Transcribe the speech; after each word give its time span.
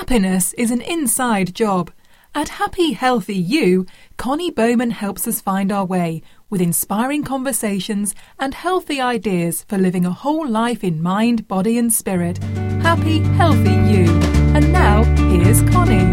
Happiness 0.00 0.54
is 0.54 0.70
an 0.70 0.80
inside 0.80 1.54
job. 1.54 1.90
At 2.34 2.48
Happy 2.48 2.94
Healthy 2.94 3.36
You, 3.36 3.84
Connie 4.16 4.50
Bowman 4.50 4.92
helps 4.92 5.28
us 5.28 5.42
find 5.42 5.70
our 5.70 5.84
way 5.84 6.22
with 6.48 6.62
inspiring 6.62 7.22
conversations 7.22 8.14
and 8.38 8.54
healthy 8.54 8.98
ideas 8.98 9.66
for 9.68 9.76
living 9.76 10.06
a 10.06 10.10
whole 10.10 10.48
life 10.48 10.82
in 10.82 11.02
mind, 11.02 11.46
body, 11.46 11.76
and 11.76 11.92
spirit. 11.92 12.42
Happy 12.82 13.18
Healthy 13.18 13.74
You. 13.92 14.10
And 14.56 14.72
now, 14.72 15.04
here's 15.28 15.60
Connie. 15.70 16.10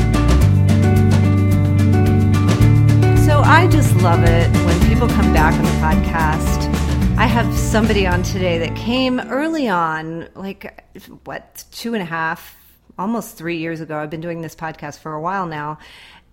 So 3.25 3.39
I 3.39 3.69
just 3.71 3.95
love 4.01 4.25
it 4.25 4.49
when 4.65 4.89
people 4.89 5.07
come 5.07 5.31
back 5.31 5.54
on 5.54 5.63
the 5.63 5.71
podcast. 5.79 6.67
I 7.17 7.25
have 7.25 7.51
somebody 7.57 8.05
on 8.05 8.21
today 8.21 8.57
that 8.57 8.75
came 8.75 9.21
early 9.21 9.69
on, 9.69 10.27
like, 10.35 10.83
what, 11.23 11.63
two 11.71 11.93
and 11.93 12.04
a 12.04 12.05
half, 12.05 12.57
almost 12.98 13.38
three 13.38 13.57
years 13.57 13.82
ago. 13.82 13.98
I've 13.98 14.09
been 14.09 14.21
doing 14.21 14.41
this 14.41 14.55
podcast 14.55 15.00
for 15.00 15.13
a 15.13 15.21
while 15.21 15.45
now. 15.45 15.80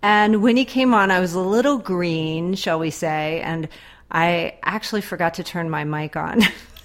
And 0.01 0.41
when 0.43 0.57
he 0.57 0.65
came 0.65 0.93
on, 0.93 1.11
I 1.11 1.19
was 1.19 1.33
a 1.33 1.39
little 1.39 1.77
green, 1.77 2.55
shall 2.55 2.79
we 2.79 2.91
say, 2.91 3.41
and 3.41 3.67
I 4.11 4.57
actually 4.63 5.01
forgot 5.01 5.35
to 5.35 5.43
turn 5.43 5.69
my 5.69 5.83
mic 5.83 6.15
on. 6.15 6.41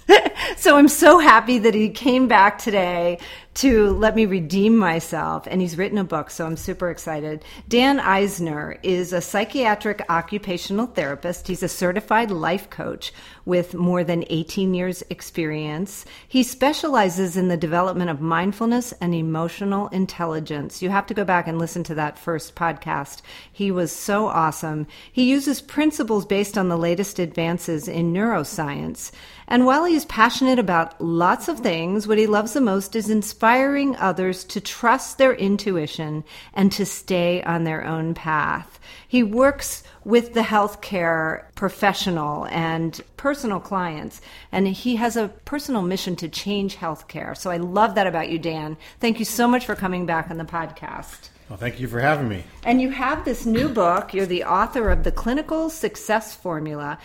so 0.57 0.77
I'm 0.77 0.87
so 0.87 1.19
happy 1.19 1.59
that 1.59 1.73
he 1.73 1.89
came 1.89 2.27
back 2.27 2.57
today 2.57 3.19
to 3.55 3.91
let 3.91 4.15
me 4.15 4.25
redeem 4.25 4.77
myself. 4.77 5.47
And 5.47 5.61
he's 5.61 5.77
written 5.77 5.97
a 5.97 6.03
book, 6.03 6.29
so 6.29 6.45
I'm 6.45 6.57
super 6.57 6.89
excited. 6.89 7.43
Dan 7.67 7.99
Eisner 7.99 8.77
is 8.81 9.13
a 9.13 9.21
psychiatric 9.21 10.03
occupational 10.09 10.87
therapist. 10.87 11.47
He's 11.47 11.63
a 11.63 11.67
certified 11.67 12.31
life 12.31 12.69
coach 12.69 13.13
with 13.45 13.73
more 13.73 14.03
than 14.03 14.25
18 14.29 14.73
years' 14.73 15.03
experience. 15.09 16.05
He 16.27 16.43
specializes 16.43 17.37
in 17.37 17.47
the 17.47 17.57
development 17.57 18.09
of 18.09 18.21
mindfulness 18.21 18.93
and 19.01 19.13
emotional 19.13 19.87
intelligence. 19.89 20.81
You 20.81 20.89
have 20.89 21.07
to 21.07 21.13
go 21.13 21.23
back 21.23 21.47
and 21.47 21.57
listen 21.57 21.83
to 21.85 21.95
that 21.95 22.19
first 22.19 22.55
podcast. 22.55 23.21
He 23.51 23.71
was 23.71 23.91
so 23.91 24.27
awesome. 24.27 24.87
He 25.11 25.29
uses 25.29 25.61
principles 25.61 26.25
based 26.25 26.57
on 26.57 26.69
the 26.69 26.77
latest 26.77 27.19
advances 27.19 27.87
in 27.87 28.13
neuroscience. 28.13 29.11
And 29.47 29.65
while 29.65 29.85
he's 29.85 30.05
passionate 30.05 30.59
about 30.59 31.01
lots 31.01 31.47
of 31.47 31.59
things, 31.59 32.07
what 32.07 32.17
he 32.17 32.27
loves 32.27 32.53
the 32.53 32.61
most 32.61 32.95
is 32.95 33.09
inspiring 33.09 33.95
others 33.97 34.45
to 34.45 34.61
trust 34.61 35.17
their 35.17 35.33
intuition 35.33 36.23
and 36.53 36.71
to 36.71 36.85
stay 36.85 37.43
on 37.43 37.65
their 37.65 37.85
own 37.85 38.13
path. 38.13 38.79
He 39.07 39.23
works 39.23 39.83
with 40.03 40.33
the 40.33 40.41
healthcare 40.41 41.43
professional 41.55 42.45
and 42.47 43.01
personal 43.17 43.59
clients, 43.59 44.21
and 44.51 44.67
he 44.67 44.95
has 44.95 45.15
a 45.15 45.27
personal 45.45 45.81
mission 45.81 46.15
to 46.17 46.29
change 46.29 46.77
healthcare. 46.77 47.37
So 47.37 47.51
I 47.51 47.57
love 47.57 47.95
that 47.95 48.07
about 48.07 48.29
you, 48.29 48.39
Dan. 48.39 48.77
Thank 48.99 49.19
you 49.19 49.25
so 49.25 49.47
much 49.47 49.65
for 49.65 49.75
coming 49.75 50.05
back 50.05 50.29
on 50.31 50.37
the 50.37 50.45
podcast. 50.45 51.29
Well, 51.49 51.57
thank 51.57 51.79
you 51.79 51.87
for 51.87 51.99
having 51.99 52.29
me. 52.29 52.45
And 52.63 52.81
you 52.81 52.91
have 52.91 53.25
this 53.25 53.45
new 53.45 53.67
book. 53.67 54.13
You're 54.13 54.25
the 54.25 54.45
author 54.45 54.89
of 54.89 55.03
The 55.03 55.11
Clinical 55.11 55.69
Success 55.69 56.33
Formula. 56.33 56.97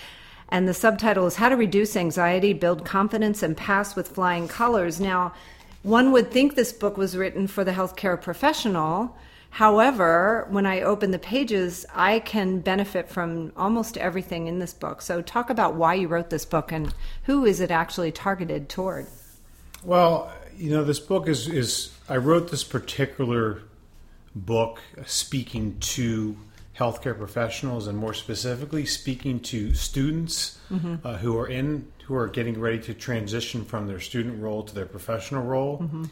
And 0.48 0.68
the 0.68 0.74
subtitle 0.74 1.26
is 1.26 1.34
How 1.34 1.48
to 1.48 1.56
Reduce 1.56 1.96
Anxiety, 1.96 2.52
Build 2.52 2.84
Confidence, 2.84 3.42
and 3.42 3.56
Pass 3.56 3.96
with 3.96 4.06
Flying 4.06 4.46
Colors. 4.46 5.00
Now, 5.00 5.34
one 5.82 6.12
would 6.12 6.30
think 6.30 6.54
this 6.54 6.72
book 6.72 6.96
was 6.96 7.16
written 7.16 7.48
for 7.48 7.64
the 7.64 7.72
healthcare 7.72 8.20
professional. 8.20 9.16
However, 9.50 10.46
when 10.50 10.66
I 10.66 10.82
open 10.82 11.12
the 11.12 11.18
pages, 11.18 11.86
I 11.94 12.18
can 12.18 12.60
benefit 12.60 13.08
from 13.08 13.52
almost 13.56 13.96
everything 13.96 14.48
in 14.48 14.58
this 14.58 14.74
book. 14.74 15.00
So, 15.00 15.22
talk 15.22 15.48
about 15.48 15.74
why 15.74 15.94
you 15.94 16.08
wrote 16.08 16.30
this 16.30 16.44
book 16.44 16.72
and 16.72 16.92
who 17.24 17.44
is 17.44 17.60
it 17.60 17.70
actually 17.70 18.12
targeted 18.12 18.68
toward? 18.68 19.06
Well, 19.82 20.30
you 20.56 20.70
know, 20.70 20.84
this 20.84 21.00
book 21.00 21.28
is, 21.28 21.48
is 21.48 21.96
I 22.08 22.16
wrote 22.16 22.50
this 22.50 22.64
particular 22.64 23.62
book 24.34 24.80
speaking 25.06 25.78
to 25.80 26.36
healthcare 26.78 27.16
professionals 27.16 27.86
and 27.86 27.96
more 27.96 28.12
specifically 28.12 28.84
speaking 28.84 29.40
to 29.40 29.74
students 29.74 30.58
mm-hmm. 30.70 30.96
uh, 31.04 31.16
who 31.16 31.38
are 31.38 31.46
in 31.46 31.90
who 32.04 32.14
are 32.14 32.28
getting 32.28 32.60
ready 32.60 32.78
to 32.78 32.94
transition 32.94 33.64
from 33.64 33.86
their 33.86 33.98
student 33.98 34.40
role 34.40 34.62
to 34.62 34.74
their 34.74 34.86
professional 34.86 35.42
role 35.42 35.78
mm-hmm. 35.78 36.04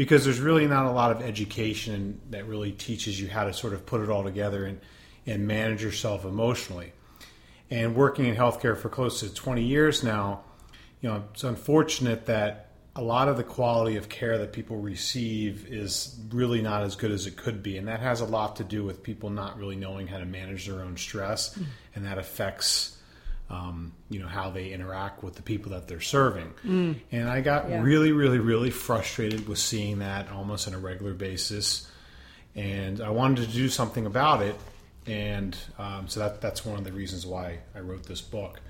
Because 0.00 0.24
there's 0.24 0.40
really 0.40 0.66
not 0.66 0.86
a 0.86 0.90
lot 0.90 1.10
of 1.10 1.20
education 1.20 2.18
that 2.30 2.46
really 2.46 2.72
teaches 2.72 3.20
you 3.20 3.28
how 3.28 3.44
to 3.44 3.52
sort 3.52 3.74
of 3.74 3.84
put 3.84 4.00
it 4.00 4.08
all 4.08 4.24
together 4.24 4.64
and 4.64 4.80
and 5.26 5.46
manage 5.46 5.82
yourself 5.82 6.24
emotionally 6.24 6.94
and 7.70 7.94
working 7.94 8.24
in 8.24 8.34
healthcare 8.34 8.74
for 8.74 8.88
close 8.88 9.20
to 9.20 9.28
20 9.28 9.62
years 9.62 10.02
now 10.02 10.40
you 11.02 11.10
know 11.10 11.22
it's 11.34 11.44
unfortunate 11.44 12.24
that 12.24 12.70
a 12.96 13.02
lot 13.02 13.28
of 13.28 13.36
the 13.36 13.44
quality 13.44 13.96
of 13.96 14.08
care 14.08 14.38
that 14.38 14.54
people 14.54 14.78
receive 14.78 15.66
is 15.70 16.18
really 16.30 16.62
not 16.62 16.82
as 16.82 16.96
good 16.96 17.12
as 17.12 17.26
it 17.26 17.36
could 17.36 17.62
be. 17.62 17.78
And 17.78 17.86
that 17.86 18.00
has 18.00 18.20
a 18.20 18.24
lot 18.24 18.56
to 18.56 18.64
do 18.64 18.82
with 18.82 19.04
people 19.04 19.30
not 19.30 19.56
really 19.56 19.76
knowing 19.76 20.08
how 20.08 20.18
to 20.18 20.24
manage 20.24 20.66
their 20.66 20.82
own 20.82 20.96
stress. 20.96 21.56
Mm. 21.56 21.66
And 21.94 22.06
that 22.06 22.18
affects, 22.18 22.98
um, 23.50 23.92
you 24.08 24.20
know, 24.20 24.28
how 24.28 24.50
they 24.50 24.70
interact 24.72 25.22
with 25.24 25.34
the 25.34 25.42
people 25.42 25.72
that 25.72 25.88
they're 25.88 26.00
serving. 26.00 26.52
Mm. 26.64 26.96
And 27.10 27.28
I 27.28 27.40
got 27.40 27.68
yeah. 27.68 27.82
really, 27.82 28.12
really, 28.12 28.38
really 28.38 28.70
frustrated 28.70 29.48
with 29.48 29.58
seeing 29.58 29.98
that 29.98 30.30
almost 30.30 30.68
on 30.68 30.74
a 30.74 30.78
regular 30.78 31.14
basis. 31.14 31.90
And 32.54 33.00
I 33.00 33.10
wanted 33.10 33.48
to 33.48 33.52
do 33.52 33.68
something 33.68 34.06
about 34.06 34.42
it. 34.42 34.54
And 35.06 35.56
um, 35.78 36.06
so 36.06 36.20
that, 36.20 36.40
that's 36.40 36.64
one 36.64 36.78
of 36.78 36.84
the 36.84 36.92
reasons 36.92 37.26
why 37.26 37.58
I 37.74 37.80
wrote 37.80 38.04
this 38.04 38.20
book. 38.20 38.60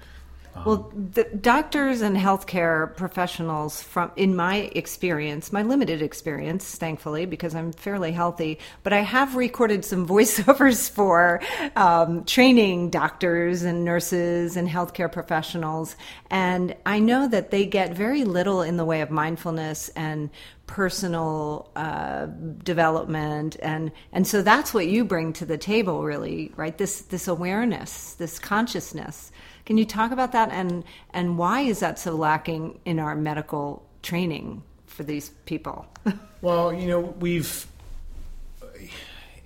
Um, 0.55 0.65
well, 0.65 0.93
the 0.95 1.25
doctors 1.25 2.01
and 2.01 2.17
healthcare 2.17 2.97
professionals, 2.97 3.83
from 3.83 4.11
in 4.17 4.35
my 4.35 4.71
experience, 4.75 5.53
my 5.53 5.63
limited 5.63 6.03
experience, 6.03 6.77
thankfully, 6.77 7.25
because 7.25 7.55
I'm 7.55 7.73
fairly 7.73 8.13
healthy, 8.13 8.59
but 8.83 8.93
I 8.93 9.01
have 9.01 9.37
recorded 9.37 9.85
some 9.85 10.07
voiceovers 10.09 10.91
for 10.91 11.41
um, 11.77 12.25
training 12.25 12.91
doctors 12.91 13.63
and 13.63 13.85
nurses 13.85 14.57
and 14.57 14.69
healthcare 14.69 15.11
professionals, 15.11 15.97
and 16.31 16.75
I 16.85 16.99
know 16.99 17.29
that 17.29 17.51
they 17.51 17.65
get 17.67 17.95
very 17.95 18.25
little 18.25 18.63
in 18.63 18.77
the 18.77 18.85
way 18.85 19.03
of 19.03 19.11
mindfulness 19.11 19.89
and 19.91 20.31
personal 20.67 21.69
uh, 21.75 22.27
development 22.63 23.57
and 23.61 23.91
and 24.13 24.25
so 24.25 24.41
that's 24.41 24.73
what 24.73 24.87
you 24.87 25.05
bring 25.05 25.33
to 25.33 25.45
the 25.45 25.59
table 25.59 26.05
really 26.05 26.53
right? 26.55 26.79
This 26.79 27.01
this 27.03 27.27
awareness 27.27 28.15
this 28.15 28.39
consciousness 28.39 29.33
can 29.71 29.79
you 29.79 29.85
talk 29.85 30.11
about 30.11 30.33
that 30.33 30.51
and 30.51 30.83
and 31.11 31.39
why 31.39 31.61
is 31.61 31.79
that 31.79 31.97
so 31.97 32.17
lacking 32.17 32.81
in 32.85 32.99
our 32.99 33.15
medical 33.15 33.87
training 34.03 34.65
for 34.87 35.05
these 35.05 35.29
people? 35.47 35.87
well, 36.43 36.73
you 36.73 36.89
know, 36.89 36.99
we've 36.99 37.69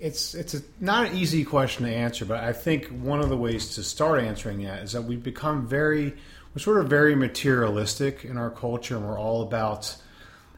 it's 0.01 0.35
it's 0.35 0.55
a, 0.55 0.63
not 0.81 1.09
an 1.09 1.17
easy 1.19 1.45
question 1.45 1.85
to 1.85 1.93
answer, 1.93 2.25
but 2.25 2.43
I 2.43 2.55
think 2.55 2.87
one 2.87 3.21
of 3.21 3.29
the 3.29 3.37
ways 3.37 3.75
to 3.75 3.83
start 3.83 4.25
answering 4.25 4.63
that 4.63 4.85
is 4.85 4.93
that 4.93 5.03
we've 5.03 5.23
become 5.23 5.67
very 5.67 6.15
we're 6.55 6.61
sort 6.61 6.79
of 6.79 6.89
very 6.89 7.15
materialistic 7.15 8.25
in 8.25 8.39
our 8.39 8.49
culture, 8.49 8.97
and 8.97 9.07
we're 9.07 9.21
all 9.21 9.43
about 9.43 9.95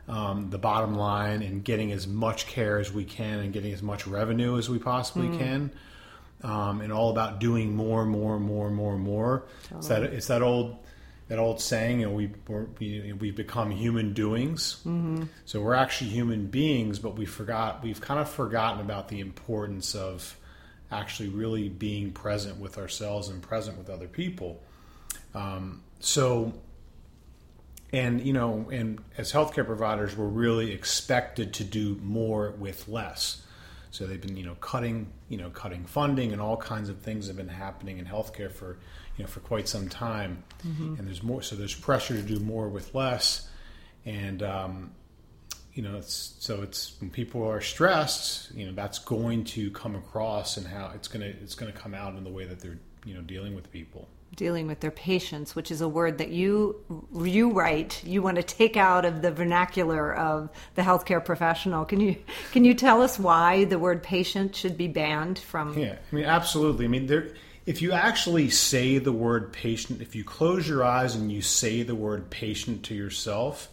um, 0.06 0.48
the 0.50 0.58
bottom 0.58 0.94
line 0.94 1.42
and 1.42 1.64
getting 1.64 1.90
as 1.90 2.06
much 2.06 2.46
care 2.46 2.78
as 2.78 2.92
we 2.92 3.04
can 3.04 3.40
and 3.40 3.52
getting 3.52 3.72
as 3.72 3.82
much 3.82 4.06
revenue 4.06 4.58
as 4.58 4.70
we 4.70 4.78
possibly 4.78 5.26
mm. 5.26 5.38
can 5.38 5.72
um, 6.46 6.80
and 6.80 6.92
all 6.92 7.10
about 7.10 7.40
doing 7.40 7.74
more, 7.74 8.06
more, 8.06 8.38
more, 8.38 8.70
more, 8.70 8.96
more. 8.96 9.44
Totally. 9.64 9.78
It's 9.78 9.88
that 9.88 10.02
it's 10.04 10.26
that 10.28 10.42
old 10.42 10.76
that 11.28 11.40
old 11.40 11.60
saying, 11.60 12.00
you 12.00 12.06
know, 12.06 12.12
we 12.12 12.30
we 12.78 13.12
we've 13.12 13.34
become 13.34 13.72
human 13.72 14.12
doings. 14.12 14.76
Mm-hmm. 14.86 15.24
So 15.44 15.60
we're 15.60 15.74
actually 15.74 16.10
human 16.10 16.46
beings, 16.46 17.00
but 17.00 17.16
we 17.16 17.26
forgot 17.26 17.82
we've 17.82 18.00
kind 18.00 18.20
of 18.20 18.30
forgotten 18.30 18.80
about 18.80 19.08
the 19.08 19.18
importance 19.18 19.96
of 19.96 20.36
actually 20.92 21.30
really 21.30 21.68
being 21.68 22.12
present 22.12 22.60
with 22.60 22.78
ourselves 22.78 23.28
and 23.28 23.42
present 23.42 23.76
with 23.76 23.90
other 23.90 24.06
people. 24.06 24.62
Um, 25.34 25.82
so 25.98 26.52
and 27.92 28.20
you 28.20 28.32
know 28.32 28.68
and 28.70 29.00
as 29.16 29.32
healthcare 29.32 29.64
providers 29.66 30.16
we're 30.16 30.26
really 30.26 30.72
expected 30.72 31.54
to 31.54 31.64
do 31.64 31.98
more 32.02 32.50
with 32.52 32.88
less 32.88 33.42
so 33.90 34.06
they've 34.06 34.20
been, 34.20 34.36
you 34.36 34.44
know, 34.44 34.54
cutting, 34.56 35.12
you 35.28 35.38
know, 35.38 35.50
cutting 35.50 35.84
funding 35.84 36.32
and 36.32 36.40
all 36.40 36.56
kinds 36.56 36.88
of 36.88 36.98
things 36.98 37.26
have 37.28 37.36
been 37.36 37.48
happening 37.48 37.98
in 37.98 38.04
healthcare 38.04 38.50
for, 38.50 38.78
you 39.16 39.24
know, 39.24 39.28
for 39.28 39.40
quite 39.40 39.68
some 39.68 39.88
time. 39.88 40.44
Mm-hmm. 40.66 40.96
And 40.98 41.06
there's 41.06 41.22
more, 41.22 41.42
so 41.42 41.56
there's 41.56 41.74
pressure 41.74 42.14
to 42.14 42.22
do 42.22 42.38
more 42.38 42.68
with 42.68 42.94
less. 42.94 43.48
And, 44.04 44.42
um, 44.42 44.92
you 45.72 45.82
know, 45.82 45.96
it's, 45.96 46.34
so 46.38 46.62
it's 46.62 46.96
when 47.00 47.10
people 47.10 47.46
are 47.46 47.60
stressed, 47.60 48.54
you 48.54 48.66
know, 48.66 48.72
that's 48.72 48.98
going 48.98 49.44
to 49.44 49.70
come 49.70 49.94
across 49.94 50.56
and 50.56 50.66
how 50.66 50.92
it's 50.94 51.08
going 51.08 51.20
to, 51.20 51.28
it's 51.42 51.54
going 51.54 51.72
to 51.72 51.78
come 51.78 51.94
out 51.94 52.16
in 52.16 52.24
the 52.24 52.30
way 52.30 52.44
that 52.44 52.60
they're, 52.60 52.78
you 53.04 53.14
know, 53.14 53.20
dealing 53.20 53.54
with 53.54 53.70
people 53.70 54.08
dealing 54.34 54.66
with 54.66 54.80
their 54.80 54.90
patients, 54.90 55.54
which 55.54 55.70
is 55.70 55.80
a 55.80 55.88
word 55.88 56.18
that 56.18 56.30
you 56.30 56.76
you 57.24 57.52
write. 57.52 58.02
You 58.04 58.22
want 58.22 58.36
to 58.36 58.42
take 58.42 58.76
out 58.76 59.04
of 59.04 59.22
the 59.22 59.30
vernacular 59.30 60.14
of 60.14 60.50
the 60.74 60.82
healthcare 60.82 61.24
professional. 61.24 61.84
Can 61.84 62.00
you 62.00 62.16
can 62.52 62.64
you 62.64 62.74
tell 62.74 63.02
us 63.02 63.18
why 63.18 63.64
the 63.64 63.78
word 63.78 64.02
patient 64.02 64.54
should 64.56 64.76
be 64.76 64.88
banned 64.88 65.38
from? 65.38 65.78
Yeah, 65.78 65.96
I 66.10 66.14
mean 66.14 66.24
absolutely. 66.24 66.86
I 66.86 66.88
mean 66.88 67.06
there. 67.06 67.34
If 67.66 67.82
you 67.82 67.92
actually 67.92 68.50
say 68.50 68.98
the 68.98 69.12
word 69.12 69.52
patient, 69.52 70.00
if 70.00 70.14
you 70.14 70.22
close 70.22 70.68
your 70.68 70.84
eyes 70.84 71.16
and 71.16 71.32
you 71.32 71.42
say 71.42 71.82
the 71.82 71.96
word 71.96 72.30
patient 72.30 72.84
to 72.84 72.94
yourself, 72.94 73.68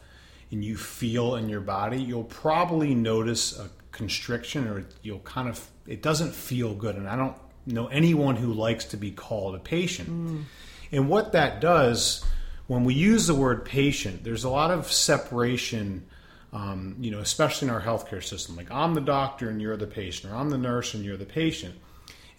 and 0.52 0.66
you 0.66 0.76
feel 0.78 1.36
in 1.36 1.48
your 1.48 1.62
body, 1.62 2.02
you'll 2.02 2.24
probably 2.24 2.96
notice 2.96 3.60
a, 3.60 3.70
constriction 3.94 4.68
or 4.68 4.86
you'll 5.04 5.20
kind 5.20 5.48
of 5.48 5.70
it 5.88 6.02
doesn't 6.02 6.34
feel 6.34 6.74
good 6.74 6.96
and 6.96 7.08
i 7.08 7.16
don't 7.16 7.38
know 7.66 7.88
anyone 7.88 8.36
who 8.36 8.54
likes 8.54 8.86
to 8.86 8.98
be 8.98 9.12
called 9.12 9.56
a 9.56 9.60
patient. 9.60 10.10
Mm. 10.10 10.44
and 10.92 11.10
what 11.10 11.32
that 11.32 11.62
does 11.62 12.24
when 12.68 12.84
we 12.84 12.94
use 12.94 13.28
the 13.28 13.36
word 13.36 13.66
patient 13.66 14.24
there's 14.24 14.44
a 14.44 14.50
lot 14.50 14.72
of 14.72 14.92
separation 14.92 16.06
um, 16.52 16.96
you 17.00 17.12
know 17.12 17.20
especially 17.20 17.68
in 17.68 17.74
our 17.74 17.82
healthcare 17.82 18.24
system. 18.24 18.56
Like 18.56 18.72
i'm 18.72 18.94
the 18.94 19.02
doctor 19.02 19.50
and 19.50 19.62
you're 19.62 19.78
the 19.78 19.88
patient 19.88 20.32
or 20.32 20.36
i'm 20.36 20.50
the 20.50 20.58
nurse 20.58 20.94
and 20.94 21.04
you're 21.04 21.18
the 21.18 21.26
patient. 21.26 21.76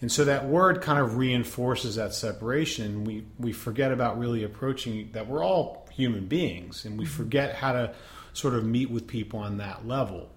And 0.01 0.11
so 0.11 0.25
that 0.25 0.45
word 0.45 0.81
kind 0.81 0.99
of 0.99 1.17
reinforces 1.17 1.95
that 1.95 2.13
separation. 2.13 3.05
We 3.05 3.25
we 3.39 3.53
forget 3.53 3.91
about 3.91 4.19
really 4.19 4.43
approaching 4.43 5.09
that 5.13 5.27
we're 5.27 5.43
all 5.43 5.87
human 5.91 6.27
beings 6.27 6.85
and 6.85 6.97
we 6.97 7.05
mm-hmm. 7.05 7.13
forget 7.13 7.55
how 7.55 7.73
to 7.73 7.93
sort 8.33 8.53
of 8.53 8.65
meet 8.65 8.91
with 8.91 9.07
people 9.07 9.39
on 9.39 9.57
that 9.57 9.87
level 9.87 10.29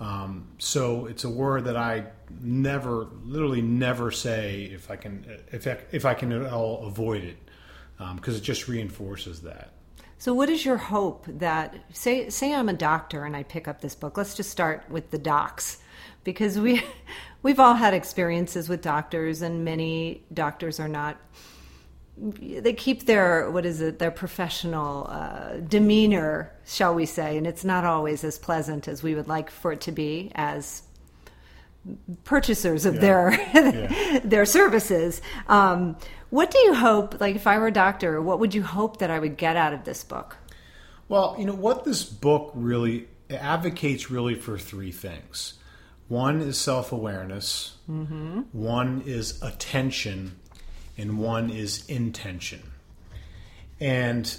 um, 0.00 0.46
so 0.58 1.06
it's 1.06 1.24
a 1.24 1.30
word 1.30 1.64
that 1.64 1.76
I 1.76 2.06
never, 2.40 3.08
literally 3.24 3.62
never 3.62 4.10
say 4.10 4.64
if 4.64 4.90
I 4.90 4.96
can, 4.96 5.26
if 5.50 5.66
I, 5.66 5.78
if 5.90 6.04
I 6.04 6.14
can 6.14 6.30
at 6.32 6.52
all 6.52 6.86
avoid 6.86 7.24
it, 7.24 7.36
because 7.96 8.34
um, 8.34 8.40
it 8.40 8.42
just 8.42 8.68
reinforces 8.68 9.42
that. 9.42 9.72
So, 10.18 10.34
what 10.34 10.48
is 10.48 10.64
your 10.64 10.76
hope 10.76 11.26
that 11.28 11.76
say 11.92 12.28
say 12.28 12.54
I'm 12.54 12.68
a 12.68 12.74
doctor 12.74 13.24
and 13.24 13.36
I 13.36 13.42
pick 13.42 13.66
up 13.66 13.80
this 13.80 13.94
book? 13.94 14.16
Let's 14.16 14.34
just 14.34 14.50
start 14.50 14.84
with 14.88 15.10
the 15.10 15.18
docs, 15.18 15.78
because 16.22 16.58
we 16.58 16.82
we've 17.42 17.60
all 17.60 17.74
had 17.74 17.94
experiences 17.94 18.68
with 18.68 18.82
doctors, 18.82 19.42
and 19.42 19.64
many 19.64 20.22
doctors 20.32 20.78
are 20.78 20.88
not 20.88 21.16
they 22.20 22.72
keep 22.72 23.06
their 23.06 23.50
what 23.50 23.64
is 23.64 23.80
it 23.80 23.98
their 23.98 24.10
professional 24.10 25.06
uh, 25.08 25.54
demeanor 25.58 26.52
shall 26.66 26.94
we 26.94 27.06
say 27.06 27.36
and 27.36 27.46
it's 27.46 27.64
not 27.64 27.84
always 27.84 28.24
as 28.24 28.38
pleasant 28.38 28.88
as 28.88 29.02
we 29.02 29.14
would 29.14 29.28
like 29.28 29.50
for 29.50 29.72
it 29.72 29.80
to 29.80 29.92
be 29.92 30.32
as 30.34 30.82
purchasers 32.24 32.84
of 32.84 32.96
yeah. 32.96 33.00
their 33.00 33.30
yeah. 33.54 34.18
their 34.24 34.44
services 34.44 35.22
um, 35.48 35.96
what 36.30 36.50
do 36.50 36.58
you 36.58 36.74
hope 36.74 37.20
like 37.20 37.36
if 37.36 37.46
i 37.46 37.56
were 37.56 37.68
a 37.68 37.72
doctor 37.72 38.20
what 38.20 38.40
would 38.40 38.54
you 38.54 38.62
hope 38.62 38.98
that 38.98 39.10
i 39.10 39.18
would 39.18 39.36
get 39.36 39.56
out 39.56 39.72
of 39.72 39.84
this 39.84 40.02
book 40.02 40.36
well 41.08 41.36
you 41.38 41.44
know 41.44 41.54
what 41.54 41.84
this 41.84 42.04
book 42.04 42.50
really 42.54 43.06
advocates 43.30 44.10
really 44.10 44.34
for 44.34 44.58
three 44.58 44.92
things 44.92 45.54
one 46.08 46.40
is 46.40 46.58
self-awareness 46.58 47.76
mm-hmm. 47.88 48.40
one 48.52 49.02
is 49.06 49.40
attention 49.42 50.34
and 50.98 51.18
one 51.18 51.48
is 51.48 51.86
intention. 51.86 52.60
And 53.80 54.36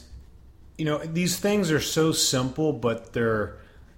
you 0.78 0.86
know, 0.86 1.00
these 1.00 1.38
things 1.38 1.72
are 1.72 1.80
so 1.80 2.12
simple, 2.12 2.74
but 2.74 3.14
they're 3.14 3.58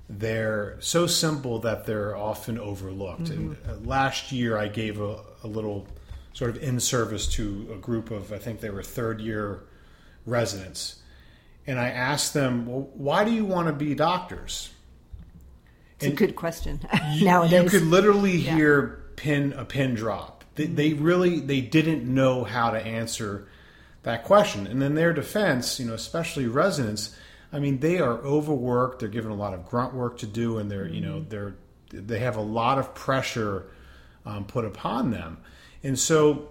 they're 0.09 0.77
so 0.79 1.07
simple 1.07 1.59
that 1.59 1.85
they're 1.85 2.15
often 2.15 2.57
overlooked. 2.57 3.25
Mm-hmm. 3.25 3.51
And 3.51 3.57
uh, 3.67 3.87
last 3.87 4.31
year, 4.31 4.57
I 4.57 4.67
gave 4.67 4.99
a, 4.99 5.19
a 5.43 5.47
little 5.47 5.87
sort 6.33 6.51
of 6.51 6.63
in 6.63 6.79
service 6.79 7.27
to 7.27 7.69
a 7.73 7.77
group 7.77 8.11
of 8.11 8.31
I 8.31 8.37
think 8.37 8.61
they 8.61 8.69
were 8.69 8.83
third 8.83 9.21
year 9.21 9.63
residents, 10.25 11.01
and 11.65 11.79
I 11.79 11.89
asked 11.89 12.33
them, 12.33 12.67
"Well, 12.67 12.89
why 12.93 13.23
do 13.23 13.31
you 13.31 13.45
want 13.45 13.67
to 13.67 13.73
be 13.73 13.95
doctors?" 13.95 14.69
It's 15.95 16.05
and 16.05 16.13
a 16.13 16.15
good 16.15 16.35
question. 16.35 16.79
you, 17.11 17.25
Nowadays, 17.25 17.71
you 17.71 17.79
could 17.79 17.87
literally 17.87 18.37
yeah. 18.37 18.55
hear 18.55 19.03
pin 19.15 19.53
a 19.53 19.65
pin 19.65 19.93
drop 19.93 20.30
they, 20.55 20.65
they 20.65 20.93
really 20.93 21.39
they 21.39 21.61
didn't 21.61 22.03
know 22.03 22.43
how 22.43 22.71
to 22.71 22.79
answer 22.79 23.47
that 24.03 24.23
question. 24.23 24.67
And 24.67 24.81
in 24.81 24.95
their 24.95 25.13
defense, 25.13 25.79
you 25.79 25.87
know, 25.87 25.93
especially 25.93 26.47
residents, 26.47 27.15
I 27.53 27.59
mean, 27.59 27.79
they 27.79 27.99
are 27.99 28.17
overworked. 28.19 28.99
They're 28.99 29.09
given 29.09 29.31
a 29.31 29.35
lot 29.35 29.53
of 29.53 29.65
grunt 29.65 29.93
work 29.93 30.17
to 30.19 30.27
do, 30.27 30.57
and 30.57 30.69
they're 30.69 30.87
you 30.87 31.01
know 31.01 31.19
mm-hmm. 31.19 31.29
they're 31.29 31.55
they 31.89 32.19
have 32.19 32.37
a 32.37 32.41
lot 32.41 32.77
of 32.77 32.93
pressure 32.95 33.67
um, 34.25 34.45
put 34.45 34.65
upon 34.65 35.11
them, 35.11 35.37
and 35.83 35.97
so 35.97 36.49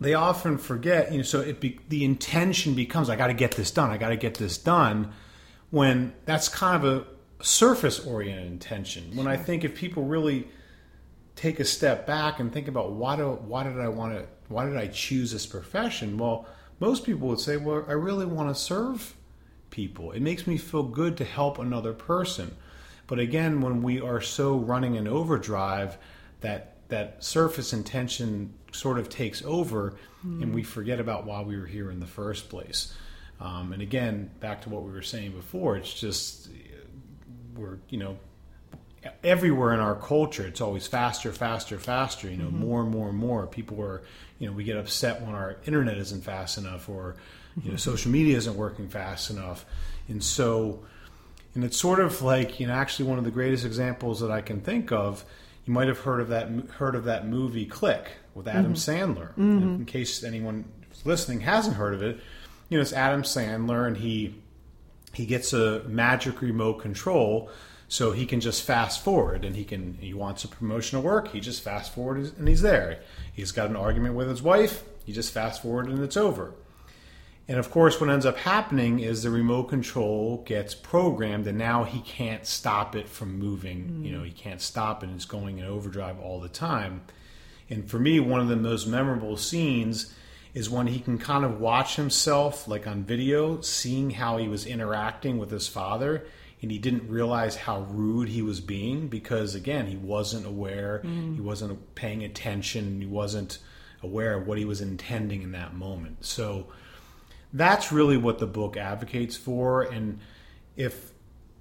they 0.00 0.14
often 0.14 0.58
forget. 0.58 1.12
You 1.12 1.18
know, 1.18 1.22
so 1.24 1.40
it 1.40 1.60
be, 1.60 1.78
the 1.88 2.04
intention 2.04 2.74
becomes 2.74 3.10
I 3.10 3.16
got 3.16 3.28
to 3.28 3.34
get 3.34 3.52
this 3.52 3.70
done. 3.70 3.90
I 3.90 3.96
got 3.96 4.08
to 4.08 4.16
get 4.16 4.34
this 4.34 4.58
done. 4.58 5.12
When 5.70 6.14
that's 6.24 6.48
kind 6.48 6.82
of 6.82 6.84
a 6.84 7.44
surface 7.44 8.04
oriented 8.04 8.46
intention. 8.46 9.14
When 9.14 9.26
I 9.26 9.36
think 9.36 9.64
if 9.64 9.74
people 9.74 10.04
really 10.04 10.48
take 11.38 11.60
a 11.60 11.64
step 11.64 12.04
back 12.04 12.40
and 12.40 12.52
think 12.52 12.66
about 12.66 12.92
why 12.92 13.14
do 13.14 13.28
why 13.46 13.62
did 13.62 13.78
I 13.78 13.88
want 13.88 14.12
to 14.14 14.26
why 14.48 14.66
did 14.66 14.76
I 14.76 14.88
choose 14.88 15.30
this 15.30 15.46
profession? 15.46 16.18
Well, 16.18 16.46
most 16.80 17.04
people 17.04 17.28
would 17.28 17.38
say, 17.38 17.56
well, 17.56 17.84
I 17.86 17.92
really 17.92 18.26
want 18.26 18.54
to 18.54 18.60
serve 18.60 19.14
people. 19.70 20.10
It 20.10 20.20
makes 20.20 20.48
me 20.48 20.56
feel 20.56 20.82
good 20.82 21.16
to 21.18 21.24
help 21.24 21.58
another 21.58 21.92
person. 21.92 22.56
But 23.06 23.20
again, 23.20 23.60
when 23.60 23.82
we 23.82 24.00
are 24.00 24.20
so 24.20 24.56
running 24.56 24.96
an 24.96 25.06
overdrive 25.06 25.96
that 26.40 26.74
that 26.88 27.22
surface 27.22 27.72
intention 27.72 28.54
sort 28.72 28.98
of 28.98 29.08
takes 29.08 29.44
over 29.44 29.94
mm. 30.26 30.42
and 30.42 30.52
we 30.52 30.64
forget 30.64 30.98
about 30.98 31.24
why 31.24 31.42
we 31.42 31.56
were 31.56 31.66
here 31.66 31.90
in 31.90 32.00
the 32.00 32.06
first 32.06 32.48
place. 32.48 32.94
Um, 33.40 33.72
and 33.72 33.80
again, 33.80 34.30
back 34.40 34.62
to 34.62 34.70
what 34.70 34.82
we 34.82 34.90
were 34.90 35.02
saying 35.02 35.32
before, 35.32 35.76
it's 35.76 35.94
just 35.94 36.48
we're, 37.54 37.78
you 37.90 37.98
know, 37.98 38.18
everywhere 39.22 39.72
in 39.72 39.80
our 39.80 39.94
culture 39.94 40.46
it's 40.46 40.60
always 40.60 40.86
faster 40.86 41.32
faster 41.32 41.78
faster 41.78 42.28
you 42.28 42.36
know 42.36 42.46
mm-hmm. 42.46 42.60
more 42.60 42.82
and 42.82 42.90
more 42.90 43.08
and 43.08 43.18
more 43.18 43.46
people 43.46 43.80
are 43.80 44.02
you 44.38 44.46
know 44.46 44.52
we 44.52 44.64
get 44.64 44.76
upset 44.76 45.22
when 45.22 45.34
our 45.34 45.56
internet 45.66 45.96
isn't 45.96 46.22
fast 46.22 46.58
enough 46.58 46.88
or 46.88 47.14
you 47.56 47.62
know 47.62 47.68
mm-hmm. 47.68 47.76
social 47.76 48.10
media 48.10 48.36
isn't 48.36 48.56
working 48.56 48.88
fast 48.88 49.30
enough 49.30 49.64
and 50.08 50.22
so 50.22 50.82
and 51.54 51.64
it's 51.64 51.76
sort 51.76 52.00
of 52.00 52.22
like 52.22 52.58
you 52.58 52.66
know 52.66 52.72
actually 52.72 53.08
one 53.08 53.18
of 53.18 53.24
the 53.24 53.30
greatest 53.30 53.64
examples 53.64 54.20
that 54.20 54.30
i 54.30 54.40
can 54.40 54.60
think 54.60 54.90
of 54.90 55.24
you 55.64 55.72
might 55.72 55.88
have 55.88 56.00
heard 56.00 56.20
of 56.20 56.28
that 56.28 56.48
heard 56.78 56.94
of 56.94 57.04
that 57.04 57.26
movie 57.26 57.66
click 57.66 58.10
with 58.34 58.48
adam 58.48 58.74
mm-hmm. 58.74 59.12
sandler 59.12 59.28
mm-hmm. 59.34 59.74
in 59.76 59.84
case 59.84 60.24
anyone 60.24 60.64
listening 61.04 61.40
hasn't 61.40 61.76
heard 61.76 61.94
of 61.94 62.02
it 62.02 62.18
you 62.68 62.76
know 62.76 62.82
it's 62.82 62.92
adam 62.92 63.22
sandler 63.22 63.86
and 63.86 63.98
he 63.98 64.34
he 65.14 65.24
gets 65.24 65.52
a 65.52 65.82
magic 65.84 66.40
remote 66.42 66.74
control 66.74 67.50
so 67.88 68.12
he 68.12 68.26
can 68.26 68.40
just 68.40 68.62
fast 68.62 69.02
forward 69.02 69.44
and 69.44 69.56
he 69.56 69.64
can, 69.64 69.96
he 70.00 70.12
wants 70.12 70.44
a 70.44 70.48
promotion 70.48 71.00
to 71.00 71.04
work, 71.04 71.28
he 71.28 71.40
just 71.40 71.62
fast 71.62 71.94
forward 71.94 72.32
and 72.38 72.46
he's 72.46 72.62
there. 72.62 73.00
He's 73.32 73.50
got 73.50 73.70
an 73.70 73.76
argument 73.76 74.14
with 74.14 74.28
his 74.28 74.42
wife, 74.42 74.84
he 75.04 75.12
just 75.12 75.32
fast 75.32 75.62
forward 75.62 75.88
and 75.88 76.02
it's 76.04 76.16
over. 76.16 76.52
And 77.48 77.56
of 77.56 77.70
course, 77.70 77.98
what 77.98 78.10
ends 78.10 78.26
up 78.26 78.36
happening 78.36 79.00
is 79.00 79.22
the 79.22 79.30
remote 79.30 79.64
control 79.64 80.42
gets 80.46 80.74
programmed, 80.74 81.46
and 81.46 81.56
now 81.56 81.84
he 81.84 82.00
can't 82.00 82.46
stop 82.46 82.94
it 82.94 83.08
from 83.08 83.38
moving. 83.38 83.88
Mm. 83.88 84.04
You 84.04 84.12
know, 84.12 84.22
he 84.22 84.30
can't 84.30 84.60
stop 84.60 85.02
it; 85.02 85.08
it's 85.14 85.24
going 85.24 85.58
in 85.58 85.64
overdrive 85.64 86.20
all 86.20 86.40
the 86.40 86.50
time. 86.50 87.00
And 87.70 87.90
for 87.90 87.98
me, 87.98 88.20
one 88.20 88.40
of 88.40 88.48
the 88.48 88.56
most 88.56 88.86
memorable 88.86 89.38
scenes 89.38 90.14
is 90.52 90.68
when 90.68 90.88
he 90.88 91.00
can 91.00 91.16
kind 91.16 91.44
of 91.44 91.58
watch 91.58 91.96
himself, 91.96 92.68
like 92.68 92.86
on 92.86 93.04
video, 93.04 93.62
seeing 93.62 94.10
how 94.10 94.36
he 94.36 94.48
was 94.48 94.66
interacting 94.66 95.38
with 95.38 95.50
his 95.50 95.68
father, 95.68 96.26
and 96.60 96.70
he 96.70 96.78
didn't 96.78 97.08
realize 97.08 97.56
how 97.56 97.80
rude 97.82 98.28
he 98.28 98.42
was 98.42 98.60
being 98.60 99.08
because 99.08 99.54
again 99.54 99.86
he 99.86 99.96
wasn't 99.96 100.46
aware. 100.46 101.02
Mm. 101.04 101.34
he 101.34 101.40
wasn't 101.40 101.94
paying 101.94 102.24
attention. 102.24 103.00
He 103.00 103.06
wasn't 103.06 103.58
aware 104.02 104.34
of 104.36 104.46
what 104.46 104.58
he 104.58 104.64
was 104.64 104.80
intending 104.80 105.42
in 105.42 105.52
that 105.52 105.74
moment. 105.74 106.24
So 106.24 106.68
that's 107.52 107.92
really 107.92 108.16
what 108.16 108.38
the 108.38 108.46
book 108.46 108.76
advocates 108.76 109.36
for. 109.36 109.82
And 109.82 110.20
if 110.76 111.12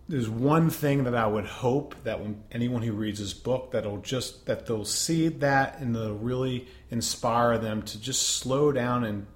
there's 0.09 0.29
one 0.29 0.69
thing 0.69 1.03
that 1.03 1.15
I 1.15 1.27
would 1.27 1.45
hope 1.45 1.95
that 2.03 2.21
when 2.21 2.43
anyone 2.51 2.81
who 2.81 2.93
reads 2.93 3.19
this 3.19 3.33
book 3.33 3.71
that'll 3.71 3.97
just 3.97 4.45
that 4.45 4.65
they'll 4.65 4.85
see 4.85 5.27
that 5.27 5.79
and 5.79 5.95
they'll 5.95 6.15
really 6.15 6.67
inspire 6.89 7.57
them 7.57 7.81
to 7.83 7.99
just 7.99 8.21
slow 8.21 8.71
down 8.71 9.03
and 9.03 9.27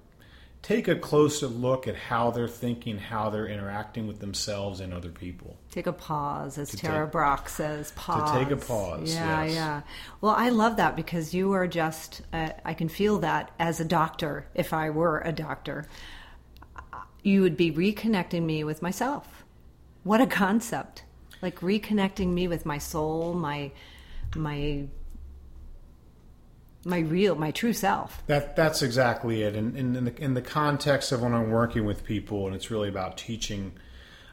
take 0.62 0.86
a 0.86 0.94
closer 0.94 1.48
look 1.48 1.88
at 1.88 1.96
how 1.96 2.30
they're 2.30 2.46
thinking, 2.46 2.96
how 2.96 3.28
they're 3.30 3.48
interacting 3.48 4.06
with 4.06 4.20
themselves 4.20 4.78
and 4.78 4.94
other 4.94 5.10
people. 5.10 5.58
Take 5.72 5.88
a 5.88 5.92
pause, 5.92 6.56
as 6.56 6.70
Tara 6.70 7.06
take, 7.06 7.12
Brach 7.12 7.48
says, 7.48 7.92
pause. 7.92 8.30
To 8.30 8.38
take 8.38 8.50
a 8.52 8.56
pause. 8.56 9.12
Yeah, 9.12 9.44
yes. 9.44 9.54
yeah. 9.54 9.82
Well, 10.20 10.34
I 10.36 10.50
love 10.50 10.76
that 10.76 10.94
because 10.94 11.34
you 11.34 11.52
are 11.52 11.66
just, 11.66 12.22
uh, 12.32 12.50
I 12.64 12.74
can 12.74 12.88
feel 12.88 13.18
that 13.18 13.50
as 13.58 13.80
a 13.80 13.84
doctor, 13.84 14.46
if 14.54 14.72
I 14.72 14.90
were 14.90 15.20
a 15.20 15.32
doctor, 15.32 15.86
you 17.24 17.42
would 17.42 17.56
be 17.56 17.72
reconnecting 17.72 18.42
me 18.42 18.62
with 18.62 18.82
myself. 18.82 19.44
What 20.04 20.20
a 20.20 20.26
concept. 20.26 21.02
Like 21.40 21.58
reconnecting 21.58 22.28
me 22.28 22.46
with 22.46 22.64
my 22.64 22.78
soul, 22.78 23.34
my, 23.34 23.72
my 24.36 24.84
my 26.84 26.98
real, 26.98 27.34
my 27.34 27.50
true 27.50 27.72
self. 27.72 28.22
That 28.26 28.56
that's 28.56 28.82
exactly 28.82 29.42
it. 29.42 29.54
And 29.54 29.76
in, 29.76 29.96
in, 29.96 30.04
the 30.04 30.22
in 30.22 30.34
the 30.34 30.42
context 30.42 31.12
of 31.12 31.22
when 31.22 31.34
I'm 31.34 31.50
working 31.50 31.84
with 31.84 32.04
people, 32.04 32.46
and 32.46 32.54
it's 32.54 32.70
really 32.70 32.88
about 32.88 33.16
teaching. 33.16 33.72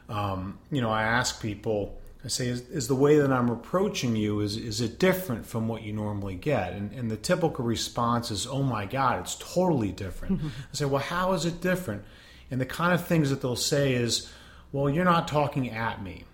Um, 0.08 0.58
you 0.70 0.80
know, 0.80 0.90
I 0.90 1.02
ask 1.04 1.40
people. 1.40 1.96
I 2.22 2.28
say, 2.28 2.48
is, 2.48 2.68
is, 2.68 2.86
the 2.86 2.94
way 2.94 3.18
that 3.18 3.32
I'm 3.32 3.48
approaching 3.48 4.14
you 4.14 4.40
is 4.40 4.58
is 4.58 4.82
it 4.82 4.98
different 4.98 5.46
from 5.46 5.68
what 5.68 5.82
you 5.82 5.94
normally 5.94 6.34
get? 6.34 6.74
And, 6.74 6.92
and 6.92 7.10
the 7.10 7.16
typical 7.16 7.64
response 7.64 8.30
is, 8.30 8.46
oh 8.46 8.62
my 8.62 8.84
God, 8.84 9.20
it's 9.20 9.36
totally 9.36 9.90
different. 9.90 10.36
Mm-hmm. 10.36 10.48
I 10.48 10.74
say, 10.74 10.84
well, 10.84 11.00
how 11.00 11.32
is 11.32 11.46
it 11.46 11.62
different? 11.62 12.04
And 12.50 12.60
the 12.60 12.66
kind 12.66 12.92
of 12.92 13.06
things 13.06 13.30
that 13.30 13.40
they'll 13.40 13.56
say 13.56 13.94
is, 13.94 14.30
well, 14.70 14.90
you're 14.90 15.04
not 15.04 15.28
talking 15.28 15.70
at 15.70 16.02
me, 16.02 16.24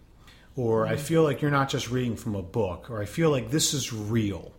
or 0.56 0.88
I 0.88 0.96
feel 0.96 1.22
like 1.22 1.40
you're 1.40 1.52
not 1.52 1.68
just 1.68 1.88
reading 1.88 2.16
from 2.16 2.34
a 2.34 2.42
book, 2.42 2.90
or 2.90 3.00
I 3.00 3.04
feel 3.04 3.30
like 3.30 3.50
this 3.50 3.72
is 3.72 3.92
real. 3.92 4.52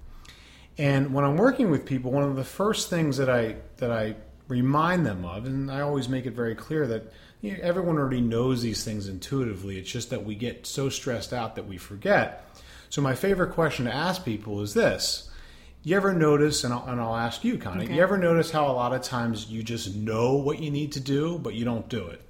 And 0.77 1.13
when 1.13 1.25
I'm 1.25 1.37
working 1.37 1.71
with 1.71 1.85
people, 1.85 2.11
one 2.11 2.23
of 2.23 2.35
the 2.35 2.43
first 2.43 2.89
things 2.89 3.17
that 3.17 3.29
I 3.29 3.55
that 3.77 3.91
I 3.91 4.15
remind 4.47 5.05
them 5.05 5.25
of, 5.25 5.45
and 5.45 5.71
I 5.71 5.81
always 5.81 6.07
make 6.07 6.25
it 6.25 6.33
very 6.33 6.55
clear 6.55 6.85
that 6.87 7.11
you 7.41 7.51
know, 7.53 7.59
everyone 7.61 7.97
already 7.97 8.21
knows 8.21 8.61
these 8.61 8.83
things 8.83 9.07
intuitively. 9.07 9.77
It's 9.77 9.91
just 9.91 10.09
that 10.11 10.23
we 10.25 10.35
get 10.35 10.65
so 10.67 10.89
stressed 10.89 11.33
out 11.33 11.55
that 11.55 11.67
we 11.67 11.77
forget. 11.77 12.43
So 12.89 13.01
my 13.01 13.15
favorite 13.15 13.53
question 13.53 13.85
to 13.85 13.93
ask 13.93 14.23
people 14.23 14.61
is 14.61 14.73
this: 14.73 15.29
You 15.83 15.95
ever 15.97 16.13
notice, 16.13 16.63
and 16.63 16.73
I'll, 16.73 16.85
and 16.87 17.01
I'll 17.01 17.15
ask 17.15 17.43
you, 17.43 17.57
Connie, 17.57 17.85
Okay. 17.85 17.95
you 17.95 18.01
ever 18.01 18.17
notice 18.17 18.51
how 18.51 18.67
a 18.67 18.73
lot 18.73 18.93
of 18.93 19.01
times 19.01 19.47
you 19.47 19.63
just 19.63 19.95
know 19.95 20.33
what 20.35 20.59
you 20.59 20.69
need 20.71 20.91
to 20.93 20.99
do, 20.99 21.39
but 21.39 21.53
you 21.55 21.65
don't 21.65 21.89
do 21.89 22.07
it? 22.07 22.21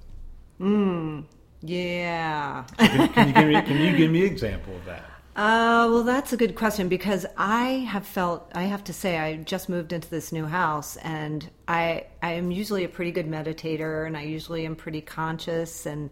Hmm. 0.58 1.20
Yeah. 1.60 2.64
Can, 2.78 3.08
can 3.08 3.28
you 3.28 3.34
give 3.34 3.46
me 3.48 3.62
can 3.62 3.80
you 3.80 3.96
give 3.96 4.10
me 4.10 4.26
an 4.26 4.32
example 4.32 4.74
of 4.76 4.84
that? 4.86 5.04
Uh, 5.38 5.86
well, 5.88 6.02
that's 6.02 6.32
a 6.32 6.36
good 6.36 6.56
question 6.56 6.88
because 6.88 7.24
I 7.36 7.86
have 7.88 8.04
felt, 8.04 8.50
I 8.56 8.64
have 8.64 8.82
to 8.82 8.92
say, 8.92 9.18
I 9.20 9.36
just 9.36 9.68
moved 9.68 9.92
into 9.92 10.10
this 10.10 10.32
new 10.32 10.46
house 10.46 10.96
and 10.96 11.48
I, 11.68 12.06
I 12.20 12.32
am 12.32 12.50
usually 12.50 12.82
a 12.82 12.88
pretty 12.88 13.12
good 13.12 13.28
meditator 13.28 14.04
and 14.04 14.16
I 14.16 14.22
usually 14.22 14.66
am 14.66 14.74
pretty 14.74 15.00
conscious 15.00 15.86
and 15.86 16.10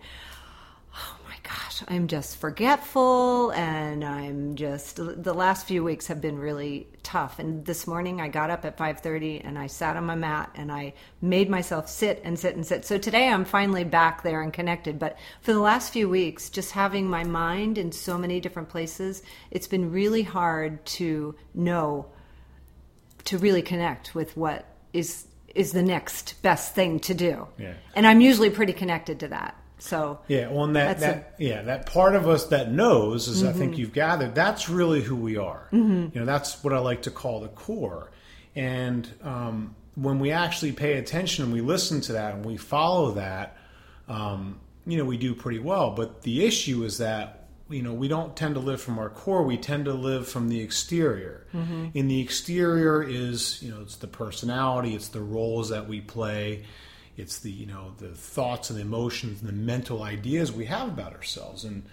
gosh, 1.46 1.82
I'm 1.86 2.08
just 2.08 2.38
forgetful 2.38 3.52
and 3.52 4.04
I'm 4.04 4.56
just, 4.56 4.96
the 4.96 5.34
last 5.34 5.66
few 5.66 5.84
weeks 5.84 6.08
have 6.08 6.20
been 6.20 6.38
really 6.38 6.88
tough. 7.04 7.38
And 7.38 7.64
this 7.64 7.86
morning 7.86 8.20
I 8.20 8.26
got 8.26 8.50
up 8.50 8.64
at 8.64 8.76
5.30 8.76 9.42
and 9.44 9.56
I 9.56 9.68
sat 9.68 9.96
on 9.96 10.04
my 10.04 10.16
mat 10.16 10.50
and 10.56 10.72
I 10.72 10.94
made 11.22 11.48
myself 11.48 11.88
sit 11.88 12.20
and 12.24 12.36
sit 12.36 12.56
and 12.56 12.66
sit. 12.66 12.84
So 12.84 12.98
today 12.98 13.28
I'm 13.28 13.44
finally 13.44 13.84
back 13.84 14.24
there 14.24 14.42
and 14.42 14.52
connected. 14.52 14.98
But 14.98 15.18
for 15.40 15.52
the 15.52 15.60
last 15.60 15.92
few 15.92 16.08
weeks, 16.08 16.50
just 16.50 16.72
having 16.72 17.08
my 17.08 17.22
mind 17.22 17.78
in 17.78 17.92
so 17.92 18.18
many 18.18 18.40
different 18.40 18.68
places, 18.68 19.22
it's 19.52 19.68
been 19.68 19.92
really 19.92 20.22
hard 20.22 20.84
to 20.86 21.36
know, 21.54 22.06
to 23.26 23.38
really 23.38 23.62
connect 23.62 24.14
with 24.14 24.36
what 24.36 24.66
is 24.92 25.26
is 25.54 25.72
the 25.72 25.82
next 25.82 26.42
best 26.42 26.74
thing 26.74 27.00
to 27.00 27.14
do. 27.14 27.48
Yeah. 27.56 27.72
And 27.94 28.06
I'm 28.06 28.20
usually 28.20 28.50
pretty 28.50 28.74
connected 28.74 29.20
to 29.20 29.28
that. 29.28 29.56
So 29.86 30.18
Yeah, 30.28 30.48
on 30.50 30.72
that, 30.74 30.98
that 31.00 31.34
yeah, 31.38 31.62
that 31.62 31.86
part 31.86 32.14
of 32.14 32.28
us 32.28 32.46
that 32.46 32.70
knows, 32.70 33.28
as 33.28 33.42
I 33.42 33.48
Mm-hmm. 33.48 33.58
think 33.58 33.78
you've 33.78 33.92
gathered, 33.92 34.34
that's 34.34 34.68
really 34.68 35.00
who 35.02 35.16
we 35.16 35.36
are. 35.36 35.68
You 35.72 36.10
know, 36.14 36.24
that's 36.24 36.62
what 36.64 36.72
I 36.72 36.78
like 36.78 37.02
to 37.02 37.10
call 37.10 37.40
the 37.40 37.48
core. 37.48 38.10
And 38.54 39.08
um, 39.22 39.74
when 39.94 40.18
we 40.18 40.30
actually 40.32 40.72
pay 40.72 40.94
attention 40.94 41.44
and 41.44 41.52
we 41.52 41.60
listen 41.60 42.00
to 42.02 42.12
that 42.14 42.34
and 42.34 42.44
we 42.44 42.56
follow 42.56 43.12
that, 43.12 43.56
um, 44.08 44.60
you 44.86 44.96
know, 44.98 45.04
we 45.04 45.16
do 45.16 45.34
pretty 45.34 45.58
well. 45.58 45.90
But 45.90 46.22
the 46.22 46.44
issue 46.44 46.84
is 46.84 46.98
that 46.98 47.44
you 47.68 47.82
know 47.82 47.92
we 47.92 48.06
don't 48.08 48.36
tend 48.36 48.54
to 48.54 48.60
live 48.60 48.80
from 48.80 48.98
our 48.98 49.10
core. 49.10 49.42
We 49.42 49.56
tend 49.56 49.86
to 49.86 49.92
live 49.92 50.28
from 50.28 50.48
the 50.48 50.60
exterior. 50.60 51.46
And 51.52 52.10
the 52.10 52.20
exterior 52.20 53.02
is 53.02 53.62
you 53.62 53.70
know 53.72 53.80
it's 53.82 53.96
the 53.96 54.06
personality, 54.06 54.94
it's 54.94 55.08
the 55.08 55.20
roles 55.22 55.70
that 55.70 55.88
we 55.88 56.00
play 56.00 56.64
it's 57.16 57.38
the 57.38 57.50
you 57.50 57.66
know 57.66 57.92
the 57.98 58.10
thoughts 58.10 58.70
and 58.70 58.78
the 58.78 58.82
emotions 58.82 59.40
and 59.40 59.48
the 59.48 59.54
mental 59.54 60.02
ideas 60.02 60.52
we 60.52 60.66
have 60.66 60.88
about 60.88 61.14
ourselves. 61.14 61.64
And 61.64 61.84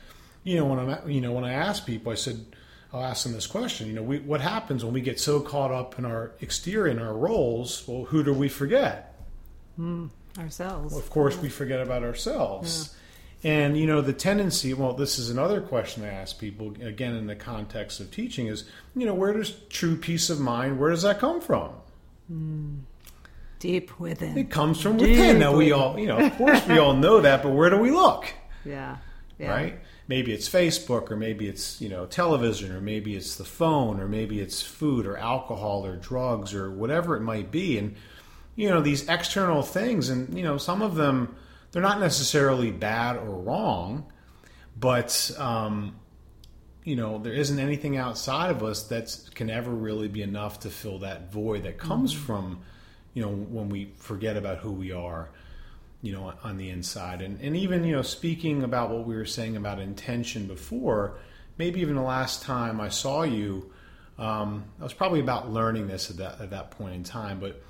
you 0.44 0.58
know 0.58 0.65
when 0.65 0.80
i'm 0.80 1.10
you 1.10 1.22
know 1.22 1.32
when 1.32 1.44
i 1.44 1.53
ask 1.53 1.86
people 1.86 2.12
i 2.12 2.15
said 2.15 2.46
i'll 2.92 3.03
ask 3.03 3.24
them 3.24 3.34
this 3.34 3.48
question 3.48 3.88
you 3.88 3.94
know 3.94 4.03
we, 4.03 4.20
what 4.20 4.42
happens 4.42 4.84
when 4.84 4.94
we 4.94 5.01
get 5.01 5.20
so 5.20 5.39
caught 5.39 5.72
up 5.72 5.98
in 5.98 6.06
our 6.06 6.32
exterior 6.42 6.92
in 6.92 7.00
our 7.00 7.13
roles? 7.13 7.88
Well 7.88 8.06
who 8.06 8.24
do 8.24 8.34
we 8.34 8.50
forget? 8.50 9.15
Hmm. 9.75 10.08
Ourselves. 10.38 10.94
well, 10.94 11.01
of 11.01 11.10
course 11.12 11.38
we 11.38 11.50
forget 11.50 11.80
about 11.80 12.03
ourselves. 12.03 12.96
And 13.44 13.77
you 13.77 13.86
know 13.86 14.01
the 14.01 14.13
tendency 14.13 14.74
well 14.74 14.94
this 14.94 15.20
is 15.20 15.30
another 15.30 15.60
question 15.60 16.06
i 16.06 16.08
ask 16.08 16.39
people 16.39 16.74
again 16.82 17.13
in 17.15 17.27
the 17.27 17.36
context 17.36 18.00
of 18.00 18.10
teaching 18.10 18.48
is 18.48 18.63
you 18.96 19.06
know 19.06 19.13
where 19.13 19.34
does 19.34 19.51
true 19.70 19.98
peace 19.98 20.30
of 20.30 20.39
mind 20.39 20.80
where 20.80 20.92
does 20.92 21.01
that 21.01 21.20
come 21.20 21.42
from 21.42 21.72
hmm. 22.30 22.75
Deep 23.63 23.98
within. 24.00 24.38
it 24.38 24.50
comes 24.50 24.82
from 24.82 24.98
within 24.98 25.39
now 25.39 25.55
we 25.55 25.72
all 25.72 25.98
you 25.98 26.05
know 26.05 26.17
of 26.17 26.36
course 26.36 26.67
we 26.67 26.77
all 26.77 26.93
know 26.93 27.22
that 27.22 27.41
but 27.41 27.51
where 27.51 27.70
do 27.70 27.77
we 27.77 27.91
look 27.91 28.25
Yeah. 28.65 28.98
yeah. 29.39 29.50
right? 29.50 29.79
Maybe 30.10 30.34
it's 30.34 30.50
Facebook, 30.50 31.12
or 31.12 31.15
maybe 31.15 31.48
it's 31.48 31.79
you 31.79 31.88
know 31.88 32.05
television, 32.05 32.74
or 32.74 32.82
maybe 32.82 33.15
it's 33.15 33.38
the 33.38 33.46
phone, 33.46 34.01
or 34.01 34.08
maybe 34.08 34.41
it's 34.41 34.62
food, 34.62 35.05
or 35.08 35.15
alcohol, 35.15 35.86
or 35.86 35.96
drugs, 35.96 36.53
or 36.53 36.70
whatever 36.70 37.15
it 37.15 37.22
might 37.22 37.51
be. 37.51 37.77
And 37.77 37.96
you 38.58 38.67
know 38.70 38.82
these 38.82 39.08
external 39.08 39.62
things, 39.63 40.10
and 40.10 40.38
you 40.38 40.43
know 40.43 40.58
some 40.58 40.82
of 40.82 40.96
them 40.96 41.36
they're 41.72 41.82
not 41.82 42.01
necessarily 42.01 42.70
bad 42.70 43.15
or 43.15 43.32
wrong, 43.32 44.05
but 44.77 45.32
um, 45.38 45.96
you 46.84 46.98
know 46.98 47.17
there 47.20 47.34
isn't 47.34 47.60
anything 47.60 47.96
outside 47.96 48.51
of 48.51 48.62
us 48.62 48.84
that 48.89 49.17
can 49.34 49.50
ever 49.50 49.72
really 49.72 50.10
be 50.10 50.22
enough 50.22 50.60
to 50.60 50.70
fill 50.70 51.00
that 51.00 51.32
void 51.32 51.63
that 51.63 51.77
comes 51.77 52.12
from 52.12 52.60
you 53.13 53.22
know 53.22 53.29
when 53.29 53.70
we 53.70 53.91
forget 53.98 54.38
about 54.38 54.60
who 54.60 54.72
we 54.72 54.91
are 54.91 55.29
you 56.03 56.12
know 56.12 56.34
on 56.43 56.58
the 56.58 56.70
inside. 56.70 57.24
And 57.24 57.39
and 57.41 57.58
even 57.58 57.84
you 57.84 57.96
know 57.96 58.03
speaking 58.03 58.62
about 58.62 58.91
what 58.91 59.08
we 59.08 59.15
were 59.15 59.25
saying 59.25 59.55
about 59.55 59.79
intention 59.79 60.46
before 60.46 61.15
maybe 61.58 61.82
even 61.82 61.96
the 61.96 62.01
last 62.01 62.43
time 62.43 62.79
I 62.79 62.89
saw 62.89 63.24
you 63.24 63.72
um, 64.20 64.65
I 64.79 64.84
was 64.84 64.93
probably 64.93 65.22
about 65.22 65.51
learning 65.51 65.88
this 65.88 66.12
at 66.12 66.17
that 66.17 66.41
at 66.41 66.51
that 66.51 66.72
point 66.72 66.93
in 66.93 67.03
time. 67.03 67.39
But 67.39 67.63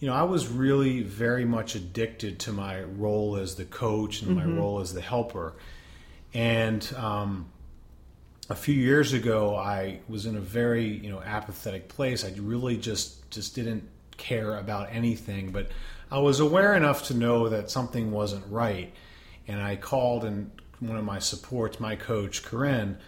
you 0.00 0.08
know 0.08 0.14
I 0.14 0.24
was 0.24 0.48
really 0.48 1.02
very 1.02 1.46
much 1.46 1.74
addicted 1.74 2.40
to 2.40 2.52
my 2.52 2.82
role 2.82 3.36
as 3.36 3.54
the 3.54 3.64
coach 3.64 4.20
and 4.20 4.36
my 4.36 4.44
role 4.44 4.80
as 4.80 4.92
the 4.92 5.00
helper. 5.00 5.54
And 6.34 6.86
um, 6.98 7.46
a 8.50 8.54
few 8.56 8.74
years 8.74 9.12
ago 9.12 9.54
I 9.56 10.00
was 10.08 10.26
in 10.26 10.36
a 10.36 10.40
very 10.40 10.86
you 10.86 11.10
know 11.10 11.22
apathetic 11.22 11.88
place. 11.88 12.24
I 12.24 12.34
really 12.36 12.76
just 12.76 13.30
just 13.30 13.54
didn't 13.54 13.88
care 14.16 14.58
about 14.58 14.88
anything 14.90 15.50
but 15.50 15.68
I 16.10 16.18
was 16.18 16.40
aware 16.40 16.74
enough 16.74 17.04
to 17.08 17.14
know 17.14 17.48
that 17.48 17.70
something 17.70 18.10
wasn't 18.10 18.44
right 18.50 18.92
and 19.48 19.60
I 19.60 19.76
called 19.76 20.24
and 20.24 20.50
one 20.80 20.96
of 20.96 21.04
my 21.04 21.18
supports 21.18 21.80
my 21.80 21.96
coach 21.96 22.42
Corinne 22.42 22.98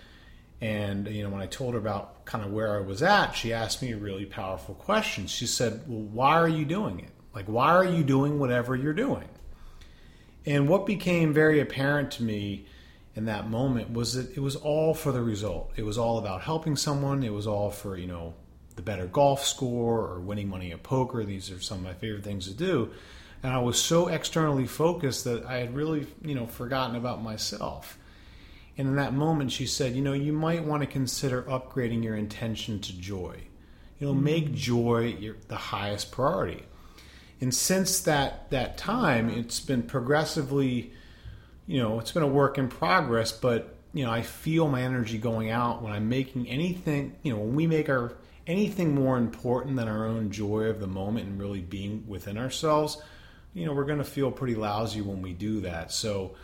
and 0.61 1.07
you 1.09 1.23
know 1.23 1.31
when 1.31 1.41
I 1.41 1.47
told 1.47 1.75
her 1.75 1.81
about 1.81 2.25
kind 2.25 2.45
of 2.45 2.53
where 2.53 2.77
I 2.77 2.81
was 2.81 3.03
at 3.03 3.33
she 3.33 3.53
asked 3.53 3.83
me 3.83 3.93
a 3.93 3.97
really 3.97 4.27
powerful 4.27 4.75
question 4.75 5.27
she 5.27 5.47
said 5.47 5.83
well 5.87 6.00
why 6.00 6.35
are 6.35 6.49
you 6.49 6.65
doing 6.65 7.00
it 7.00 7.11
like 7.35 7.47
why 7.47 7.69
are 7.69 7.85
you 7.85 8.03
doing 8.03 8.38
whatever 8.38 8.75
you're 8.75 8.93
doing 8.93 9.29
and 10.47 10.69
what 10.69 10.87
became 10.87 11.33
very 11.33 11.61
apparent 11.61 12.11
to 12.12 12.23
me 12.23 12.67
in 13.19 13.25
that 13.25 13.50
moment 13.50 13.93
was 13.93 14.15
that 14.15 14.37
it 14.37 14.41
was 14.41 14.55
all 14.55 14.95
for 14.95 15.11
the 15.11 15.21
result. 15.21 15.73
It 15.75 15.83
was 15.83 15.99
all 15.99 16.19
about 16.19 16.43
helping 16.43 16.77
someone. 16.77 17.25
It 17.25 17.33
was 17.33 17.49
all 17.49 17.69
for, 17.69 17.97
you 17.97 18.07
know, 18.07 18.35
the 18.79 18.83
better 18.83 19.07
golf 19.07 19.45
score 19.45 20.07
or 20.07 20.21
winning 20.21 20.49
money 20.49 20.71
at 20.71 20.85
poker. 20.85 21.25
These 21.25 21.51
are 21.51 21.61
some 21.61 21.79
of 21.79 21.85
my 21.85 21.95
favorite 21.95 22.23
things 22.23 22.47
to 22.47 22.55
do. 22.55 22.91
And 23.43 23.53
I 23.53 23.59
was 23.59 23.81
so 23.81 24.07
externally 24.07 24.69
focused 24.69 25.25
that 25.25 25.45
I 25.45 25.59
had 25.59 25.75
really, 25.75 26.07
you 26.23 26.37
know, 26.37 26.47
forgotten 26.47 26.95
about 26.95 27.21
myself. 27.21 27.99
And 28.77 28.87
in 28.87 28.95
that 28.95 29.13
moment, 29.13 29.51
she 29.51 29.67
said, 29.67 29.97
you 29.97 30.03
know, 30.03 30.13
you 30.13 30.33
might 30.33 30.65
want 30.65 30.85
to 30.85 30.87
consider 30.87 31.43
upgrading 31.43 32.05
your 32.05 32.15
intention 32.15 32.79
to 32.81 32.97
joy. 32.97 33.37
You 33.99 34.07
know, 34.07 34.13
mm-hmm. 34.13 34.25
make 34.25 34.55
joy 34.55 35.17
your, 35.19 35.37
the 35.49 35.57
highest 35.57 36.13
priority. 36.13 36.63
And 37.41 37.53
since 37.53 38.01
that 38.03 38.49
that 38.51 38.79
time, 38.79 39.29
it's 39.29 39.59
been 39.59 39.83
progressively, 39.83 40.93
you 41.67 41.83
know, 41.83 41.99
it's 41.99 42.13
been 42.13 42.23
a 42.23 42.29
work 42.29 42.59
in 42.59 42.69
progress. 42.69 43.33
But 43.33 43.75
you 43.93 44.05
know, 44.05 44.13
I 44.13 44.23
feel 44.23 44.69
my 44.69 44.83
energy 44.83 45.19
going 45.19 45.51
out 45.51 45.83
when 45.83 45.93
I'm 45.93 46.09
making 46.09 46.49
anything. 46.49 47.17
You 47.25 47.33
know, 47.33 47.41
when 47.41 47.57
we 47.57 47.67
make 47.67 47.89
our 47.89 48.13
anything 48.49 48.95
more 48.95 49.19
important 49.19 49.76
than 49.76 49.87
our 49.87 50.07
own 50.07 50.31
joy 50.31 50.64
of 50.64 50.81
the 50.81 50.87
moment 50.87 51.28
and 51.28 51.38
really 51.38 51.61
being 51.61 52.05
within 52.09 52.38
ourselves, 52.38 53.00
you 53.55 53.67
know, 53.67 53.73
we're 53.73 53.85
going 53.85 53.99
to 53.99 54.05
feel 54.05 54.33
pretty 54.33 54.55
lousy 54.55 55.02
when 55.02 55.23
we 55.23 55.35
do 55.35 55.61
that. 55.61 55.93
So, 55.93 56.35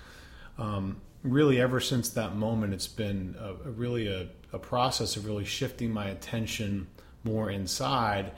um, 0.58 1.00
really, 1.23 1.61
ever 1.61 1.80
since 1.80 2.11
that 2.11 2.37
moment, 2.37 2.75
it's 2.75 2.87
been 2.87 3.34
a, 3.40 3.68
a 3.68 3.73
really 3.73 4.06
a, 4.06 4.28
a 4.52 4.58
process 4.58 5.16
of 5.16 5.25
really 5.25 5.44
shifting 5.44 5.90
my 5.90 6.08
attention 6.08 6.87
more 7.25 7.50
inside. 7.50 8.32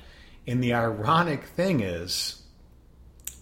And 0.47 0.63
the 0.63 0.75
ironic 0.75 1.45
thing 1.45 1.81
is, 1.81 2.43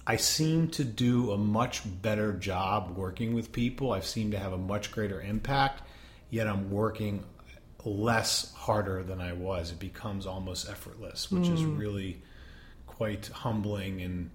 I 0.06 0.16
seem 0.16 0.68
to 0.68 0.84
do 0.84 1.32
a 1.32 1.38
much 1.38 1.82
better 2.02 2.32
job 2.32 2.96
working 2.96 3.34
with 3.34 3.52
people. 3.52 3.92
I 3.92 4.00
seem 4.00 4.30
to 4.32 4.38
have 4.38 4.52
a 4.52 4.58
much 4.58 4.90
greater 4.90 5.20
impact, 5.20 5.82
yet 6.30 6.46
I'm 6.46 6.70
working 6.70 7.24
less 7.84 8.52
harder 8.54 9.02
than 9.02 9.20
I 9.20 9.32
was. 9.32 9.70
It 9.70 9.78
becomes 9.78 10.26
almost 10.26 10.68
effortless, 10.68 11.30
which 11.30 11.48
is 11.48 11.60
hmm. 11.60 11.76
really 11.76 12.22
quite 12.86 13.26
humbling 13.26 14.00
and 14.00 14.30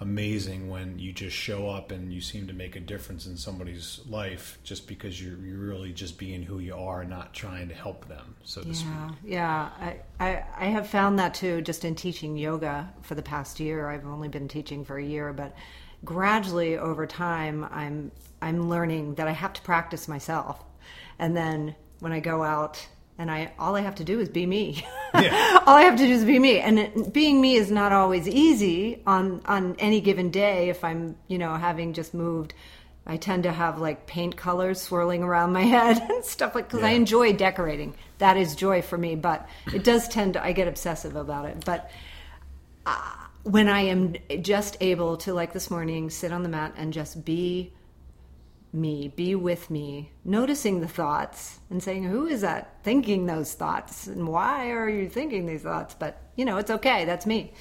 amazing 0.00 0.70
when 0.70 0.98
you 0.98 1.12
just 1.12 1.36
show 1.36 1.68
up 1.68 1.92
and 1.92 2.12
you 2.12 2.22
seem 2.22 2.46
to 2.46 2.54
make 2.54 2.74
a 2.74 2.80
difference 2.80 3.26
in 3.26 3.36
somebody's 3.36 4.00
life 4.08 4.58
just 4.64 4.88
because 4.88 5.22
you're, 5.22 5.36
you're 5.38 5.58
really 5.58 5.92
just 5.92 6.18
being 6.18 6.42
who 6.42 6.58
you 6.58 6.74
are, 6.74 7.02
and 7.02 7.10
not 7.10 7.34
trying 7.34 7.68
to 7.68 7.74
help 7.74 8.08
them, 8.08 8.34
so 8.42 8.62
to 8.62 8.74
speak. 8.74 8.90
Yeah, 9.24 9.70
yeah. 9.78 9.96
I, 10.18 10.26
I, 10.26 10.44
I 10.56 10.64
have 10.66 10.86
found 10.86 11.18
that 11.18 11.34
too 11.34 11.60
just 11.60 11.84
in 11.84 11.94
teaching 11.94 12.36
yoga 12.36 12.90
for 13.02 13.14
the 13.14 13.22
past 13.22 13.60
year. 13.60 13.90
I've 13.90 14.06
only 14.06 14.28
been 14.28 14.48
teaching 14.48 14.84
for 14.84 14.96
a 14.98 15.04
year, 15.04 15.34
but 15.34 15.54
gradually 16.04 16.78
over 16.78 17.06
time 17.06 17.64
I'm 17.70 18.10
I'm 18.40 18.70
learning 18.70 19.16
that 19.16 19.28
I 19.28 19.32
have 19.32 19.52
to 19.52 19.62
practice 19.62 20.08
myself. 20.08 20.64
and 21.18 21.36
then 21.36 21.74
when 22.00 22.12
I 22.12 22.20
go 22.20 22.42
out 22.42 22.86
and 23.18 23.30
I 23.30 23.52
all 23.58 23.76
I 23.76 23.82
have 23.82 23.96
to 23.96 24.04
do 24.04 24.18
is 24.20 24.28
be 24.28 24.46
me. 24.46 24.84
Yeah. 25.14 25.60
all 25.66 25.76
I 25.76 25.82
have 25.82 25.96
to 25.96 26.06
do 26.06 26.12
is 26.12 26.24
be 26.24 26.38
me, 26.38 26.58
and 26.58 26.78
it, 26.78 27.12
being 27.12 27.40
me 27.40 27.56
is 27.56 27.70
not 27.70 27.92
always 27.92 28.26
easy 28.26 29.02
on 29.06 29.42
on 29.44 29.76
any 29.78 30.00
given 30.00 30.30
day. 30.30 30.70
If 30.70 30.82
I'm 30.84 31.16
you 31.28 31.38
know 31.38 31.54
having 31.54 31.92
just 31.92 32.14
moved, 32.14 32.54
I 33.06 33.16
tend 33.16 33.42
to 33.42 33.52
have 33.52 33.78
like 33.78 34.06
paint 34.06 34.36
colors 34.36 34.80
swirling 34.80 35.22
around 35.22 35.52
my 35.52 35.62
head 35.76 35.98
and 36.10 36.24
stuff 36.24 36.54
like 36.54 36.68
because 36.68 36.82
I 36.82 36.90
enjoy 36.90 37.34
decorating. 37.34 37.94
That 38.18 38.36
is 38.36 38.54
joy 38.54 38.82
for 38.82 38.96
me, 38.96 39.16
but 39.16 39.48
it 39.72 39.84
does 39.84 40.08
tend 40.08 40.34
to 40.34 40.44
I 40.44 40.52
get 40.52 40.68
obsessive 40.68 41.16
about 41.16 41.46
it, 41.46 41.64
but 41.64 41.90
uh, 42.86 43.12
when 43.42 43.68
I 43.68 43.82
am 43.82 44.16
just 44.42 44.76
able 44.80 45.16
to, 45.18 45.32
like 45.32 45.52
this 45.52 45.70
morning, 45.70 46.10
sit 46.10 46.32
on 46.32 46.42
the 46.42 46.48
mat 46.48 46.74
and 46.76 46.92
just 46.92 47.24
be 47.24 47.72
me, 48.72 49.08
be 49.08 49.34
with 49.34 49.70
me, 49.70 50.12
noticing 50.24 50.80
the 50.80 50.88
thoughts 50.88 51.58
and 51.70 51.82
saying, 51.82 52.04
Who 52.04 52.26
is 52.26 52.40
that 52.42 52.76
thinking 52.82 53.26
those 53.26 53.54
thoughts? 53.54 54.06
And 54.06 54.28
why 54.28 54.70
are 54.70 54.88
you 54.88 55.08
thinking 55.08 55.46
these 55.46 55.62
thoughts? 55.62 55.94
But, 55.98 56.20
you 56.36 56.44
know, 56.44 56.58
it's 56.58 56.70
okay. 56.70 57.04
That's 57.04 57.26
me. 57.26 57.52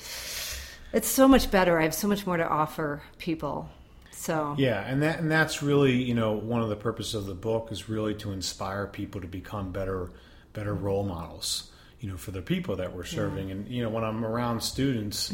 It's 0.92 1.08
so 1.08 1.28
much 1.28 1.52
better. 1.52 1.80
I 1.80 1.84
have 1.84 1.94
so 1.94 2.08
much 2.08 2.26
more 2.26 2.38
to 2.38 2.48
offer 2.48 3.02
people. 3.18 3.70
So, 4.12 4.56
Yeah, 4.58 4.82
and 4.86 5.02
that 5.02 5.20
and 5.20 5.32
that's 5.32 5.64
really 5.64 5.94
you 5.94 6.14
know 6.14 6.34
one 6.34 6.62
of 6.62 6.68
the 6.68 6.76
purposes 6.76 7.16
of 7.16 7.26
the 7.26 7.34
book 7.34 7.70
is 7.72 7.88
really 7.88 8.14
to 8.16 8.34
inspire 8.34 8.86
people 8.86 9.22
to 9.22 9.28
become 9.28 9.72
better 9.72 10.12
better 10.52 10.74
role 10.74 11.04
models. 11.04 11.72
You 12.02 12.10
know, 12.10 12.18
for 12.18 12.32
the 12.32 12.42
people 12.42 12.76
that 12.78 12.94
we're 12.94 13.06
serving, 13.06 13.50
and 13.50 13.68
you 13.70 13.82
know 13.82 13.90
when 13.90 14.04
I'm 14.04 14.26
around 14.26 14.62
students, 14.62 15.34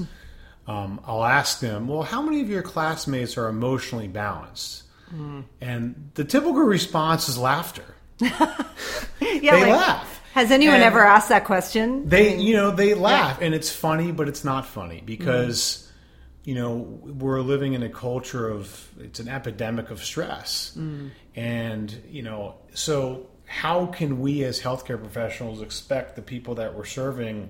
um, 0.67 1.01
I'll 1.03 1.25
ask 1.25 1.59
them, 1.61 1.87
"Well, 1.87 2.03
how 2.03 2.21
many 2.21 2.41
of 2.41 2.49
your 2.49 2.61
classmates 2.61 3.39
are 3.39 3.47
emotionally 3.47 4.07
balanced?" 4.07 4.83
And 5.61 6.11
the 6.15 6.23
typical 6.23 6.61
response 6.61 7.29
is 7.29 7.37
laughter. 7.37 7.85
yeah, 8.19 8.59
They 9.19 9.71
laugh. 9.71 10.21
Has 10.33 10.51
anyone 10.51 10.75
And- 10.75 10.83
ever 10.83 11.03
asked 11.05 11.29
that 11.29 11.45
question? 11.45 12.09
They, 12.09 12.37
you 12.37 12.55
know, 12.55 12.71
they 12.71 12.93
laugh, 12.93 13.41
and 13.41 13.55
it's 13.55 13.69
funny, 13.69 14.11
but 14.11 14.27
it's 14.27 14.43
not 14.43 14.65
funny 14.65 15.01
because, 15.05 15.89
you 16.43 16.55
know, 16.55 16.75
we're 16.75 17.39
living 17.39 17.73
in 17.73 17.83
a 17.83 17.89
culture 17.89 18.49
of 18.49 18.89
it's 18.99 19.21
an 19.21 19.29
epidemic 19.29 19.91
of 19.91 20.03
stress, 20.03 20.73
mm. 20.77 21.09
and 21.35 22.01
you 22.09 22.21
know, 22.21 22.55
so 22.73 23.27
how 23.45 23.85
can 23.85 24.19
we 24.19 24.43
as 24.43 24.59
healthcare 24.59 24.99
professionals 24.99 25.61
expect 25.61 26.17
the 26.17 26.21
people 26.21 26.55
that 26.55 26.75
we're 26.75 26.83
serving 26.83 27.49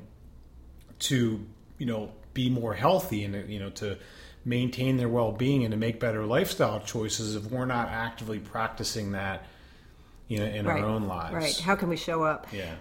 to, 1.00 1.44
you 1.80 1.86
know, 1.88 2.12
be 2.36 2.50
more 2.52 2.76
healthy 2.76 3.24
and 3.24 3.50
you 3.50 3.60
know 3.60 3.72
to 3.72 3.98
maintain 4.46 4.98
their 4.98 5.10
well-being 5.10 5.64
and 5.64 5.72
to 5.72 5.78
make 5.78 6.00
better 6.00 6.26
lifestyle 6.26 6.80
choices 6.80 7.36
if 7.36 7.52
we're 7.52 7.66
not 7.66 7.90
actively 7.90 8.38
practicing 8.38 9.14
that, 9.14 9.46
you 10.28 10.38
know, 10.38 10.46
in 10.46 10.66
right. 10.66 10.82
our 10.82 10.88
own 10.88 11.08
lives? 11.08 11.34
Right. 11.34 11.58
How 11.58 11.76
can 11.76 11.90
we 11.90 11.98
show 11.98 12.24
up? 12.24 12.48
Yeah. 12.54 12.76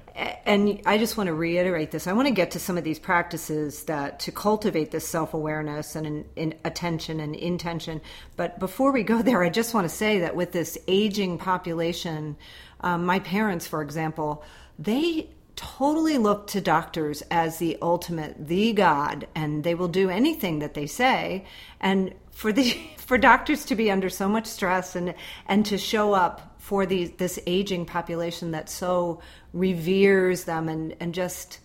And 0.45 0.83
I 0.85 0.99
just 0.99 1.17
want 1.17 1.29
to 1.29 1.35
reiterate 1.35 1.91
this. 1.91 2.07
I 2.07 2.13
want 2.13 2.29
to 2.29 2.35
get 2.35 2.51
to 2.53 2.59
some 2.59 2.77
of 2.77 2.85
these 2.85 2.99
practices 2.99 3.85
that 3.85 4.21
to 4.21 4.33
cultivate 4.33 4.91
this 4.91 5.09
self 5.09 5.33
awareness 5.33 5.97
and 5.97 6.07
in, 6.07 6.25
in 6.37 6.55
attention 6.65 7.19
and 7.19 7.35
intention. 7.35 8.03
But 8.37 8.59
before 8.61 8.93
we 8.93 9.03
go 9.03 9.23
there, 9.23 9.43
I 9.43 9.49
just 9.49 9.73
want 9.73 9.87
to 9.87 9.95
say 9.95 10.21
that 10.21 10.37
with 10.37 10.53
this 10.53 10.77
aging 10.87 11.39
population, 11.39 12.37
um, 12.81 13.07
my 13.07 13.21
parents, 13.21 13.67
for 13.67 13.81
example, 13.81 14.45
they 14.79 15.31
totally 15.57 16.19
look 16.19 16.47
to 16.49 16.61
doctors 16.61 17.23
as 17.31 17.59
the 17.59 17.79
ultimate, 17.81 18.49
the 18.49 18.73
God, 18.73 19.27
and 19.35 19.65
they 19.65 19.75
will 19.75 19.89
do 19.89 20.11
anything 20.11 20.59
that 20.59 20.75
they 20.75 20.87
say. 20.87 21.45
And 21.81 22.15
for 22.31 22.53
the 22.53 22.77
for 22.99 23.19
doctors 23.19 23.65
to 23.67 23.75
be 23.75 23.91
under 23.91 24.09
so 24.09 24.29
much 24.29 24.47
stress 24.47 24.97
and 24.97 25.15
and 25.47 25.65
to 25.67 25.79
show 25.79 26.15
up 26.15 26.55
for 26.59 26.87
the 26.87 27.07
this 27.19 27.39
aging 27.47 27.85
population 27.87 28.51
that 28.53 28.69
so 28.69 29.21
reveres 29.53 30.45
them 30.45 30.69
and 30.69 30.97
and 31.01 31.15
just 31.15 31.59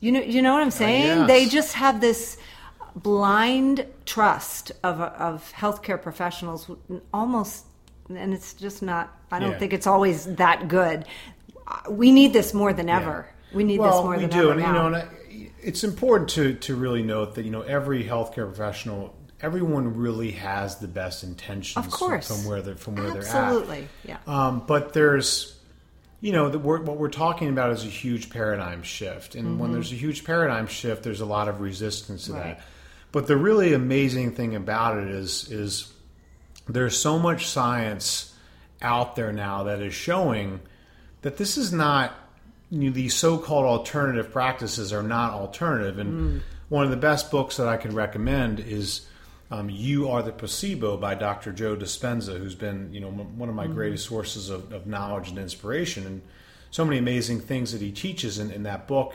you 0.00 0.10
know 0.12 0.20
you 0.20 0.42
know 0.42 0.52
what 0.52 0.62
I'm 0.62 0.68
uh, 0.68 0.72
saying 0.72 1.04
yes. 1.04 1.26
they 1.28 1.46
just 1.46 1.74
have 1.74 2.00
this 2.00 2.36
blind 2.96 3.86
trust 4.04 4.72
of 4.82 5.00
of 5.00 5.52
healthcare 5.56 6.00
professionals 6.02 6.68
almost 7.14 7.64
and 8.08 8.34
it's 8.34 8.54
just 8.54 8.82
not 8.82 9.16
I 9.30 9.38
don't 9.38 9.52
Yeah. 9.52 9.58
think 9.58 9.72
it's 9.72 9.86
always 9.86 10.24
that 10.36 10.66
good 10.66 11.04
we 11.88 12.12
need 12.12 12.32
this 12.32 12.52
more 12.54 12.72
than 12.72 12.88
ever 12.88 13.26
we 13.52 13.64
need 13.64 13.78
well, 13.80 13.90
this 13.96 14.04
more 14.04 14.14
we 14.16 14.20
than 14.22 14.30
do, 14.30 14.50
ever 14.50 14.52
and 14.52 14.60
now. 14.60 14.66
you 14.68 14.72
know, 14.74 14.86
and 14.86 14.96
I, 14.96 15.50
it's 15.62 15.82
important 15.84 16.30
to 16.30 16.54
to 16.54 16.74
really 16.76 17.02
note 17.02 17.34
that 17.34 17.44
you 17.44 17.50
know 17.50 17.62
every 17.62 18.04
healthcare 18.04 18.46
professional, 18.46 19.14
everyone 19.40 19.96
really 19.96 20.30
has 20.32 20.76
the 20.78 20.88
best 20.88 21.24
intentions 21.24 21.76
Of 21.84 21.90
course. 21.92 22.28
from 22.28 22.48
where 22.48 22.62
they're 22.62 22.76
from 22.76 22.94
where 22.96 23.08
absolutely 23.16 23.20
they're 23.20 23.36
at. 23.42 23.44
Absolutely. 23.44 23.88
Yeah. 24.04 24.16
Um, 24.26 24.62
but 24.66 24.92
there's, 24.92 25.58
you 26.20 26.32
know, 26.32 26.48
the, 26.48 26.58
we're, 26.58 26.80
what 26.82 26.96
we're 26.98 27.08
talking 27.10 27.48
about 27.48 27.70
is 27.72 27.82
a 27.84 27.88
huge 27.88 28.30
paradigm 28.30 28.82
shift, 28.82 29.34
and 29.34 29.58
when 29.58 29.72
there's 29.72 29.90
a 29.92 29.96
huge 29.96 30.24
paradigm 30.24 30.66
shift, 30.66 31.02
there's 31.02 31.20
a 31.20 31.26
lot 31.26 31.48
of 31.48 31.60
resistance 31.60 32.26
to 32.26 32.32
Mm-hmm. 32.32 32.40
Right. 32.40 32.56
that. 32.58 32.66
But 33.12 33.26
the 33.26 33.36
really 33.36 33.72
amazing 33.72 34.32
thing 34.36 34.54
about 34.54 34.98
it 34.98 35.08
is 35.08 35.50
is 35.50 35.92
there's 36.68 36.96
so 36.96 37.18
much 37.18 37.48
science 37.48 38.32
out 38.80 39.16
there 39.16 39.32
now 39.32 39.64
that 39.64 39.82
is 39.82 39.92
showing 39.92 40.60
that 41.22 41.36
this 41.36 41.56
is 41.56 41.72
not 41.72 42.14
you 42.70 42.88
know, 42.88 42.90
these 42.90 43.14
so-called 43.14 43.64
alternative 43.64 44.30
practices 44.30 44.92
are 44.92 45.02
not 45.02 45.32
alternative. 45.32 45.98
And 45.98 46.42
one 46.68 46.84
of 46.84 46.90
the 46.90 46.96
best 46.96 47.30
books 47.30 47.56
that 47.58 47.68
i 47.68 47.76
can 47.76 47.94
recommend 47.94 48.60
is 48.60 49.06
um, 49.50 49.68
you 49.68 50.08
are 50.08 50.22
the 50.22 50.32
placebo 50.32 50.96
by 50.96 51.14
dr 51.14 51.52
joe 51.52 51.76
dispenza 51.76 52.38
who's 52.38 52.54
been 52.54 52.92
you 52.92 53.00
know 53.00 53.08
m- 53.08 53.36
one 53.36 53.48
of 53.48 53.54
my 53.54 53.66
greatest 53.66 54.06
sources 54.06 54.48
of, 54.48 54.72
of 54.72 54.86
knowledge 54.86 55.28
and 55.28 55.38
inspiration. 55.38 56.06
And 56.06 56.22
so 56.70 56.84
many 56.84 56.98
amazing 56.98 57.40
things 57.40 57.72
that 57.72 57.80
he 57.80 57.90
teaches 57.90 58.38
in, 58.38 58.50
in 58.50 58.62
that 58.62 58.86
book 58.86 59.12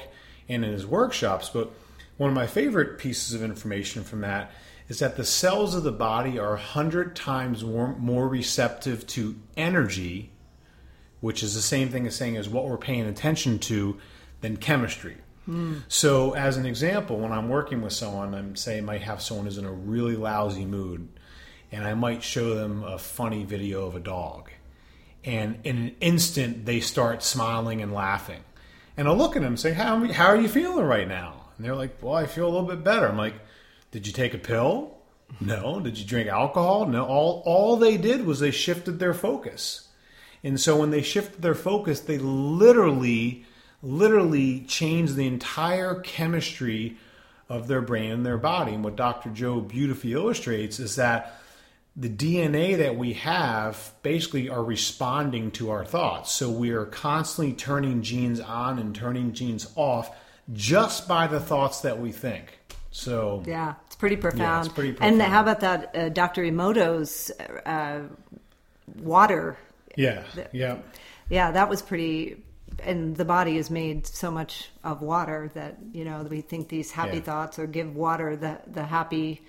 and 0.50 0.66
in 0.66 0.72
his 0.72 0.86
workshops. 0.86 1.50
But 1.50 1.72
one 2.18 2.30
of 2.30 2.36
my 2.36 2.48
favorite 2.48 2.98
pieces 2.98 3.34
of 3.34 3.42
information 3.42 4.04
from 4.04 4.22
that 4.22 4.52
is 4.90 5.00
that 5.00 5.16
the 5.16 5.26
cells 5.26 5.74
of 5.74 5.84
the 5.84 5.92
body 5.92 6.38
are 6.38 6.52
100 6.52 7.16
times 7.16 7.64
more, 7.64 7.96
more 7.98 8.28
receptive 8.28 9.08
to 9.08 9.36
energy 9.58 10.32
which 11.26 11.42
is 11.42 11.56
the 11.56 11.62
same 11.62 11.90
thing 11.90 12.06
as 12.06 12.16
saying 12.16 12.36
is 12.36 12.48
what 12.48 12.70
we're 12.70 12.78
paying 12.78 13.08
attention 13.08 13.58
to 13.58 13.98
than 14.42 14.56
chemistry. 14.56 15.18
Hmm. 15.46 15.78
So, 15.88 16.36
as 16.36 16.56
an 16.56 16.68
example, 16.68 17.18
when 17.18 17.32
I'm 17.32 17.50
working 17.50 17.82
with 17.82 17.94
someone, 17.94 18.36
I'm 18.36 18.56
say 18.56 18.78
I 18.78 18.82
might 18.82 19.02
have 19.02 19.24
someone 19.24 19.48
who's 19.48 19.58
in 19.58 19.66
a 19.66 19.72
really 19.72 20.16
lousy 20.16 20.66
mood, 20.66 21.08
and 21.72 21.84
I 21.84 21.96
might 21.96 22.22
show 22.22 22.54
them 22.54 22.84
a 22.84 23.00
funny 23.00 23.44
video 23.44 23.88
of 23.88 23.96
a 23.96 24.00
dog, 24.00 24.52
and 25.24 25.58
in 25.64 25.78
an 25.78 25.96
instant 26.00 26.68
they 26.68 26.80
start 26.80 27.24
smiling 27.24 27.82
and 27.82 27.92
laughing, 27.92 28.44
and 28.96 29.08
I'll 29.08 29.18
look 29.18 29.36
at 29.36 29.42
them 29.42 29.54
and 29.54 29.60
say, 29.60 29.74
"How 29.74 30.06
how 30.14 30.28
are 30.28 30.40
you 30.40 30.48
feeling 30.48 30.86
right 30.86 31.08
now?" 31.08 31.48
And 31.58 31.66
they're 31.66 31.76
like, 31.76 32.04
"Well, 32.04 32.14
I 32.14 32.28
feel 32.28 32.46
a 32.46 32.54
little 32.54 32.70
bit 32.70 32.84
better." 32.84 33.08
I'm 33.08 33.18
like, 33.18 33.40
"Did 33.90 34.06
you 34.06 34.14
take 34.14 34.36
a 34.36 34.38
pill? 34.38 34.92
No. 35.42 35.80
Did 35.80 35.98
you 35.98 36.06
drink 36.06 36.30
alcohol? 36.30 36.86
No. 36.86 37.04
All 37.04 37.42
all 37.48 37.78
they 37.78 37.98
did 37.98 38.28
was 38.28 38.40
they 38.40 38.52
shifted 38.52 39.00
their 39.00 39.16
focus." 39.16 39.85
And 40.46 40.62
so 40.62 40.78
when 40.78 40.92
they 40.92 41.02
shifted 41.02 41.42
their 41.42 41.56
focus, 41.56 42.02
they 42.02 42.20
literally, 42.20 43.46
literally 43.82 44.62
changed 44.62 45.16
the 45.16 45.26
entire 45.26 45.96
chemistry 46.02 46.98
of 47.50 47.68
their 47.68 47.82
brain 47.82 48.12
and 48.12 48.26
their 48.26 48.38
body. 48.38 48.76
And 48.76 48.84
what 48.84 48.96
Dr. 48.96 49.32
Joe 49.32 49.60
beautifully 49.60 50.14
illustrates 50.14 50.80
is 50.80 50.98
that 50.98 51.42
the 51.96 52.10
DNA 52.10 52.78
that 52.78 52.96
we 52.96 53.14
have 53.14 53.92
basically 54.04 54.48
are 54.48 54.64
responding 54.64 55.50
to 55.52 55.72
our 55.72 55.84
thoughts. 55.84 56.32
So 56.32 56.52
we 56.52 56.70
are 56.72 56.86
constantly 56.86 57.54
turning 57.54 58.04
genes 58.04 58.40
on 58.40 58.78
and 58.78 58.94
turning 58.94 59.34
genes 59.34 59.72
off 59.76 60.16
just 60.54 61.08
by 61.08 61.26
the 61.26 61.40
thoughts 61.40 61.82
that 61.82 62.00
we 62.00 62.12
think. 62.12 62.60
So 62.92 63.42
Yeah, 63.48 63.76
it's 63.88 63.96
pretty 63.96 64.16
profound. 64.16 64.76
pretty 64.76 64.96
And 65.02 65.20
how 65.20 65.42
about 65.42 65.62
that 65.62 65.96
uh, 65.96 66.10
Dr. 66.10 66.44
Emoto's 66.44 67.32
uh, 67.66 68.02
water? 69.02 69.58
Yeah, 69.96 70.24
yeah. 70.52 70.78
Yeah, 71.30 71.52
that 71.52 71.70
was 71.70 71.82
pretty. 71.82 72.44
And 72.84 73.16
the 73.16 73.26
body 73.26 73.58
is 73.58 73.70
made 73.70 74.06
so 74.06 74.30
much 74.32 74.70
of 74.84 75.02
water 75.02 75.50
that 75.54 75.78
you 75.94 76.04
know 76.06 76.24
we 76.24 76.42
think 76.42 76.68
these 76.70 76.92
happy 76.92 77.18
Yeah. 77.18 77.24
thoughts 77.24 77.58
or 77.60 77.68
give 77.68 77.96
water 77.96 78.36
the 78.36 78.60
the 78.68 78.84
happy 78.84 79.42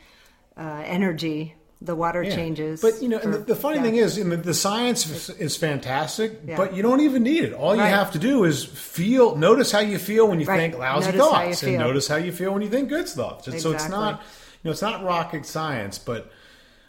uh, 0.57 0.83
energy. 0.85 1.55
The 1.83 1.95
water 1.95 2.23
Yeah. 2.23 2.35
changes. 2.35 2.81
But 2.81 3.03
you 3.03 3.09
know, 3.11 3.19
and 3.19 3.33
for- 3.35 3.39
the, 3.39 3.45
the 3.53 3.57
funny 3.57 3.77
yeah. 3.77 3.83
thing 3.83 3.97
is, 3.97 4.19
mean, 4.25 4.41
the 4.41 4.55
science 4.55 5.07
is, 5.11 5.29
is 5.39 5.57
fantastic, 5.59 6.57
but 6.57 6.75
you 6.75 6.83
don't 6.83 7.01
even 7.01 7.23
need 7.23 7.45
it. 7.45 7.53
All 7.53 7.77
you 7.77 7.83
have 7.83 8.13
to 8.13 8.19
do 8.19 8.45
is 8.45 8.65
feel, 8.65 9.37
notice 9.37 9.73
how 9.73 9.81
you 9.81 9.99
feel 9.99 10.27
when 10.27 10.41
you 10.41 10.47
Right. 10.47 10.57
think 10.59 10.79
lousy 10.79 11.09
Notice 11.13 11.21
thoughts, 11.21 11.63
and 11.65 11.77
notice 11.79 12.09
how 12.09 12.17
you 12.17 12.33
feel 12.33 12.53
when 12.55 12.63
you 12.63 12.71
think 12.71 12.89
good 12.89 13.07
thoughts. 13.07 13.47
And 13.47 13.61
So 13.61 13.73
it's 13.73 13.91
not, 13.91 14.23
you 14.63 14.69
know, 14.69 14.71
it's 14.71 14.81
not 14.81 15.05
rocket 15.05 15.45
science, 15.45 15.99
but 15.99 16.31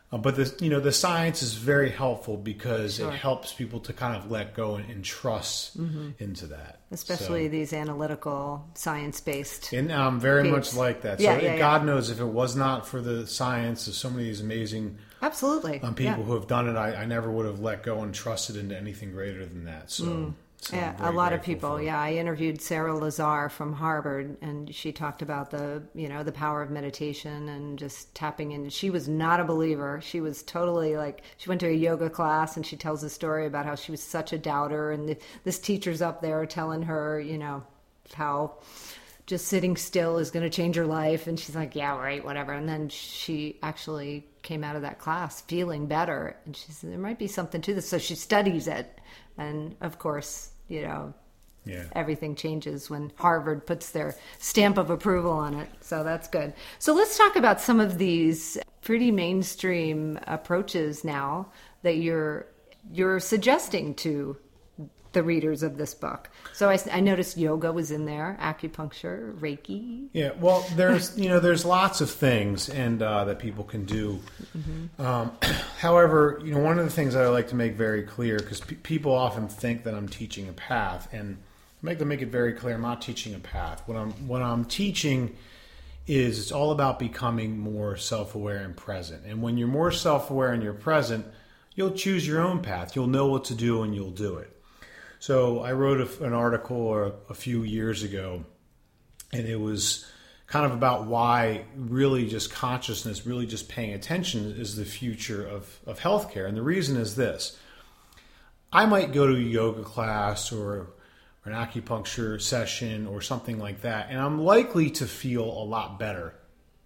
Uh, 0.09 0.17
but 0.17 0.37
the 0.37 0.55
you 0.63 0.69
know 0.69 0.79
the 0.79 0.91
science 0.91 1.43
is 1.43 1.53
very 1.55 1.89
helpful 1.89 2.37
because 2.37 2.95
Sure. 2.95 3.11
it 3.11 3.15
helps 3.15 3.51
people 3.51 3.81
to 3.81 3.91
kind 3.91 4.15
of 4.15 4.31
let 4.31 4.53
go 4.53 4.75
and, 4.75 4.89
and 4.89 5.03
trust 5.03 5.75
into 6.19 6.45
that. 6.47 6.79
Especially 6.91 7.45
So- 7.47 7.51
these 7.51 7.73
analytical, 7.73 8.65
science 8.73 9.19
based. 9.19 9.73
and 9.73 9.91
I'm 9.91 10.19
very 10.21 10.43
Peeps. 10.43 10.55
much 10.55 10.73
like 10.75 11.01
that. 11.01 11.17
So 11.19 11.25
Yeah, 11.25 11.41
yeah, 11.41 11.57
God 11.57 11.85
knows 11.85 12.09
if 12.09 12.21
it 12.21 12.25
was 12.25 12.55
not 12.55 12.87
for 12.87 13.01
the 13.01 13.27
science 13.27 13.87
of 13.89 13.95
so 13.95 14.09
many 14.09 14.21
of 14.23 14.27
these 14.27 14.41
amazing 14.41 14.97
Absolutely. 15.21 15.81
um, 15.81 15.93
people 15.93 16.23
who 16.23 16.35
have 16.35 16.47
done 16.47 16.69
it, 16.69 16.77
I, 16.77 17.01
I 17.01 17.05
never 17.05 17.29
would 17.29 17.45
have 17.45 17.59
let 17.59 17.83
go 17.83 17.99
and 17.99 18.13
trusted 18.15 18.55
into 18.55 18.77
anything 18.77 19.11
greater 19.11 19.45
than 19.45 19.65
that. 19.65 19.91
So, 19.91 20.33
so. 20.59 20.75
Yeah, 20.75 20.95
a 20.99 21.11
lot 21.11 21.33
of 21.33 21.43
people. 21.43 21.81
Yeah, 21.81 21.99
I 21.99 22.13
interviewed 22.13 22.61
Sara 22.61 22.95
Lazar 22.95 23.47
from 23.49 23.73
Harvard, 23.73 24.37
and 24.41 24.73
she 24.73 24.91
talked 24.91 25.21
about 25.21 25.51
the 25.51 25.83
you 25.93 26.09
know 26.09 26.23
the 26.23 26.31
power 26.31 26.61
of 26.61 26.71
meditation 26.71 27.47
and 27.47 27.77
just 27.77 28.13
tapping 28.15 28.51
in. 28.51 28.69
She 28.69 28.89
was 28.89 29.07
not 29.07 29.39
a 29.39 29.43
believer. 29.43 30.01
She 30.03 30.19
was 30.19 30.43
totally 30.43 30.97
like 30.97 31.21
she 31.37 31.47
went 31.47 31.61
to 31.61 31.67
a 31.67 31.73
yoga 31.73 32.09
class, 32.09 32.57
and 32.57 32.65
she 32.65 32.75
tells 32.75 33.03
a 33.03 33.09
story 33.09 33.45
about 33.45 33.65
how 33.65 33.75
she 33.75 33.91
was 33.91 34.01
such 34.01 34.33
a 34.33 34.37
doubter, 34.37 34.91
and 34.91 35.09
the, 35.09 35.17
this 35.43 35.59
teacher's 35.59 36.01
up 36.01 36.21
there 36.21 36.45
telling 36.45 36.81
her, 36.83 37.19
you 37.19 37.37
know, 37.37 37.63
how 38.13 38.57
just 39.27 39.47
sitting 39.47 39.75
still 39.75 40.17
is 40.17 40.31
going 40.31 40.43
to 40.43 40.49
change 40.49 40.75
her 40.75 40.87
life, 40.87 41.27
and 41.27 41.39
she's 41.39 41.55
like, 41.55 41.75
yeah, 41.75 41.97
right, 41.97 42.25
whatever. 42.25 42.53
And 42.53 42.67
then 42.67 42.89
she 42.89 43.57
actually 43.61 44.25
came 44.47 44.63
out 44.63 44.77
of 44.77 44.81
that 44.81 44.97
class 44.97 45.41
feeling 45.41 45.87
better, 45.87 46.37
and 46.45 46.55
she 46.55 46.71
said 46.71 46.89
there 46.89 46.97
might 46.97 47.19
be 47.19 47.27
something 47.27 47.61
to 47.61 47.73
this. 47.73 47.89
So 47.89 47.97
she 47.97 48.15
studies 48.15 48.67
it, 48.67 48.99
and 49.37 49.75
of 49.81 49.99
course, 49.99 50.51
you 50.69 50.83
know, 50.83 51.13
Yeah. 51.65 51.83
everything 51.91 52.33
changes 52.33 52.89
when 52.89 53.11
Harvard 53.17 53.67
puts 53.67 53.91
their 53.91 54.15
stamp 54.39 54.77
of 54.77 54.89
approval 54.89 55.33
on 55.33 55.53
it. 55.53 55.69
So 55.81 56.01
that's 56.01 56.29
good. 56.29 56.53
So 56.79 56.93
let's 56.93 57.17
talk 57.17 57.35
about 57.35 57.59
some 57.59 57.81
of 57.81 57.97
these 57.97 58.57
pretty 58.81 59.11
mainstream 59.11 60.17
approaches 60.25 61.03
now 61.03 61.51
that 61.83 61.97
you're 61.97 62.47
you're 62.89 63.19
suggesting 63.19 63.93
to 63.95 64.37
the 65.13 65.23
readers 65.23 65.63
of 65.63 65.77
this 65.77 65.93
book. 65.93 66.29
So 66.53 66.69
I, 66.69 66.79
I 66.91 66.99
noticed 66.99 67.37
yoga 67.37 67.71
was 67.71 67.91
in 67.91 68.05
there, 68.05 68.37
acupuncture, 68.41 69.37
Reiki. 69.39 70.07
Yeah, 70.13 70.31
well, 70.39 70.65
there's 70.75 71.17
you 71.17 71.29
know 71.29 71.39
there's 71.39 71.65
lots 71.65 72.01
of 72.01 72.09
things 72.09 72.69
and 72.69 73.01
uh, 73.01 73.25
that 73.25 73.39
people 73.39 73.63
can 73.63 73.85
do. 73.85 74.19
Um, 74.99 75.31
however, 75.79 76.41
you 76.43 76.53
know 76.53 76.59
one 76.59 76.79
of 76.79 76.85
the 76.85 76.91
things 76.91 77.13
that 77.13 77.23
I 77.23 77.29
like 77.29 77.49
to 77.49 77.55
make 77.55 77.73
very 77.73 78.03
clear 78.03 78.37
because 78.37 78.61
pe- 78.61 78.75
people 78.75 79.13
often 79.13 79.47
think 79.47 79.83
that 79.83 79.93
I'm 79.93 80.07
teaching 80.07 80.49
a 80.49 80.53
path, 80.53 81.07
and 81.11 81.37
make 81.81 81.99
them 81.99 82.07
make 82.07 82.21
it 82.21 82.29
very 82.29 82.53
clear 82.53 82.75
I'm 82.75 82.81
not 82.81 83.01
teaching 83.01 83.33
a 83.33 83.39
path. 83.39 83.83
What 83.85 83.97
I'm 83.97 84.11
what 84.27 84.41
I'm 84.41 84.65
teaching 84.65 85.35
is 86.07 86.39
it's 86.39 86.51
all 86.51 86.71
about 86.71 86.99
becoming 86.99 87.59
more 87.59 87.97
self-aware 87.97 88.59
and 88.59 88.75
present. 88.75 89.25
And 89.25 89.41
when 89.41 89.57
you're 89.57 89.67
more 89.67 89.91
self-aware 89.91 90.53
and 90.53 90.63
you're 90.63 90.73
present, 90.73 91.25
you'll 91.75 91.91
choose 91.91 92.25
your 92.25 92.41
own 92.41 92.61
path. 92.61 92.95
You'll 92.95 93.07
know 93.07 93.27
what 93.27 93.43
to 93.45 93.55
do 93.55 93.83
and 93.83 93.93
you'll 93.93 94.11
do 94.11 94.37
it. 94.37 94.56
So 95.27 95.59
I 95.59 95.73
wrote 95.73 95.99
a, 95.99 96.23
an 96.23 96.31
article 96.31 96.93
a, 96.93 97.11
a 97.29 97.33
few 97.33 97.63
years 97.63 98.01
ago 98.01 98.45
and 99.33 99.45
it 99.45 99.59
was 99.59 100.09
kind 100.45 100.65
of 100.65 100.71
about 100.71 101.07
why 101.07 101.65
really 101.75 102.29
just 102.29 102.49
consciousness, 102.49 103.25
really 103.25 103.45
just 103.45 103.67
paying 103.67 103.93
attention 103.93 104.55
is 104.57 104.77
the 104.77 104.85
future 104.85 105.45
of, 105.45 105.81
of 105.85 105.99
healthcare. 105.99 106.47
And 106.47 106.55
the 106.55 106.61
reason 106.61 106.95
is 106.95 107.17
this 107.17 107.59
I 108.71 108.85
might 108.85 109.11
go 109.11 109.27
to 109.27 109.35
a 109.35 109.37
yoga 109.37 109.83
class 109.83 110.53
or 110.53 110.93
an 111.43 111.51
acupuncture 111.51 112.41
session 112.41 113.05
or 113.05 113.21
something 113.21 113.59
like 113.59 113.81
that, 113.81 114.07
and 114.09 114.21
I'm 114.21 114.39
likely 114.39 114.91
to 114.91 115.05
feel 115.05 115.43
a 115.43 115.65
lot 115.65 115.99
better 115.99 116.35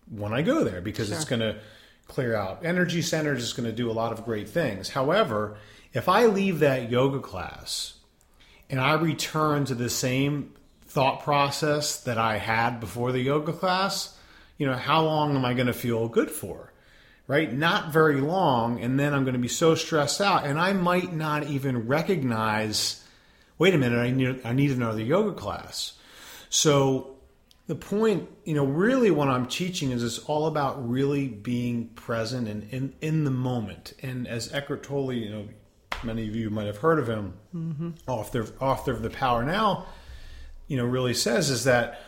when 0.10 0.34
I 0.34 0.42
go 0.42 0.64
there 0.64 0.82
because 0.82 1.12
it's 1.12 1.26
going 1.26 1.42
to 1.42 1.60
clear 2.08 2.36
out 2.36 2.66
energy 2.66 3.04
centers, 3.04 3.44
it's 3.44 3.54
going 3.54 3.70
to 3.70 3.76
do 3.76 3.92
a 3.92 3.94
lot 3.94 4.12
of 4.12 4.26
great 4.26 4.50
things. 4.50 4.90
However, 4.90 5.58
if 5.94 6.10
I 6.10 6.26
leave 6.26 6.58
that 6.62 6.90
yoga 6.90 7.20
class 7.20 8.00
and 8.72 8.80
I 8.80 8.94
return 8.94 9.66
to 9.66 9.76
the 9.76 9.90
same 9.90 10.54
thought 10.86 11.24
process 11.24 12.02
that 12.04 12.18
I 12.18 12.38
had 12.38 12.80
before 12.80 13.12
the 13.12 13.20
yoga 13.20 13.52
class, 13.52 14.18
you 14.58 14.66
know, 14.66 14.76
how 14.76 15.04
long 15.04 15.36
am 15.36 15.44
I 15.44 15.54
going 15.54 15.68
to 15.68 15.74
feel 15.74 16.08
good 16.08 16.32
for? 16.32 16.72
Right? 17.28 17.52
Not 17.52 17.94
very 17.94 18.20
long. 18.20 18.82
And 18.82 19.00
then 19.00 19.14
I'm 19.14 19.24
going 19.24 19.34
to 19.34 19.40
be 19.40 19.48
so 19.48 19.76
stressed 19.76 20.22
out 20.22 20.46
and 20.46 20.60
I 20.60 20.74
might 20.74 21.14
not 21.14 21.46
even 21.48 21.88
recognize, 21.88 23.06
wait 23.58 23.74
a 23.74 23.78
minute, 23.78 24.00
I 24.00 24.10
need, 24.12 24.42
I 24.46 24.54
need 24.54 24.72
another 24.72 25.02
yoga 25.02 25.34
class. 25.34 25.94
So 26.50 27.16
the 27.68 27.76
point, 27.76 28.30
you 28.44 28.54
know, 28.54 28.66
really 28.66 29.12
what 29.12 29.28
I'm 29.28 29.48
teaching 29.48 29.92
is 29.92 30.04
it's 30.04 30.20
all 30.20 30.48
about 30.48 30.90
really 30.90 31.28
being 31.28 31.90
present 31.90 32.48
and 32.48 32.64
in, 32.72 32.94
in 33.02 33.24
the 33.24 33.32
moment. 33.32 33.94
And 34.02 34.28
as 34.28 34.52
Eckhart 34.54 34.84
Tolle, 34.84 35.14
you 35.14 35.30
know, 35.30 35.48
many 36.04 36.28
of 36.28 36.36
you 36.36 36.50
might 36.50 36.68
have 36.68 36.78
heard 36.78 37.00
of 37.00 37.08
him, 37.08 37.34
author, 38.08 38.48
author 38.60 38.92
of 38.92 39.02
The 39.02 39.10
Power 39.10 39.44
Now, 39.44 39.86
you 40.68 40.78
know, 40.78 40.86
really 40.86 41.14
says 41.14 41.50
is 41.50 41.66
that 41.66 42.02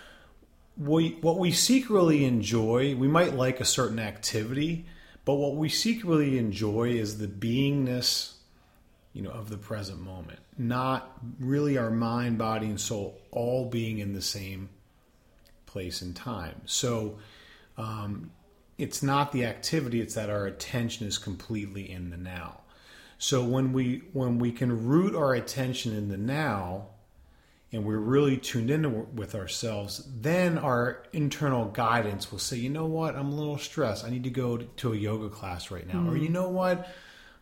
we, 0.77 1.17
what 1.21 1.37
we 1.37 1.51
secretly 1.51 2.25
enjoy, 2.25 2.95
we 2.95 3.07
might 3.07 3.35
like 3.35 3.59
a 3.59 3.65
certain 3.65 3.99
activity, 3.99 4.85
but 5.25 5.35
what 5.35 5.55
we 5.55 5.69
secretly 5.69 6.37
enjoy 6.37 6.89
is 6.89 7.17
the 7.17 7.27
beingness, 7.27 8.33
you 9.13 9.21
know, 9.21 9.29
of 9.29 9.49
the 9.49 9.57
present 9.57 10.01
moment, 10.01 10.39
not 10.57 11.17
really 11.39 11.77
our 11.77 11.91
mind, 11.91 12.37
body, 12.37 12.67
and 12.67 12.79
soul 12.79 13.21
all 13.31 13.69
being 13.69 13.99
in 13.99 14.13
the 14.13 14.21
same 14.21 14.69
place 15.65 16.01
and 16.01 16.15
time. 16.15 16.61
So 16.65 17.17
um, 17.77 18.31
it's 18.77 19.03
not 19.03 19.31
the 19.31 19.45
activity; 19.45 20.01
it's 20.01 20.15
that 20.15 20.29
our 20.29 20.45
attention 20.45 21.07
is 21.07 21.17
completely 21.17 21.89
in 21.89 22.09
the 22.09 22.17
now. 22.17 22.62
So 23.23 23.41
when 23.41 23.71
we 23.71 24.01
when 24.11 24.37
we 24.37 24.51
can 24.51 24.85
root 24.85 25.15
our 25.15 25.33
attention 25.33 25.95
in 25.95 26.09
the 26.09 26.17
now, 26.17 26.87
and 27.71 27.85
we're 27.85 27.97
really 27.97 28.35
tuned 28.35 28.69
in 28.69 29.15
with 29.15 29.33
ourselves, 29.33 30.05
then 30.13 30.57
our 30.57 31.03
internal 31.13 31.69
guidance 31.69 32.33
will 32.33 32.39
say, 32.39 32.57
you 32.57 32.69
know 32.69 32.85
what, 32.85 33.15
I'm 33.15 33.31
a 33.31 33.33
little 33.33 33.57
stressed. 33.57 34.03
I 34.03 34.09
need 34.09 34.25
to 34.25 34.29
go 34.29 34.57
to 34.57 34.91
a 34.91 34.95
yoga 34.97 35.29
class 35.29 35.71
right 35.71 35.87
now, 35.87 36.05
or 36.09 36.17
you 36.17 36.27
know 36.27 36.49
what, 36.49 36.85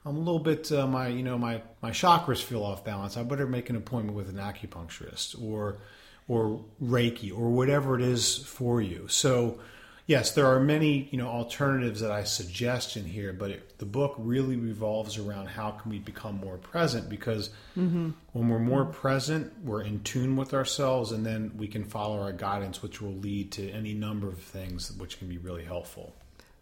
I'm 0.06 0.18
a 0.18 0.20
little 0.20 0.38
bit 0.38 0.72
uh, 0.72 0.86
my 0.86 1.08
you 1.08 1.24
know 1.24 1.40
my 1.40 1.64
my 1.82 1.90
chakras 1.90 2.44
feel 2.44 2.64
off 2.64 2.86
balance. 2.86 3.18
I 3.18 3.24
better 3.24 3.48
make 3.48 3.72
an 3.72 3.76
appointment 3.76 4.16
with 4.16 4.30
an 4.30 4.36
acupuncturist 4.36 5.42
or 5.42 5.80
or 6.28 6.64
Reiki 6.80 7.36
or 7.36 7.50
whatever 7.50 7.96
it 7.96 8.04
is 8.04 8.38
for 8.38 8.84
you. 8.84 9.08
So 9.08 9.58
yes, 10.06 10.32
there 10.32 10.48
are 10.48 10.60
many 10.60 11.10
you 11.12 11.18
know 11.18 11.28
alternatives 11.28 12.02
that 12.02 12.12
I 12.12 12.24
suggest 12.24 12.98
in 12.98 13.06
here, 13.06 13.34
but 13.34 13.52
it, 13.52 13.78
the 13.78 13.86
book 13.86 14.16
really 14.18 14.56
revolves 14.56 15.18
around 15.18 15.48
how 15.48 15.72
can 15.72 15.92
we 15.92 16.00
become 16.00 16.40
more 16.40 16.58
present 16.58 17.10
because 17.10 17.50
mm-hmm. 17.78 18.12
when 18.34 18.50
we're 18.50 18.60
more 18.60 18.86
present, 18.86 19.52
we're 19.64 19.84
in 19.84 20.04
tune 20.04 20.36
with 20.36 20.54
ourselves, 20.54 21.12
and 21.12 21.26
then 21.26 21.52
we 21.58 21.68
can 21.68 21.84
follow 21.84 22.22
our 22.22 22.34
guidance, 22.34 22.82
which 22.82 23.02
will 23.02 23.16
lead 23.16 23.52
to 23.54 23.70
any 23.72 23.94
number 23.94 24.28
of 24.28 24.40
things 24.40 24.92
which 24.94 25.20
can 25.20 25.28
be 25.28 25.38
really 25.38 25.66
helpful. 25.66 26.14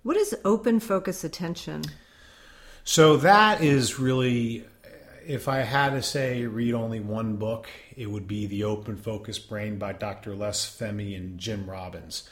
What 0.04 0.16
is 0.16 0.36
open 0.46 0.80
focus 0.80 1.24
attention? 1.24 1.84
So 2.86 3.18
that 3.18 3.62
is 3.62 4.00
really, 4.00 4.66
if 5.28 5.48
I 5.48 5.60
had 5.60 5.92
to 5.92 6.02
say, 6.02 6.46
read 6.46 6.74
only 6.74 7.00
one 7.00 7.36
book, 7.36 7.68
it 7.96 8.10
would 8.10 8.28
be 8.28 8.48
The 8.48 8.64
Open 8.64 8.96
Focus 8.96 9.38
Brain 9.38 9.78
by 9.78 9.94
Dr. 9.94 10.36
Les 10.36 10.66
Fehmi 10.66 11.16
and 11.16 11.38
Jim 11.38 11.70
Robbins. 11.70 12.28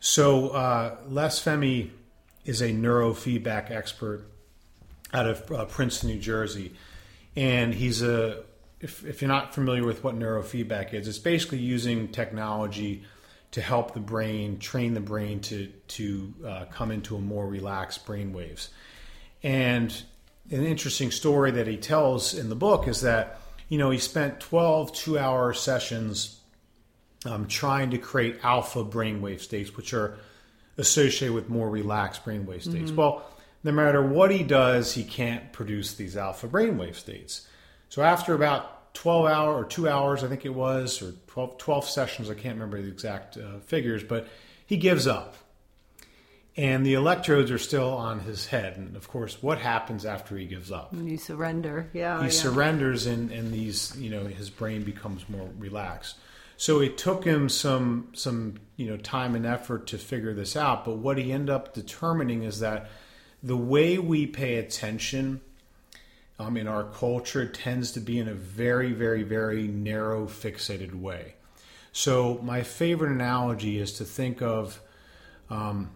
So 0.00 0.50
uh, 0.50 0.96
Les 1.08 1.42
Fehmi 1.42 1.90
is 2.44 2.60
a 2.60 2.70
neurofeedback 2.70 3.70
expert 3.70 4.24
out 5.12 5.26
of 5.26 5.50
uh, 5.50 5.64
Princeton, 5.66 6.10
New 6.10 6.18
Jersey, 6.18 6.74
and 7.36 7.74
he's 7.74 8.02
a. 8.02 8.42
If, 8.80 9.04
if 9.04 9.20
you're 9.20 9.28
not 9.28 9.54
familiar 9.54 9.84
with 9.84 10.04
what 10.04 10.16
neurofeedback 10.16 10.94
is, 10.94 11.08
it's 11.08 11.18
basically 11.18 11.58
using 11.58 12.08
technology 12.08 13.02
to 13.50 13.60
help 13.60 13.92
the 13.92 14.00
brain 14.00 14.58
train 14.58 14.94
the 14.94 15.00
brain 15.00 15.40
to 15.40 15.66
to 15.88 16.34
uh, 16.46 16.64
come 16.70 16.90
into 16.90 17.16
a 17.16 17.20
more 17.20 17.46
relaxed 17.46 18.06
brain 18.06 18.32
waves. 18.32 18.68
And 19.42 19.90
an 20.50 20.64
interesting 20.64 21.10
story 21.10 21.50
that 21.52 21.66
he 21.66 21.76
tells 21.76 22.34
in 22.34 22.48
the 22.48 22.56
book 22.56 22.88
is 22.88 23.00
that 23.02 23.40
you 23.68 23.78
know 23.78 23.90
he 23.90 23.98
spent 23.98 24.40
12 24.40 24.92
two-hour 24.92 25.52
sessions 25.54 26.37
um, 27.28 27.46
trying 27.46 27.90
to 27.90 27.98
create 27.98 28.38
alpha 28.42 28.84
brainwave 28.84 29.40
states, 29.40 29.76
which 29.76 29.92
are 29.92 30.18
associated 30.76 31.34
with 31.34 31.48
more 31.48 31.68
relaxed 31.68 32.24
brainwave 32.24 32.62
states. 32.62 32.90
Well, 32.92 33.24
no 33.64 33.72
matter 33.72 34.02
what 34.02 34.30
he 34.30 34.42
does, 34.42 34.94
he 34.94 35.04
can't 35.04 35.52
produce 35.52 35.94
these 35.94 36.16
alpha 36.16 36.48
brainwave 36.48 36.94
states. 36.94 37.46
So 37.88 38.02
after 38.02 38.34
about 38.34 38.94
12 38.94 39.26
hour 39.26 39.54
or 39.54 39.64
two 39.64 39.88
hours, 39.88 40.24
I 40.24 40.28
think 40.28 40.44
it 40.44 40.54
was, 40.54 41.02
or 41.02 41.12
12, 41.26 41.58
12 41.58 41.88
sessions, 41.88 42.30
I 42.30 42.34
can't 42.34 42.54
remember 42.54 42.80
the 42.80 42.88
exact 42.88 43.36
uh, 43.36 43.58
figures, 43.66 44.02
but 44.02 44.28
he 44.66 44.76
gives 44.76 45.06
up. 45.06 45.34
And 46.56 46.84
the 46.84 46.94
electrodes 46.94 47.52
are 47.52 47.58
still 47.58 47.92
on 47.92 48.20
his 48.20 48.46
head. 48.46 48.76
And 48.76 48.96
of 48.96 49.08
course, 49.08 49.40
what 49.40 49.58
happens 49.58 50.04
after 50.04 50.36
he 50.36 50.46
gives 50.46 50.72
up? 50.72 50.92
You 50.92 51.16
surrender. 51.16 51.88
Yeah. 51.92 52.18
he 52.18 52.24
yeah. 52.24 52.30
surrenders 52.30 53.06
and, 53.06 53.30
and 53.30 53.52
these 53.52 53.96
you 53.96 54.10
know 54.10 54.24
his 54.24 54.50
brain 54.50 54.82
becomes 54.82 55.28
more 55.28 55.48
relaxed 55.56 56.16
so 56.58 56.80
it 56.80 56.98
took 56.98 57.24
him 57.24 57.48
some 57.48 58.08
some 58.12 58.56
you 58.76 58.86
know 58.86 58.98
time 58.98 59.34
and 59.34 59.46
effort 59.46 59.86
to 59.86 59.96
figure 59.96 60.34
this 60.34 60.54
out 60.54 60.84
but 60.84 60.98
what 60.98 61.16
he 61.16 61.32
ended 61.32 61.48
up 61.48 61.72
determining 61.72 62.42
is 62.42 62.60
that 62.60 62.90
the 63.42 63.56
way 63.56 63.98
we 63.98 64.26
pay 64.26 64.56
attention 64.56 65.40
um, 66.38 66.56
in 66.56 66.68
our 66.68 66.84
culture 66.84 67.46
tends 67.46 67.92
to 67.92 68.00
be 68.00 68.18
in 68.18 68.28
a 68.28 68.34
very, 68.34 68.92
very, 68.92 69.22
very 69.22 69.66
narrow, 69.66 70.26
fixated 70.26 70.94
way. 70.94 71.34
So, 71.92 72.38
my 72.42 72.62
favorite 72.62 73.10
analogy 73.10 73.78
is 73.78 73.94
to 73.94 74.04
think 74.04 74.40
of 74.40 74.80
um, 75.50 75.90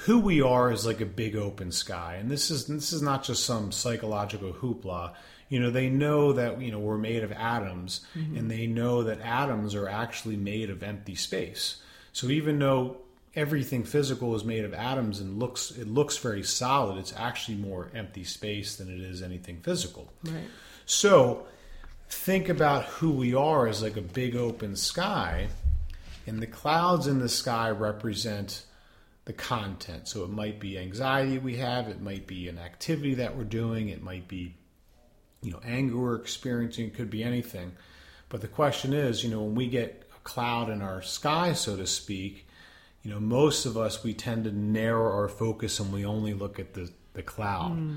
who 0.00 0.20
we 0.20 0.40
are 0.40 0.70
as 0.70 0.86
like 0.86 1.00
a 1.00 1.06
big 1.06 1.36
open 1.36 1.72
sky, 1.72 2.16
and 2.18 2.30
this 2.30 2.50
is 2.50 2.66
this 2.66 2.92
is 2.92 3.02
not 3.02 3.24
just 3.24 3.44
some 3.44 3.72
psychological 3.72 4.52
hoopla. 4.52 5.14
You 5.48 5.60
know, 5.60 5.70
they 5.70 5.88
know 5.88 6.32
that 6.34 6.60
you 6.60 6.70
know 6.70 6.78
we're 6.78 6.98
made 6.98 7.22
of 7.22 7.32
atoms, 7.32 8.04
mm-hmm. 8.16 8.36
and 8.36 8.50
they 8.50 8.66
know 8.66 9.04
that 9.04 9.20
atoms 9.20 9.74
are 9.74 9.88
actually 9.88 10.36
made 10.36 10.70
of 10.70 10.82
empty 10.82 11.14
space. 11.14 11.80
So 12.12 12.28
even 12.28 12.58
though 12.58 12.98
everything 13.34 13.84
physical 13.84 14.34
is 14.34 14.44
made 14.44 14.64
of 14.64 14.74
atoms 14.74 15.20
and 15.20 15.38
looks 15.38 15.70
it 15.70 15.88
looks 15.88 16.18
very 16.18 16.42
solid, 16.42 16.98
it's 16.98 17.14
actually 17.16 17.56
more 17.56 17.90
empty 17.94 18.24
space 18.24 18.76
than 18.76 18.88
it 18.88 19.00
is 19.00 19.22
anything 19.22 19.60
physical. 19.60 20.12
Right. 20.24 20.48
So 20.86 21.46
think 22.08 22.48
about 22.48 22.84
who 22.84 23.10
we 23.10 23.34
are 23.34 23.66
as 23.66 23.82
like 23.82 23.96
a 23.96 24.02
big 24.02 24.36
open 24.36 24.76
sky, 24.76 25.48
and 26.26 26.42
the 26.42 26.46
clouds 26.46 27.06
in 27.06 27.20
the 27.20 27.28
sky 27.28 27.70
represent 27.70 28.64
the 29.24 29.32
content. 29.34 30.08
So 30.08 30.24
it 30.24 30.30
might 30.30 30.58
be 30.58 30.78
anxiety 30.78 31.38
we 31.38 31.56
have, 31.56 31.88
it 31.88 32.00
might 32.00 32.26
be 32.26 32.48
an 32.48 32.58
activity 32.58 33.14
that 33.14 33.36
we're 33.36 33.44
doing, 33.44 33.90
it 33.90 34.02
might 34.02 34.26
be 34.26 34.54
you 35.48 35.54
know 35.54 35.60
anger 35.64 35.96
we're 35.96 36.16
experiencing, 36.16 36.90
could 36.90 37.08
be 37.08 37.24
anything. 37.24 37.72
But 38.28 38.42
the 38.42 38.48
question 38.48 38.92
is, 38.92 39.24
you 39.24 39.30
know, 39.30 39.42
when 39.42 39.54
we 39.54 39.66
get 39.66 40.06
a 40.14 40.20
cloud 40.20 40.68
in 40.68 40.82
our 40.82 41.00
sky, 41.00 41.54
so 41.54 41.74
to 41.74 41.86
speak, 41.86 42.46
you 43.02 43.10
know, 43.10 43.18
most 43.18 43.64
of 43.64 43.78
us 43.78 44.04
we 44.04 44.12
tend 44.12 44.44
to 44.44 44.52
narrow 44.52 45.10
our 45.10 45.28
focus 45.28 45.80
and 45.80 45.90
we 45.90 46.04
only 46.04 46.34
look 46.34 46.58
at 46.60 46.74
the 46.74 46.90
the 47.14 47.22
cloud. 47.22 47.78
Mm. 47.78 47.96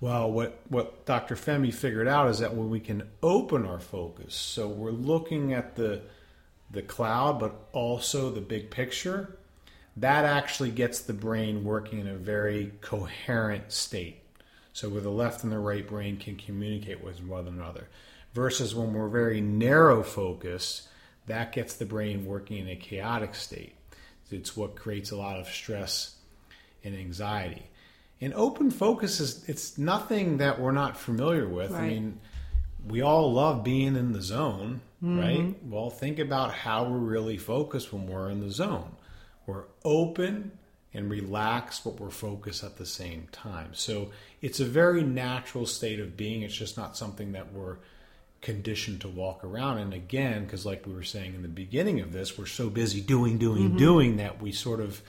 Well, 0.00 0.30
what, 0.30 0.60
what 0.68 1.06
Dr. 1.06 1.36
Fehmi 1.36 1.72
figured 1.72 2.08
out 2.08 2.28
is 2.28 2.38
that 2.38 2.54
when 2.54 2.68
we 2.68 2.80
can 2.80 3.08
open 3.22 3.64
our 3.64 3.80
focus, 3.80 4.34
so 4.34 4.68
we're 4.68 4.90
looking 4.90 5.52
at 5.52 5.76
the 5.76 6.00
the 6.70 6.82
cloud, 6.82 7.38
but 7.38 7.68
also 7.72 8.30
the 8.30 8.40
big 8.40 8.70
picture, 8.70 9.36
that 9.98 10.24
actually 10.24 10.70
gets 10.70 11.00
the 11.00 11.12
brain 11.12 11.62
working 11.62 12.00
in 12.00 12.08
a 12.08 12.16
very 12.16 12.72
coherent 12.80 13.70
state. 13.70 14.22
So 14.76 14.90
where 14.90 15.00
the 15.00 15.08
left 15.08 15.42
and 15.42 15.50
the 15.50 15.58
right 15.58 15.88
brain 15.88 16.18
can 16.18 16.36
communicate 16.36 17.02
with 17.02 17.24
one 17.24 17.48
another. 17.48 17.88
Versus 18.34 18.74
when 18.74 18.92
we're 18.92 19.08
very 19.08 19.40
narrow 19.40 20.02
focused, 20.02 20.86
that 21.28 21.52
gets 21.52 21.76
the 21.76 21.86
brain 21.86 22.26
working 22.26 22.58
in 22.58 22.68
a 22.68 22.76
chaotic 22.76 23.34
state. 23.34 23.74
It's 24.30 24.54
what 24.54 24.76
creates 24.76 25.12
a 25.12 25.16
lot 25.16 25.40
of 25.40 25.48
stress 25.48 26.16
and 26.84 26.94
anxiety. 26.94 27.62
And 28.20 28.34
open 28.34 28.70
focus 28.70 29.18
is 29.18 29.48
it's 29.48 29.78
nothing 29.78 30.36
that 30.36 30.60
we're 30.60 30.72
not 30.72 30.98
familiar 30.98 31.48
with. 31.48 31.70
Right. 31.70 31.82
I 31.82 31.88
mean, 31.88 32.20
we 32.86 33.00
all 33.00 33.32
love 33.32 33.64
being 33.64 33.96
in 33.96 34.12
the 34.12 34.20
zone, 34.20 34.82
mm-hmm. 35.02 35.18
right? 35.18 35.64
Well, 35.64 35.88
think 35.88 36.18
about 36.18 36.52
how 36.52 36.84
we're 36.84 36.98
really 36.98 37.38
focused 37.38 37.94
when 37.94 38.06
we're 38.06 38.28
in 38.28 38.40
the 38.40 38.50
zone. 38.50 38.94
We're 39.46 39.64
open 39.86 40.52
and 40.96 41.10
relax 41.10 41.80
but 41.80 42.00
we're 42.00 42.10
focused 42.10 42.64
at 42.64 42.76
the 42.76 42.86
same 42.86 43.28
time. 43.30 43.70
So 43.72 44.10
it's 44.42 44.60
a 44.60 44.64
very 44.64 45.02
natural 45.02 45.66
state 45.66 46.00
of 46.00 46.16
being. 46.16 46.42
It's 46.42 46.56
just 46.56 46.76
not 46.76 46.96
something 46.96 47.32
that 47.32 47.52
we're 47.52 47.76
conditioned 48.40 49.00
to 49.02 49.08
walk 49.08 49.44
around. 49.44 49.78
And 49.78 49.92
again, 49.92 50.44
because 50.44 50.64
like 50.64 50.86
we 50.86 50.94
were 50.94 51.02
saying 51.02 51.34
in 51.34 51.42
the 51.42 51.48
beginning 51.48 52.00
of 52.00 52.12
this, 52.12 52.38
we're 52.38 52.46
so 52.46 52.70
busy 52.70 53.00
doing, 53.00 53.38
doing, 53.38 53.68
mm-hmm. 53.68 53.76
doing 53.76 54.16
that 54.16 54.40
we 54.40 54.52
sort 54.52 54.80
of 54.80 55.02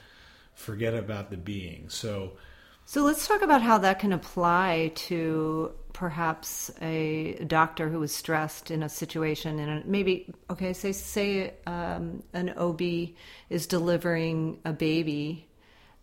forget 0.54 0.94
about 0.94 1.30
the 1.30 1.36
being. 1.36 1.88
So 1.88 2.32
so 2.84 3.02
let's 3.02 3.28
talk 3.28 3.42
about 3.42 3.60
how 3.60 3.76
that 3.78 3.98
can 3.98 4.14
apply 4.14 4.92
to 4.94 5.72
perhaps 5.92 6.70
a 6.80 7.34
doctor 7.46 7.90
who 7.90 8.02
is 8.02 8.14
stressed 8.14 8.70
in 8.70 8.82
a 8.82 8.88
situation 8.88 9.58
and 9.58 9.84
maybe 9.84 10.32
okay 10.48 10.72
say 10.72 10.92
say 10.92 11.52
um, 11.66 12.22
an 12.32 12.54
OB 12.56 12.80
is 13.50 13.66
delivering 13.66 14.58
a 14.64 14.72
baby 14.72 15.47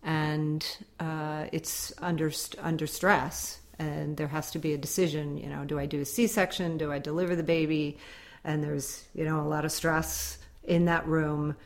and 0.06 0.78
uh, 1.00 1.46
it's 1.52 1.92
under 1.98 2.30
under 2.60 2.86
stress 2.86 3.58
and 3.78 4.16
there 4.16 4.28
has 4.28 4.52
to 4.52 4.58
be 4.58 4.72
a 4.72 4.78
decision 4.78 5.36
you 5.36 5.48
know 5.48 5.64
do 5.64 5.78
I 5.78 5.84
do 5.84 6.00
a 6.00 6.04
C-section? 6.04 6.78
Do 6.78 6.90
I 6.90 6.98
deliver 6.98 7.36
the 7.36 7.42
baby? 7.42 7.98
And 8.44 8.62
there's 8.62 9.04
you 9.14 9.24
know 9.24 9.40
a 9.40 9.48
lot 9.48 9.66
of 9.66 9.72
stress 9.72 10.38
in 10.64 10.86
that 10.86 11.06
room. 11.06 11.56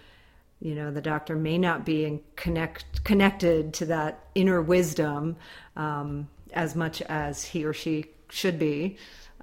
You 0.61 0.75
know 0.75 0.91
the 0.91 1.03
doctor 1.03 1.37
may 1.37 1.59
not 1.59 1.85
be 1.85 2.07
in 2.07 2.21
connect 2.35 3.05
connected 3.05 3.75
to 3.75 3.87
that 3.87 4.25
inner 4.35 4.63
wisdom 4.63 5.37
um, 5.77 6.29
as 6.55 6.75
much 6.75 7.03
as 7.03 7.45
he 7.45 7.65
or 7.65 7.75
she 7.75 8.07
should 8.31 8.59
be. 8.59 8.97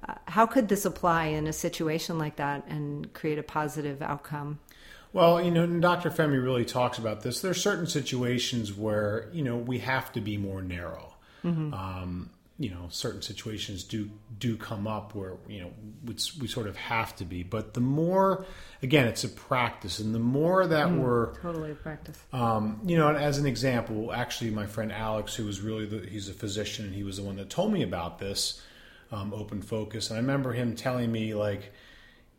Uh, 0.08 0.14
how 0.26 0.46
could 0.46 0.68
this 0.68 0.84
apply 0.84 1.26
in 1.26 1.46
a 1.46 1.52
situation 1.52 2.18
like 2.18 2.36
that 2.36 2.64
and 2.68 3.12
create 3.14 3.38
a 3.38 3.42
positive 3.42 4.00
outcome 4.02 4.58
well 5.12 5.42
you 5.42 5.50
know 5.50 5.66
dr 5.66 6.10
fehmi 6.10 6.42
really 6.42 6.64
talks 6.64 6.98
about 6.98 7.22
this. 7.22 7.40
There 7.40 7.50
are 7.50 7.54
certain 7.54 7.86
situations 7.86 8.72
where 8.72 9.28
you 9.32 9.42
know 9.42 9.56
we 9.56 9.78
have 9.80 10.12
to 10.12 10.20
be 10.20 10.36
more 10.36 10.62
narrow. 10.62 11.14
Mm-hmm. 11.44 11.72
um, 11.72 12.30
you 12.58 12.70
know 12.70 12.88
certain 12.90 13.22
situations 13.22 13.84
do 13.84 14.10
do 14.38 14.56
come 14.56 14.88
up 14.88 15.14
where 15.14 15.34
you 15.46 15.60
know 15.60 15.70
we, 16.04 16.14
we 16.40 16.48
sort 16.48 16.66
of 16.66 16.76
have 16.76 17.14
to 17.16 17.24
be. 17.24 17.42
But 17.44 17.74
the 17.74 17.80
more 17.80 18.44
again 18.82 19.06
it's 19.06 19.22
a 19.22 19.28
practice 19.28 20.00
and 20.00 20.14
the 20.14 20.18
more 20.18 20.66
that 20.66 20.88
mm, 20.88 20.98
we're 20.98 21.34
totally 21.36 21.74
practice. 21.74 22.20
um, 22.32 22.80
you 22.84 22.96
know 22.96 23.14
as 23.14 23.38
an 23.38 23.46
example 23.46 24.12
actually 24.12 24.50
my 24.50 24.66
friend 24.66 24.90
alex 24.90 25.34
who 25.36 25.44
was 25.44 25.60
really 25.60 25.86
the, 25.86 26.04
he's 26.08 26.28
a 26.28 26.32
physician 26.32 26.84
and 26.86 26.94
he 26.94 27.04
was 27.04 27.18
the 27.18 27.22
one 27.22 27.36
that 27.36 27.48
told 27.48 27.72
me 27.72 27.82
about 27.82 28.18
this 28.18 28.60
um, 29.12 29.32
open 29.32 29.62
focus. 29.62 30.10
And 30.10 30.18
i 30.18 30.20
remember 30.20 30.52
him 30.52 30.74
telling 30.74 31.12
me 31.12 31.34
like 31.34 31.72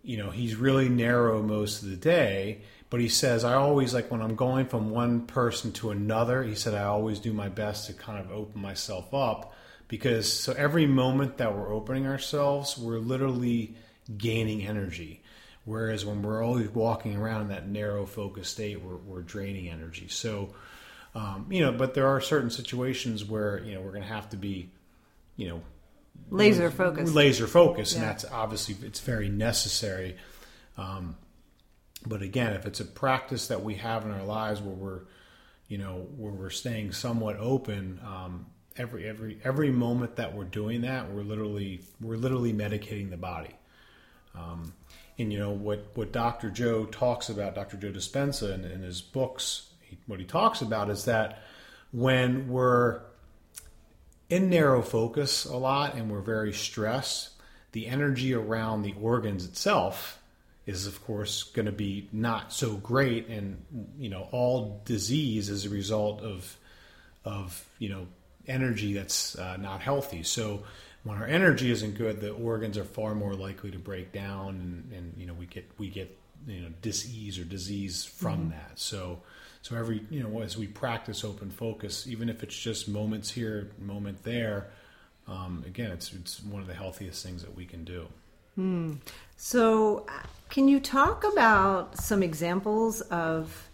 you 0.04 0.18
know 0.18 0.30
he's 0.30 0.56
really 0.56 0.90
narrow 0.90 1.42
most 1.42 1.84
of 1.84 1.90
the 1.90 1.96
day 1.96 2.62
but 2.90 3.00
he 3.00 3.08
says 3.08 3.44
i 3.44 3.54
always 3.54 3.94
like 3.94 4.10
when 4.10 4.22
i'm 4.22 4.36
going 4.36 4.66
from 4.66 4.90
one 4.90 5.22
person 5.26 5.72
to 5.72 5.92
another 5.92 6.44
he 6.44 6.56
said 6.56 6.74
i 6.74 6.84
always 6.84 7.20
do 7.20 7.34
my 7.34 7.50
best 7.50 7.88
to 7.88 7.94
kind 7.94 8.20
of 8.20 8.32
open 8.32 8.62
myself 8.62 9.14
up 9.14 9.54
because 9.90 10.32
so 10.32 10.54
every 10.54 10.86
moment 10.86 11.38
that 11.38 11.58
we're 11.58 11.74
opening 11.74 12.08
ourselves, 12.08 12.78
we're 12.78 13.00
literally 13.00 13.76
gaining 14.18 14.66
energy. 14.66 15.22
Whereas 15.66 16.06
when 16.06 16.22
we're 16.22 16.44
always 16.44 16.70
walking 16.70 17.18
around 17.18 17.42
in 17.42 17.48
that 17.50 17.68
narrow 17.68 18.06
focus 18.06 18.48
state, 18.48 18.82
we're, 18.82 18.96
we're 18.96 19.22
draining 19.22 19.68
energy. 19.68 20.08
So, 20.08 20.54
um, 21.16 21.48
you 21.50 21.62
know, 21.62 21.72
but 21.72 21.96
there 21.96 22.08
are 22.08 22.22
certain 22.22 22.52
situations 22.52 23.26
where, 23.26 23.60
you 23.64 23.74
know, 23.74 23.82
we're 23.82 23.92
going 23.92 24.04
to 24.04 24.08
have 24.08 24.30
to 24.30 24.38
be, 24.38 24.70
you 25.36 25.50
know, 25.50 25.62
laser 26.30 26.72
focus, 26.72 27.14
laser 27.14 27.48
focus, 27.48 27.94
Yeah. 27.94 28.00
And 28.00 28.10
that's 28.10 28.26
obviously, 28.26 28.76
it's 28.86 29.00
very 29.00 29.30
necessary. 29.30 30.18
Um, 30.78 31.18
but 32.06 32.22
again, 32.22 32.54
if 32.54 32.66
it's 32.66 32.80
a 32.80 32.86
practice 32.86 33.48
that 33.48 33.64
we 33.64 33.76
have 33.76 34.06
in 34.06 34.12
our 34.12 34.24
lives 34.24 34.62
where 34.62 34.76
we're, 34.76 35.02
you 35.68 35.78
know, 35.78 36.08
where 36.18 36.32
we're 36.32 36.50
staying 36.50 36.94
somewhat 36.94 37.38
open, 37.38 38.00
um, 38.06 38.46
every 38.78 39.08
every 39.08 39.40
every 39.44 39.70
moment 39.70 40.16
that 40.16 40.34
we're 40.34 40.46
doing 40.46 40.82
that, 40.82 41.12
we're 41.12 41.24
literally 41.24 41.82
we're 42.02 42.18
literally 42.18 42.54
medicating 42.54 43.10
the 43.10 43.18
body. 43.18 43.56
Um, 44.34 44.74
and 45.18 45.34
you 45.34 45.40
know 45.40 45.52
what 45.52 45.88
what 45.96 46.12
Dr. 46.12 46.50
Joe 46.50 46.86
talks 46.86 47.30
about, 47.30 47.56
Dr. 47.56 47.78
Joe 47.78 47.92
Dispenza 47.92 48.54
in, 48.54 48.64
in 48.64 48.82
his 48.82 49.02
books, 49.02 49.70
he, 49.82 49.98
what 50.08 50.20
he 50.20 50.26
talks 50.26 50.62
about 50.62 50.90
is 50.90 51.06
that 51.06 51.44
when 51.92 52.48
we're 52.48 53.02
in 54.30 54.50
narrow 54.50 54.82
focus 54.82 55.46
a 55.46 55.58
lot 55.58 55.96
and 55.96 56.12
we're 56.12 56.22
very 56.22 56.54
stressed, 56.54 57.32
the 57.72 57.88
energy 57.88 58.34
around 58.34 58.82
the 58.82 58.96
organs 59.02 59.46
itself 59.46 60.20
is 60.66 60.86
of 60.86 61.04
course 61.04 61.44
going 61.44 61.66
to 61.66 61.72
be 61.72 62.08
not 62.12 62.54
so 62.54 62.76
great 62.76 63.28
and 63.28 63.66
you 63.98 64.10
know 64.10 64.28
all 64.32 64.82
disease 64.86 65.50
is 65.50 65.66
a 65.66 65.70
result 65.70 66.22
of 66.22 66.58
of 67.26 67.66
you 67.80 67.90
know 67.90 68.06
energy 68.48 68.94
that's 68.94 69.38
uh, 69.38 69.58
not 69.58 69.82
healthy. 69.82 70.24
So 70.24 70.64
when 71.04 71.18
our 71.18 71.26
energy 71.26 71.72
isn't 71.72 71.98
good, 71.98 72.20
the 72.20 72.32
organs 72.32 72.78
are 72.78 72.84
far 72.84 73.16
more 73.16 73.34
likely 73.34 73.72
to 73.72 73.80
break 73.80 74.12
down, 74.12 74.56
and, 74.56 74.92
and 74.94 75.14
you 75.18 75.26
know 75.26 75.34
we 75.34 75.46
get 75.46 75.70
we 75.78 75.90
get 75.90 76.16
you 76.48 76.62
know 76.62 76.70
disease 76.82 77.40
or 77.40 77.44
disease 77.44 78.04
from 78.04 78.40
mm-hmm. 78.40 78.50
that. 78.50 78.72
So 78.76 79.20
so 79.62 79.76
every 79.76 80.06
you 80.10 80.24
know 80.24 80.42
as 80.42 80.58
we 80.58 80.68
practice 80.68 81.24
open 81.24 81.50
focus, 81.50 82.08
even 82.08 82.30
if 82.30 82.44
it's 82.44 82.58
just 82.58 82.88
moments 82.88 83.32
here, 83.32 83.70
moment 83.80 84.24
there, 84.24 84.68
um, 85.28 85.64
again, 85.68 85.92
it's 85.92 86.14
it's 86.14 86.44
one 86.44 86.62
of 86.62 86.68
the 86.68 86.74
healthiest 86.74 87.24
things 87.24 87.42
that 87.44 87.56
we 87.56 87.66
can 87.66 87.84
do. 87.84 88.08
Hmm. 88.56 88.96
So, 89.38 90.06
can 90.50 90.68
you 90.68 90.80
talk 90.80 91.24
about 91.24 91.98
some 91.98 92.24
examples 92.24 93.02
of 93.02 93.70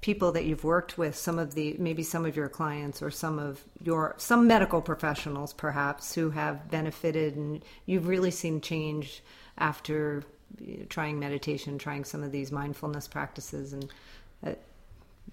people 0.00 0.32
that 0.32 0.44
you've 0.44 0.64
worked 0.64 0.96
with 0.96 1.14
some 1.16 1.38
of 1.38 1.54
the 1.54 1.76
maybe 1.78 2.02
some 2.02 2.24
of 2.24 2.36
your 2.36 2.48
clients 2.48 3.02
or 3.02 3.10
some 3.10 3.38
of 3.38 3.62
your 3.82 4.14
some 4.16 4.46
medical 4.46 4.80
professionals 4.80 5.52
perhaps 5.52 6.14
who 6.14 6.30
have 6.30 6.70
benefited 6.70 7.36
and 7.36 7.64
you've 7.86 8.06
really 8.06 8.30
seen 8.30 8.60
change 8.60 9.22
after 9.58 10.22
trying 10.88 11.18
meditation 11.18 11.78
trying 11.78 12.04
some 12.04 12.22
of 12.22 12.30
these 12.30 12.52
mindfulness 12.52 13.08
practices 13.08 13.72
and 13.72 13.92
uh, 14.46 14.52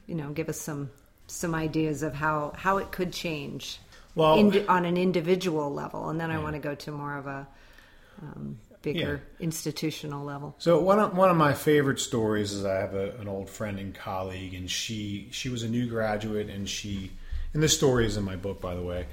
you 0.08 0.16
know 0.16 0.30
give 0.32 0.50
us 0.50 0.60
some 0.60 0.90
some 1.28 1.56
ideas 1.56 2.04
of 2.04 2.14
how 2.14 2.54
how 2.56 2.78
it 2.78 2.92
could 2.92 3.12
change 3.12 3.80
Well, 4.16 4.38
indi- 4.38 4.66
on 4.68 4.86
an 4.86 4.98
individual 4.98 5.74
level, 5.74 6.10
and 6.10 6.20
then 6.20 6.32
I 6.32 6.38
want 6.38 6.56
to 6.56 6.60
go 6.60 6.76
to 6.76 6.92
more 6.92 7.18
of 7.18 7.28
a 7.28 7.48
um, 8.22 8.58
bigger 8.82 9.22
institutional 9.40 10.24
level. 10.24 10.56
So 10.60 10.80
one 10.80 11.00
of, 11.00 11.18
one 11.18 11.30
of 11.30 11.38
my 11.38 11.54
favorite 11.54 12.00
stories 12.00 12.54
is 12.54 12.64
I 12.66 12.76
have 12.76 12.94
a, 12.94 13.12
an 13.20 13.28
old 13.28 13.50
friend 13.50 13.80
and 13.80 13.94
colleague, 13.94 14.54
and 14.54 14.70
she 14.70 15.28
she 15.32 15.50
was 15.50 15.64
a 15.64 15.68
new 15.68 15.88
graduate, 15.88 16.50
and 16.50 16.70
she 16.70 17.12
and 17.54 17.64
this 17.64 17.76
story 17.76 18.06
is 18.06 18.18
in 18.18 18.24
my 18.24 18.36
book, 18.36 18.62
by 18.62 18.76
the 18.76 18.82
way, 18.82 19.08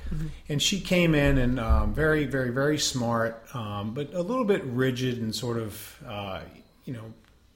and 0.48 0.60
she 0.60 0.80
came 0.80 1.14
in 1.14 1.38
and 1.38 1.58
um, 1.58 1.94
very 1.94 2.26
very 2.26 2.50
very 2.50 2.78
smart, 2.78 3.42
um, 3.54 3.94
but 3.94 4.12
a 4.12 4.22
little 4.22 4.44
bit 4.44 4.62
rigid 4.64 5.18
and 5.18 5.34
sort 5.34 5.58
of 5.58 5.98
uh, 6.06 6.40
you 6.84 6.92
know 6.92 7.12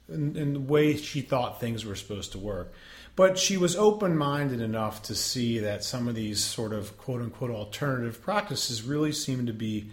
in, 0.08 0.36
in 0.36 0.52
the 0.54 0.60
way 0.60 0.96
she 0.96 1.20
thought 1.20 1.60
things 1.60 1.84
were 1.84 1.96
supposed 1.96 2.32
to 2.32 2.38
work. 2.38 2.72
But 3.16 3.38
she 3.38 3.56
was 3.56 3.76
open 3.76 4.16
minded 4.16 4.60
enough 4.60 5.02
to 5.04 5.14
see 5.14 5.58
that 5.60 5.82
some 5.82 6.06
of 6.06 6.14
these 6.14 6.42
sort 6.42 6.72
of 6.74 6.98
quote 6.98 7.22
unquote 7.22 7.50
alternative 7.50 8.20
practices 8.20 8.82
really 8.82 9.12
seemed 9.12 9.46
to 9.46 9.54
be 9.54 9.90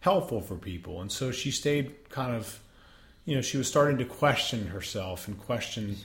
helpful 0.00 0.40
for 0.40 0.56
people. 0.56 1.00
And 1.00 1.12
so 1.12 1.30
she 1.30 1.50
stayed 1.50 2.08
kind 2.08 2.34
of, 2.34 2.60
you 3.26 3.34
know, 3.34 3.42
she 3.42 3.58
was 3.58 3.68
starting 3.68 3.98
to 3.98 4.04
question 4.04 4.66
herself 4.68 5.28
and 5.28 5.38
question 5.38 5.96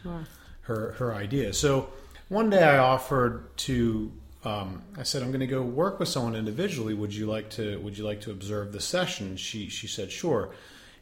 her, 0.61 0.93
her 0.93 1.13
ideas. 1.13 1.57
So 1.57 1.89
one 2.27 2.49
day 2.49 2.63
I 2.63 2.77
offered 2.77 3.57
to, 3.57 4.11
um, 4.43 4.83
I 4.97 5.03
said, 5.03 5.21
I'm 5.21 5.29
going 5.29 5.39
to 5.39 5.47
go 5.47 5.61
work 5.61 5.99
with 5.99 6.09
someone 6.09 6.35
individually. 6.35 6.93
Would 6.93 7.13
you 7.13 7.25
like 7.25 7.49
to, 7.51 7.77
would 7.79 7.97
you 7.97 8.03
like 8.03 8.21
to 8.21 8.31
observe 8.31 8.71
the 8.71 8.79
session? 8.79 9.35
She, 9.37 9.69
she 9.69 9.87
said, 9.87 10.11
sure. 10.11 10.49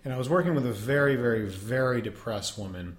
And 0.07 0.13
I 0.13 0.17
was 0.17 0.29
working 0.29 0.55
with 0.55 0.65
a 0.65 0.71
very, 0.71 1.17
very, 1.17 1.49
very 1.49 2.01
depressed 2.01 2.57
woman 2.57 2.95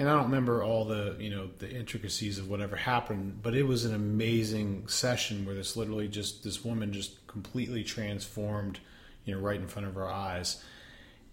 and 0.00 0.08
I 0.08 0.14
don't 0.14 0.30
remember 0.30 0.62
all 0.62 0.86
the 0.86 1.14
you 1.18 1.28
know 1.28 1.50
the 1.58 1.70
intricacies 1.70 2.38
of 2.38 2.48
whatever 2.48 2.74
happened, 2.74 3.42
but 3.42 3.54
it 3.54 3.64
was 3.64 3.84
an 3.84 3.94
amazing 3.94 4.88
session 4.88 5.44
where 5.44 5.54
this 5.54 5.76
literally 5.76 6.08
just 6.08 6.42
this 6.42 6.64
woman 6.64 6.94
just 6.94 7.26
completely 7.26 7.84
transformed, 7.84 8.80
you 9.26 9.34
know, 9.34 9.40
right 9.42 9.60
in 9.60 9.68
front 9.68 9.86
of 9.86 9.98
our 9.98 10.10
eyes. 10.10 10.64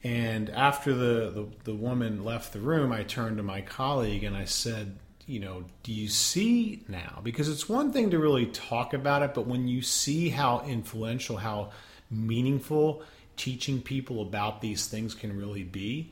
And 0.03 0.49
after 0.49 0.93
the, 0.93 1.29
the, 1.29 1.47
the 1.63 1.73
woman 1.73 2.25
left 2.25 2.51
the 2.51 2.59
room, 2.59 2.91
I 2.91 3.03
turned 3.03 3.37
to 3.37 3.43
my 3.43 3.61
colleague 3.61 4.25
and 4.25 4.35
I 4.35 4.43
said, 4.43 4.97
you 5.25 5.39
know, 5.39 5.63
do 5.83 5.93
you 5.93 6.09
see 6.09 6.83
now? 6.89 7.21
Because 7.23 7.47
it's 7.47 7.69
one 7.69 7.93
thing 7.93 8.09
to 8.09 8.19
really 8.19 8.47
talk 8.47 8.93
about 8.93 9.23
it, 9.23 9.33
but 9.33 9.47
when 9.47 9.69
you 9.69 9.81
see 9.81 10.27
how 10.27 10.65
influential, 10.67 11.37
how 11.37 11.71
meaningful 12.11 13.01
teaching 13.37 13.81
people 13.81 14.21
about 14.21 14.61
these 14.61 14.87
things 14.87 15.13
can 15.13 15.37
really 15.37 15.63
be, 15.63 16.11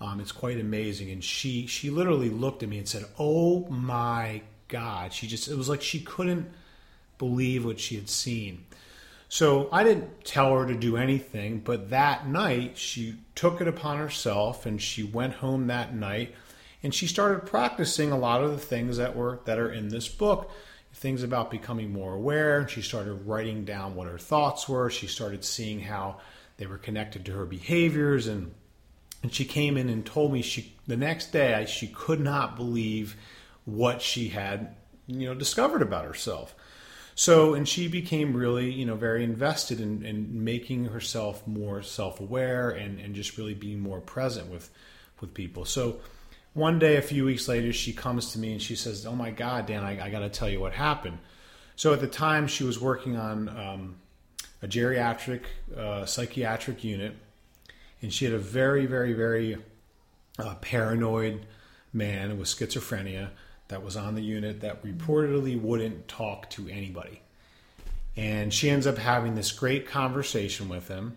um, 0.00 0.20
it's 0.20 0.32
quite 0.32 0.60
amazing. 0.60 1.10
And 1.10 1.24
she 1.24 1.66
she 1.66 1.90
literally 1.90 2.28
looked 2.28 2.62
at 2.62 2.68
me 2.68 2.78
and 2.78 2.88
said, 2.88 3.04
"Oh 3.18 3.66
my 3.68 4.42
God!" 4.68 5.12
She 5.12 5.26
just 5.26 5.48
it 5.48 5.56
was 5.56 5.68
like 5.68 5.82
she 5.82 6.00
couldn't 6.00 6.50
believe 7.18 7.64
what 7.64 7.80
she 7.80 7.94
had 7.94 8.08
seen. 8.08 8.64
So 9.28 9.68
I 9.72 9.82
didn't 9.82 10.24
tell 10.24 10.56
her 10.56 10.66
to 10.66 10.74
do 10.74 10.96
anything, 10.96 11.60
but 11.60 11.90
that 11.90 12.28
night 12.28 12.78
she 12.78 13.16
took 13.34 13.60
it 13.60 13.66
upon 13.66 13.98
herself 13.98 14.66
and 14.66 14.80
she 14.80 15.02
went 15.02 15.34
home 15.34 15.66
that 15.66 15.94
night 15.94 16.34
and 16.82 16.94
she 16.94 17.06
started 17.06 17.46
practicing 17.46 18.12
a 18.12 18.18
lot 18.18 18.44
of 18.44 18.52
the 18.52 18.58
things 18.58 18.96
that 18.98 19.16
were 19.16 19.40
that 19.44 19.58
are 19.58 19.72
in 19.72 19.88
this 19.88 20.08
book 20.08 20.50
things 20.94 21.22
about 21.22 21.50
becoming 21.50 21.92
more 21.92 22.14
aware 22.14 22.66
she 22.68 22.80
started 22.80 23.12
writing 23.26 23.66
down 23.66 23.94
what 23.94 24.08
her 24.08 24.16
thoughts 24.16 24.66
were 24.66 24.88
she 24.88 25.06
started 25.06 25.44
seeing 25.44 25.80
how 25.80 26.16
they 26.56 26.66
were 26.66 26.78
connected 26.78 27.24
to 27.26 27.32
her 27.32 27.44
behaviors 27.44 28.26
and 28.26 28.52
and 29.22 29.32
she 29.32 29.44
came 29.44 29.76
in 29.76 29.88
and 29.88 30.04
told 30.06 30.32
me 30.32 30.42
she 30.42 30.74
the 30.86 30.96
next 30.96 31.32
day 31.32 31.64
she 31.68 31.88
could 31.88 32.20
not 32.20 32.56
believe 32.56 33.16
what 33.64 34.00
she 34.00 34.28
had 34.28 34.74
you 35.06 35.26
know 35.26 35.34
discovered 35.34 35.82
about 35.82 36.04
herself. 36.04 36.54
So 37.14 37.54
and 37.54 37.68
she 37.68 37.88
became 37.88 38.36
really 38.36 38.70
you 38.70 38.84
know 38.84 38.96
very 38.96 39.24
invested 39.24 39.80
in, 39.80 40.04
in 40.04 40.44
making 40.44 40.86
herself 40.86 41.46
more 41.46 41.82
self-aware 41.82 42.70
and, 42.70 42.98
and 43.00 43.14
just 43.14 43.38
really 43.38 43.54
being 43.54 43.80
more 43.80 44.00
present 44.00 44.50
with 44.50 44.70
with 45.20 45.34
people. 45.34 45.64
So 45.64 46.00
one 46.52 46.78
day 46.78 46.96
a 46.96 47.02
few 47.02 47.24
weeks 47.24 47.48
later 47.48 47.72
she 47.72 47.92
comes 47.92 48.32
to 48.32 48.38
me 48.38 48.52
and 48.52 48.62
she 48.62 48.76
says 48.76 49.06
oh 49.06 49.14
my 49.14 49.30
god 49.30 49.66
dan 49.66 49.84
i, 49.84 50.06
I 50.06 50.10
got 50.10 50.20
to 50.20 50.30
tell 50.30 50.48
you 50.48 50.60
what 50.60 50.72
happened. 50.72 51.18
So 51.74 51.92
at 51.92 52.00
the 52.00 52.08
time 52.08 52.46
she 52.46 52.64
was 52.64 52.80
working 52.80 53.16
on 53.16 53.48
um, 53.48 53.96
a 54.62 54.66
geriatric 54.66 55.42
uh, 55.76 56.06
psychiatric 56.06 56.82
unit 56.82 57.14
and 58.02 58.12
she 58.12 58.24
had 58.24 58.34
a 58.34 58.38
very, 58.38 58.86
very, 58.86 59.12
very 59.12 59.56
uh, 60.38 60.54
paranoid 60.56 61.46
man 61.92 62.38
with 62.38 62.48
schizophrenia 62.48 63.30
that 63.68 63.82
was 63.82 63.96
on 63.96 64.14
the 64.14 64.22
unit 64.22 64.60
that 64.60 64.84
reportedly 64.84 65.60
wouldn't 65.60 66.06
talk 66.06 66.48
to 66.50 66.68
anybody. 66.68 67.22
And 68.16 68.52
she 68.52 68.70
ends 68.70 68.86
up 68.86 68.98
having 68.98 69.34
this 69.34 69.52
great 69.52 69.88
conversation 69.88 70.68
with 70.68 70.88
him. 70.88 71.16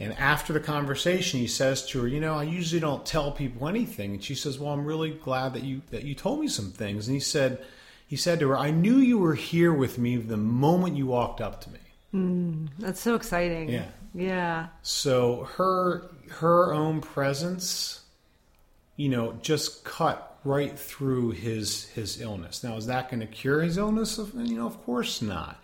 And 0.00 0.12
after 0.14 0.52
the 0.52 0.60
conversation, 0.60 1.40
he 1.40 1.46
says 1.46 1.84
to 1.86 2.02
her, 2.02 2.08
"You 2.08 2.20
know, 2.20 2.34
I 2.34 2.44
usually 2.44 2.80
don't 2.80 3.04
tell 3.04 3.32
people 3.32 3.68
anything." 3.68 4.14
And 4.14 4.22
she 4.22 4.34
says, 4.34 4.58
"Well, 4.58 4.72
I'm 4.72 4.84
really 4.84 5.10
glad 5.10 5.54
that 5.54 5.64
you 5.64 5.82
that 5.90 6.04
you 6.04 6.14
told 6.14 6.40
me 6.40 6.48
some 6.48 6.70
things." 6.70 7.08
And 7.08 7.14
he 7.14 7.20
said, 7.20 7.64
he 8.06 8.16
said 8.16 8.38
to 8.40 8.48
her, 8.48 8.58
"I 8.58 8.70
knew 8.70 8.96
you 8.96 9.18
were 9.18 9.34
here 9.34 9.72
with 9.72 9.98
me 9.98 10.16
the 10.16 10.36
moment 10.36 10.96
you 10.96 11.06
walked 11.06 11.40
up 11.40 11.60
to 11.62 11.70
me." 11.70 11.80
Mm, 12.14 12.68
that's 12.78 13.00
so 13.00 13.14
exciting. 13.14 13.68
Yeah. 13.68 13.86
Yeah. 14.14 14.68
So 14.82 15.48
her 15.56 16.10
her 16.30 16.72
own 16.72 17.00
presence, 17.00 18.00
you 18.96 19.08
know, 19.08 19.38
just 19.42 19.84
cut 19.84 20.38
right 20.44 20.78
through 20.78 21.30
his 21.32 21.84
his 21.86 22.20
illness. 22.20 22.64
Now, 22.64 22.76
is 22.76 22.86
that 22.86 23.10
going 23.10 23.20
to 23.20 23.26
cure 23.26 23.60
his 23.60 23.76
illness? 23.76 24.18
You 24.34 24.56
know, 24.56 24.66
of 24.66 24.82
course 24.84 25.20
not. 25.20 25.62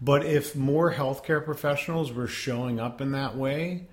But 0.00 0.26
if 0.26 0.54
more 0.54 0.92
healthcare 0.92 1.42
professionals 1.42 2.12
were 2.12 2.26
showing 2.26 2.78
up 2.78 3.00
in 3.00 3.12
that 3.12 3.34
way, 3.36 3.86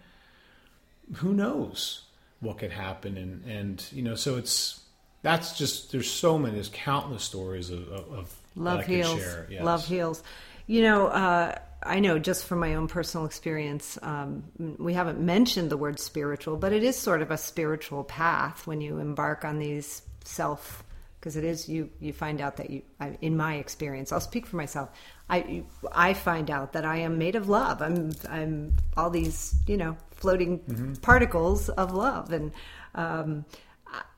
who 1.15 1.33
knows 1.33 2.01
what 2.41 2.57
could 2.57 2.71
happen? 2.71 3.17
And 3.17 3.45
and 3.45 3.85
you 3.91 4.01
know, 4.01 4.15
so 4.15 4.35
it's 4.35 4.81
that's 5.21 5.57
just 5.57 5.91
there's 5.91 6.11
so 6.11 6.37
many, 6.37 6.55
there's 6.55 6.69
countless 6.73 7.23
stories 7.23 7.69
of, 7.69 7.87
of, 7.87 8.11
of 8.11 8.35
love 8.55 8.79
that 8.79 8.83
I 8.83 8.87
heals. 8.87 9.19
share. 9.19 9.47
Yes. 9.49 9.63
Love 9.63 9.87
heals. 9.87 10.23
You 10.67 10.81
know, 10.81 11.07
uh, 11.07 11.57
I 11.85 11.99
know 11.99 12.19
just 12.19 12.45
from 12.45 12.59
my 12.59 12.75
own 12.75 12.87
personal 12.87 13.25
experience, 13.25 13.97
um, 14.01 14.43
we 14.77 14.93
haven't 14.93 15.19
mentioned 15.19 15.69
the 15.69 15.77
word 15.77 15.99
spiritual, 15.99 16.57
but 16.57 16.73
it 16.73 16.83
is 16.83 16.97
sort 16.97 17.21
of 17.21 17.31
a 17.31 17.37
spiritual 17.37 18.03
path 18.03 18.65
when 18.67 18.81
you 18.81 18.97
embark 18.99 19.45
on 19.45 19.59
these 19.59 20.01
self. 20.23 20.83
Because 21.19 21.37
it 21.37 21.45
is 21.45 21.69
you, 21.69 21.89
you 22.01 22.11
find 22.11 22.41
out 22.41 22.57
that 22.57 22.69
you. 22.69 22.81
I, 22.99 23.17
in 23.21 23.37
my 23.37 23.55
experience, 23.55 24.11
I'll 24.11 24.19
speak 24.19 24.45
for 24.45 24.57
myself. 24.57 24.89
I, 25.29 25.63
I 25.93 26.13
find 26.13 26.51
out 26.51 26.73
that 26.73 26.83
I 26.83 26.97
am 26.97 27.17
made 27.17 27.35
of 27.35 27.47
love. 27.47 27.81
I'm, 27.81 28.11
I'm 28.29 28.75
all 28.97 29.09
these, 29.09 29.55
you 29.65 29.77
know, 29.77 29.95
floating 30.11 30.97
particles 31.01 31.69
of 31.69 31.93
love, 31.93 32.33
and 32.33 32.51
um, 32.93 33.45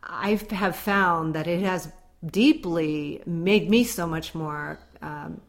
I 0.01 0.39
have 0.49 0.75
found 0.75 1.35
that 1.35 1.45
it 1.45 1.61
has 1.61 1.91
deeply 2.25 3.21
made 3.27 3.69
me 3.69 3.83
so 3.83 4.07
much 4.07 4.33
more 4.33 4.79
um, 5.03 5.41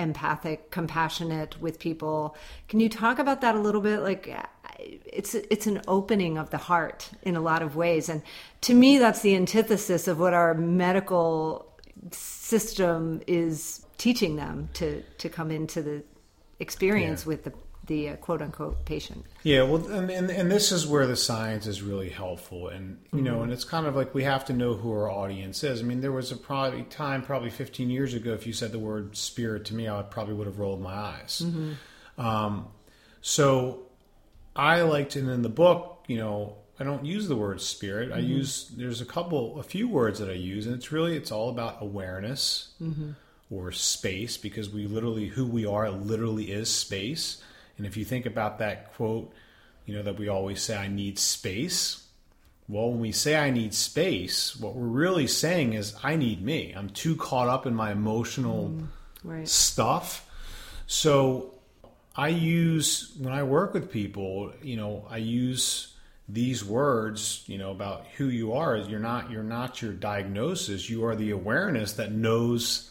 empathic, 0.00 0.70
compassionate 0.70 1.60
with 1.60 1.78
people. 1.78 2.36
Can 2.68 2.80
you 2.80 2.88
talk 2.88 3.18
about 3.18 3.40
that 3.42 3.54
a 3.54 3.60
little 3.60 3.80
bit? 3.80 4.00
Like, 4.00 4.34
it's 4.78 5.34
it's 5.34 5.66
an 5.66 5.82
opening 5.86 6.38
of 6.38 6.50
the 6.50 6.56
heart 6.58 7.10
in 7.22 7.36
a 7.36 7.40
lot 7.40 7.62
of 7.62 7.76
ways, 7.76 8.08
and 8.08 8.22
to 8.62 8.74
me, 8.74 8.98
that's 8.98 9.20
the 9.20 9.36
antithesis 9.36 10.08
of 10.08 10.18
what 10.18 10.34
our 10.34 10.54
medical 10.54 11.66
system 12.12 13.20
is 13.26 13.84
teaching 13.98 14.36
them 14.36 14.68
to 14.74 15.02
to 15.18 15.28
come 15.28 15.50
into 15.50 15.82
the 15.82 16.02
experience 16.58 17.22
Yeah. 17.24 17.28
with 17.28 17.44
the 17.44 17.52
the 17.90 18.10
uh, 18.10 18.16
quote 18.16 18.40
unquote 18.40 18.84
patient. 18.84 19.26
Yeah, 19.42 19.64
well, 19.64 19.84
and, 19.88 20.08
and 20.10 20.30
and 20.30 20.50
this 20.50 20.70
is 20.70 20.86
where 20.86 21.08
the 21.08 21.16
science 21.16 21.66
is 21.66 21.82
really 21.82 22.08
helpful, 22.08 22.68
and 22.68 22.98
you 23.12 23.20
know, 23.20 23.42
and 23.42 23.52
it's 23.52 23.64
kind 23.64 23.84
of 23.84 23.96
like 23.96 24.14
we 24.14 24.22
have 24.22 24.44
to 24.44 24.52
know 24.52 24.74
who 24.74 24.92
our 24.92 25.10
audience 25.10 25.64
is. 25.64 25.80
I 25.80 25.82
mean, 25.82 26.00
there 26.00 26.12
was 26.12 26.30
a 26.30 26.36
probably 26.36 26.84
time, 26.84 27.22
probably 27.22 27.50
15 27.50 27.90
years 27.90 28.14
ago, 28.14 28.32
if 28.32 28.46
you 28.46 28.52
said 28.52 28.70
the 28.70 28.78
word 28.78 29.16
spirit 29.16 29.64
to 29.66 29.74
me, 29.74 29.88
I 29.88 30.02
probably 30.02 30.34
would 30.34 30.46
have 30.46 30.60
rolled 30.60 30.80
my 30.80 30.94
eyes. 30.94 31.42
Um, 32.16 32.68
so 33.22 33.82
I 34.54 34.82
liked 34.82 35.16
it 35.16 35.28
in 35.28 35.42
the 35.42 35.48
book. 35.48 36.04
You 36.06 36.18
know, 36.18 36.58
I 36.78 36.84
don't 36.84 37.04
use 37.04 37.26
the 37.26 37.36
word 37.36 37.60
spirit. 37.60 38.12
I 38.12 38.18
use 38.18 38.70
there's 38.76 39.00
a 39.00 39.04
couple, 39.04 39.58
a 39.58 39.64
few 39.64 39.88
words 39.88 40.20
that 40.20 40.30
I 40.30 40.34
use, 40.34 40.64
and 40.66 40.76
it's 40.76 40.92
really 40.92 41.16
it's 41.16 41.32
all 41.32 41.50
about 41.50 41.82
awareness 41.82 42.68
or 43.50 43.72
space 43.72 44.36
because 44.36 44.70
we 44.70 44.86
literally 44.86 45.26
who 45.26 45.44
we 45.44 45.66
are 45.66 45.90
literally 45.90 46.52
is 46.52 46.72
space. 46.72 47.42
And 47.80 47.86
if 47.86 47.96
you 47.96 48.04
think 48.04 48.26
about 48.26 48.58
that 48.58 48.92
quote, 48.92 49.32
you 49.86 49.94
know 49.94 50.02
that 50.02 50.18
we 50.18 50.28
always 50.28 50.60
say 50.60 50.76
I 50.76 50.88
need 50.88 51.18
space. 51.18 52.06
Well, 52.68 52.90
when 52.90 53.00
we 53.00 53.10
say 53.10 53.38
I 53.38 53.48
need 53.48 53.72
space, 53.72 54.54
what 54.54 54.74
we're 54.74 54.86
really 54.86 55.26
saying 55.26 55.72
is 55.72 55.96
I 56.02 56.16
need 56.16 56.42
me. 56.44 56.74
I'm 56.76 56.90
too 56.90 57.16
caught 57.16 57.48
up 57.48 57.64
in 57.64 57.74
my 57.74 57.90
emotional 57.90 58.68
mm, 58.68 58.86
Right. 59.24 59.48
stuff. 59.48 60.28
So 60.86 61.54
I 62.14 62.28
use 62.28 63.16
when 63.18 63.32
I 63.32 63.44
work 63.44 63.72
with 63.72 63.90
people, 63.90 64.52
you 64.62 64.76
know, 64.76 65.06
I 65.08 65.16
use 65.16 65.94
these 66.28 66.62
words, 66.62 67.44
you 67.46 67.56
know, 67.56 67.70
about 67.70 68.04
who 68.18 68.26
you 68.26 68.52
are, 68.52 68.76
you're 68.76 69.00
not 69.00 69.30
you're 69.30 69.42
not 69.42 69.80
your 69.80 69.94
diagnosis. 69.94 70.90
You 70.90 71.06
are 71.06 71.16
the 71.16 71.30
awareness 71.30 71.94
that 71.94 72.12
knows 72.12 72.90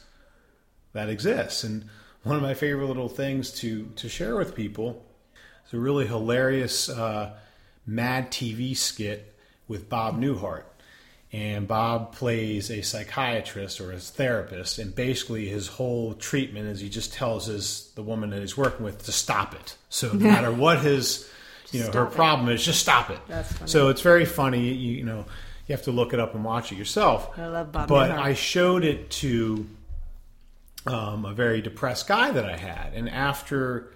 that 0.94 1.10
exists. 1.10 1.64
And 1.64 1.86
one 2.24 2.36
of 2.36 2.41
my 2.41 2.53
favorite 2.53 2.88
little 2.88 3.09
things 3.09 3.51
to 3.59 3.86
to 3.95 4.09
share 4.09 4.36
with 4.36 4.55
people 4.55 5.05
is 5.67 5.74
a 5.74 5.80
really 5.80 6.07
hilarious 6.07 6.89
uh, 6.89 7.36
Mad 7.86 8.32
TV 8.32 8.76
skit 8.76 9.36
with 9.67 9.89
Bob 9.89 10.20
Newhart. 10.20 10.63
And 11.32 11.67
Bob 11.67 12.15
plays 12.15 12.72
a 12.72 12.82
psychiatrist 12.82 13.80
or 13.80 13.91
a 13.91 13.99
therapist, 13.99 14.80
and 14.80 14.95
basically 14.95 15.47
his 15.47 15.67
whole 15.67 16.15
treatment 16.15 16.67
is 16.67 16.80
he 16.80 16.89
just 16.89 17.13
tells 17.13 17.45
his 17.45 17.91
the 17.93 18.01
woman 18.01 18.32
that 18.32 18.39
he's 18.39 18.57
working 18.57 18.84
with 18.84 19.05
to 19.05 19.11
stop 19.11 19.53
it. 19.53 19.78
So 19.89 20.11
no 20.11 20.13
matter 20.32 20.51
what 20.51 20.80
his 20.80 21.30
you 21.72 21.82
know 21.82 21.91
her 21.91 22.05
it. 22.05 22.13
problem 22.13 22.49
is, 22.49 22.65
just 22.65 22.80
stop 22.82 23.11
it. 23.11 23.20
So 23.65 23.89
it's 23.89 24.01
very 24.01 24.26
funny. 24.26 24.70
You, 24.70 24.74
you, 24.74 25.03
know 25.03 25.26
you 25.67 25.76
have 25.76 25.84
to 25.84 25.91
look 25.91 26.13
it 26.13 26.20
up 26.20 26.34
and 26.34 26.43
watch 26.43 26.72
it 26.72 26.80
yourself. 26.80 27.38
I 27.38 27.45
love 27.45 27.72
Bob. 27.72 27.88
But 27.88 28.09
I 28.09 28.34
showed 28.34 28.84
it 28.84 29.11
to 29.11 29.67
um, 30.90 31.26
a 31.26 31.34
very 31.34 31.62
depressed 31.62 32.08
guy 32.08 32.32
that 32.32 32.46
I 32.46 32.58
had, 32.58 32.94
and 32.94 33.10
after 33.10 33.92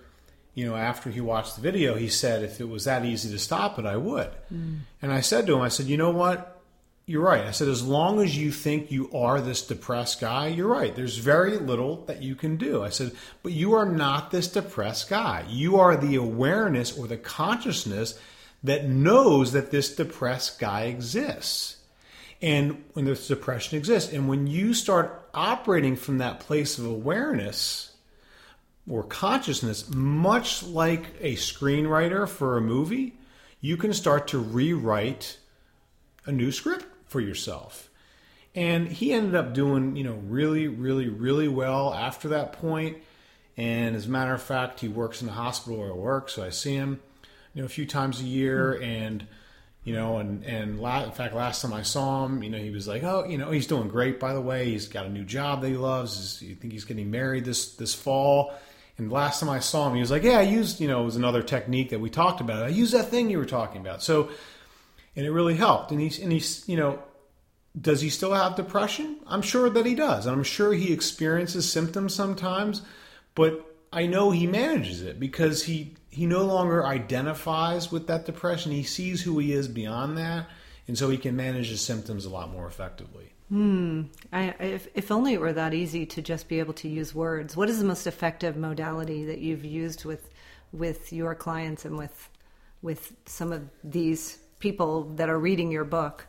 you 0.55 0.67
know, 0.67 0.75
after 0.75 1.09
he 1.09 1.19
watched 1.19 1.55
the 1.55 1.61
video, 1.61 1.95
he 1.95 2.09
said, 2.09 2.43
if 2.43 2.59
it 2.59 2.69
was 2.69 2.83
that 2.85 3.05
easy 3.05 3.31
to 3.31 3.39
stop 3.39 3.79
it, 3.79 3.85
I 3.85 3.97
would. 3.97 4.29
Mm. 4.53 4.81
And 5.01 5.11
I 5.11 5.21
said 5.21 5.47
to 5.47 5.55
him, 5.55 5.61
I 5.61 5.69
said, 5.69 5.87
you 5.87 5.97
know 5.97 6.11
what? 6.11 6.61
You're 7.05 7.23
right. 7.23 7.43
I 7.43 7.51
said, 7.51 7.67
as 7.67 7.83
long 7.83 8.21
as 8.21 8.37
you 8.37 8.51
think 8.51 8.91
you 8.91 9.11
are 9.13 9.41
this 9.41 9.65
depressed 9.65 10.21
guy, 10.21 10.47
you're 10.47 10.67
right. 10.67 10.95
There's 10.95 11.17
very 11.17 11.57
little 11.57 12.05
that 12.05 12.21
you 12.21 12.35
can 12.35 12.57
do. 12.57 12.83
I 12.83 12.89
said, 12.89 13.13
but 13.41 13.51
you 13.51 13.73
are 13.73 13.85
not 13.85 14.31
this 14.31 14.47
depressed 14.47 15.09
guy. 15.09 15.43
You 15.49 15.77
are 15.77 15.97
the 15.97 16.15
awareness 16.15 16.97
or 16.97 17.07
the 17.07 17.17
consciousness 17.17 18.17
that 18.63 18.87
knows 18.87 19.51
that 19.51 19.71
this 19.71 19.93
depressed 19.95 20.59
guy 20.59 20.83
exists. 20.83 21.77
And 22.41 22.83
when 22.93 23.05
this 23.05 23.27
depression 23.27 23.77
exists, 23.77 24.13
and 24.13 24.29
when 24.29 24.47
you 24.47 24.73
start 24.73 25.22
operating 25.33 25.95
from 25.95 26.19
that 26.19 26.39
place 26.39 26.77
of 26.77 26.85
awareness, 26.85 27.93
or 28.89 29.03
consciousness, 29.03 29.89
much 29.89 30.63
like 30.63 31.05
a 31.21 31.35
screenwriter 31.35 32.27
for 32.27 32.57
a 32.57 32.61
movie, 32.61 33.15
you 33.61 33.77
can 33.77 33.93
start 33.93 34.27
to 34.27 34.37
rewrite 34.37 35.37
a 36.25 36.31
new 36.31 36.51
script 36.51 36.85
for 37.05 37.21
yourself. 37.21 37.89
And 38.55 38.87
he 38.87 39.13
ended 39.13 39.35
up 39.35 39.53
doing, 39.53 39.95
you 39.95 40.03
know, 40.03 40.19
really, 40.27 40.67
really, 40.67 41.07
really 41.07 41.47
well 41.47 41.93
after 41.93 42.27
that 42.29 42.53
point. 42.53 42.97
And 43.55 43.95
as 43.95 44.05
a 44.05 44.09
matter 44.09 44.33
of 44.33 44.41
fact, 44.41 44.81
he 44.81 44.87
works 44.87 45.21
in 45.21 45.27
the 45.27 45.33
hospital 45.33 45.79
where 45.79 45.89
I 45.89 45.95
work, 45.95 46.29
so 46.29 46.43
I 46.43 46.49
see 46.49 46.75
him, 46.75 46.99
you 47.53 47.61
know, 47.61 47.65
a 47.65 47.69
few 47.69 47.85
times 47.85 48.19
a 48.19 48.25
year. 48.25 48.73
Mm-hmm. 48.73 48.83
And 48.83 49.27
you 49.83 49.93
know, 49.93 50.17
and 50.17 50.43
and 50.45 50.79
la- 50.79 51.03
in 51.03 51.11
fact, 51.11 51.33
last 51.33 51.61
time 51.61 51.73
I 51.73 51.81
saw 51.81 52.25
him, 52.25 52.41
you 52.41 52.49
know, 52.49 52.57
he 52.57 52.69
was 52.69 52.87
like, 52.87 53.03
oh, 53.03 53.25
you 53.25 53.37
know, 53.37 53.51
he's 53.51 53.67
doing 53.67 53.89
great. 53.89 54.19
By 54.19 54.33
the 54.33 54.41
way, 54.41 54.69
he's 54.71 54.87
got 54.87 55.05
a 55.05 55.09
new 55.09 55.25
job 55.25 55.61
that 55.61 55.69
he 55.69 55.75
loves. 55.75 56.41
I 56.41 56.53
think 56.53 56.71
he's 56.73 56.85
getting 56.85 57.11
married 57.11 57.45
this 57.45 57.75
this 57.75 57.93
fall. 57.93 58.53
And 58.97 59.11
last 59.11 59.39
time 59.39 59.49
I 59.49 59.59
saw 59.59 59.87
him, 59.87 59.95
he 59.95 59.99
was 60.01 60.11
like, 60.11 60.23
"Yeah, 60.23 60.37
I 60.37 60.43
used, 60.43 60.79
you 60.79 60.87
know, 60.87 61.01
it 61.01 61.05
was 61.05 61.15
another 61.15 61.41
technique 61.41 61.89
that 61.89 61.99
we 61.99 62.09
talked 62.09 62.41
about. 62.41 62.63
I 62.63 62.69
used 62.69 62.93
that 62.93 63.09
thing 63.09 63.29
you 63.29 63.37
were 63.37 63.45
talking 63.45 63.81
about." 63.81 64.03
So, 64.03 64.29
and 65.15 65.25
it 65.25 65.31
really 65.31 65.55
helped. 65.55 65.91
And 65.91 65.99
he's, 65.99 66.19
and 66.19 66.31
he's, 66.31 66.67
you 66.69 66.77
know, 66.77 66.99
does 67.79 68.01
he 68.01 68.09
still 68.09 68.33
have 68.33 68.55
depression? 68.55 69.17
I'm 69.25 69.41
sure 69.41 69.69
that 69.69 69.85
he 69.85 69.95
does. 69.95 70.27
I'm 70.27 70.43
sure 70.43 70.73
he 70.73 70.93
experiences 70.93 71.69
symptoms 71.69 72.13
sometimes, 72.13 72.83
but 73.35 73.65
I 73.91 74.05
know 74.05 74.31
he 74.31 74.47
manages 74.47 75.01
it 75.01 75.19
because 75.19 75.63
he 75.63 75.95
he 76.13 76.27
no 76.27 76.45
longer 76.45 76.85
identifies 76.85 77.91
with 77.91 78.05
that 78.07 78.25
depression. 78.25 78.71
He 78.71 78.83
sees 78.83 79.23
who 79.23 79.39
he 79.39 79.51
is 79.51 79.67
beyond 79.67 80.15
that, 80.19 80.47
and 80.87 80.95
so 80.95 81.09
he 81.09 81.17
can 81.17 81.35
manage 81.35 81.69
his 81.69 81.81
symptoms 81.81 82.25
a 82.25 82.29
lot 82.29 82.51
more 82.51 82.67
effectively. 82.67 83.31
Hmm. 83.49 84.03
I, 84.31 84.53
if, 84.59 84.87
if 84.93 85.11
only 85.11 85.33
it 85.33 85.41
were 85.41 85.53
that 85.53 85.73
easy 85.73 86.05
to 86.05 86.21
just 86.21 86.47
be 86.47 86.59
able 86.59 86.73
to 86.75 86.87
use 86.87 87.15
words. 87.15 87.57
What 87.57 87.67
is 87.67 87.79
the 87.79 87.85
most 87.85 88.05
effective 88.05 88.55
modality 88.55 89.25
that 89.25 89.39
you've 89.39 89.65
used 89.65 90.05
with 90.05 90.29
with 90.71 91.13
your 91.13 91.35
clients 91.35 91.85
and 91.85 91.97
with 91.97 92.29
with 92.81 93.13
some 93.25 93.51
of 93.51 93.69
these 93.83 94.39
people 94.59 95.03
that 95.15 95.29
are 95.29 95.39
reading 95.39 95.71
your 95.71 95.83
book? 95.83 96.27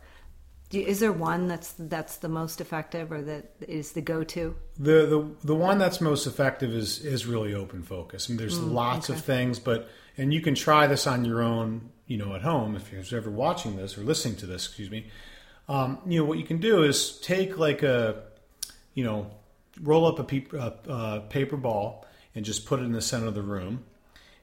Is 0.73 0.99
there 0.99 1.13
one 1.13 1.47
that's 1.47 1.75
that's 1.79 2.17
the 2.17 2.29
most 2.29 2.61
effective, 2.61 3.13
or 3.13 3.23
that 3.23 3.53
is 3.61 3.93
the 3.93 4.01
go-to? 4.01 4.57
The 4.79 5.07
the 5.07 5.31
the 5.45 5.55
one 5.55 5.79
that's 5.79 6.01
most 6.01 6.27
effective 6.27 6.75
is 6.75 6.99
is 6.99 7.27
really 7.27 7.55
open 7.55 7.83
focus. 7.83 8.29
I 8.29 8.33
mean, 8.33 8.39
there's 8.39 8.59
mm, 8.59 8.73
lots 8.73 9.09
okay. 9.09 9.19
of 9.19 9.25
things, 9.25 9.59
but 9.59 9.89
and 10.17 10.35
you 10.35 10.41
can 10.41 10.55
try 10.55 10.87
this 10.87 11.07
on 11.07 11.25
your 11.25 11.43
own, 11.43 11.91
you 12.07 12.17
know, 12.17 12.35
at 12.35 12.43
home 12.43 12.75
if 12.75 12.91
you're 12.93 13.21
ever 13.21 13.31
watching 13.31 13.77
this 13.77 13.97
or 13.97 14.03
listening 14.03 14.37
to 14.37 14.47
this. 14.47 14.67
Excuse 14.67 14.91
me 14.91 15.07
um, 15.69 15.99
you 16.07 16.19
know 16.19 16.25
what 16.25 16.39
you 16.39 16.45
can 16.45 16.59
do 16.59 16.83
is 16.83 17.19
take 17.21 17.59
like 17.59 17.83
a 17.83 18.23
you 18.95 19.05
know 19.05 19.31
roll 19.81 20.07
up 20.07 20.19
a, 20.19 20.25
pe- 20.25 20.47
a, 20.53 20.73
a, 20.89 21.21
paper 21.31 21.57
ball 21.57 22.07
and 22.35 22.45
just 22.45 22.67
put 22.67 22.81
it 22.81 22.85
in 22.85 22.93
the 22.93 23.03
center 23.03 23.27
of 23.27 23.35
the 23.35 23.43
room 23.43 23.85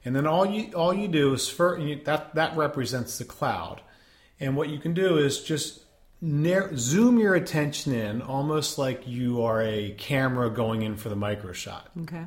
and 0.04 0.14
then 0.14 0.26
all 0.26 0.44
you 0.44 0.72
all 0.72 0.92
you 0.92 1.08
do 1.08 1.32
is 1.32 1.48
for 1.48 1.80
that 2.04 2.34
that 2.34 2.56
represents 2.56 3.18
the 3.18 3.24
cloud 3.24 3.80
and 4.40 4.56
what 4.56 4.68
you 4.68 4.78
can 4.78 4.92
do 4.92 5.16
is 5.16 5.42
just 5.42 5.81
zoom 6.76 7.18
your 7.18 7.34
attention 7.34 7.92
in 7.92 8.22
almost 8.22 8.78
like 8.78 9.06
you 9.06 9.42
are 9.42 9.60
a 9.62 9.90
camera 9.98 10.48
going 10.50 10.82
in 10.82 10.96
for 10.96 11.08
the 11.08 11.16
micro 11.16 11.52
shot 11.52 11.90
okay 12.02 12.24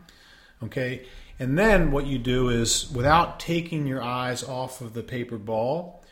okay 0.64 1.06
and 1.40 1.58
then 1.58 1.92
what 1.92 2.06
you 2.06 2.18
do 2.18 2.50
is 2.50 2.92
without 2.92 3.40
taking 3.40 3.88
your 3.88 4.02
eyes 4.02 4.44
off 4.44 4.82
of 4.82 4.94
the 4.94 5.04
paper 5.04 5.38
ball 5.38 6.04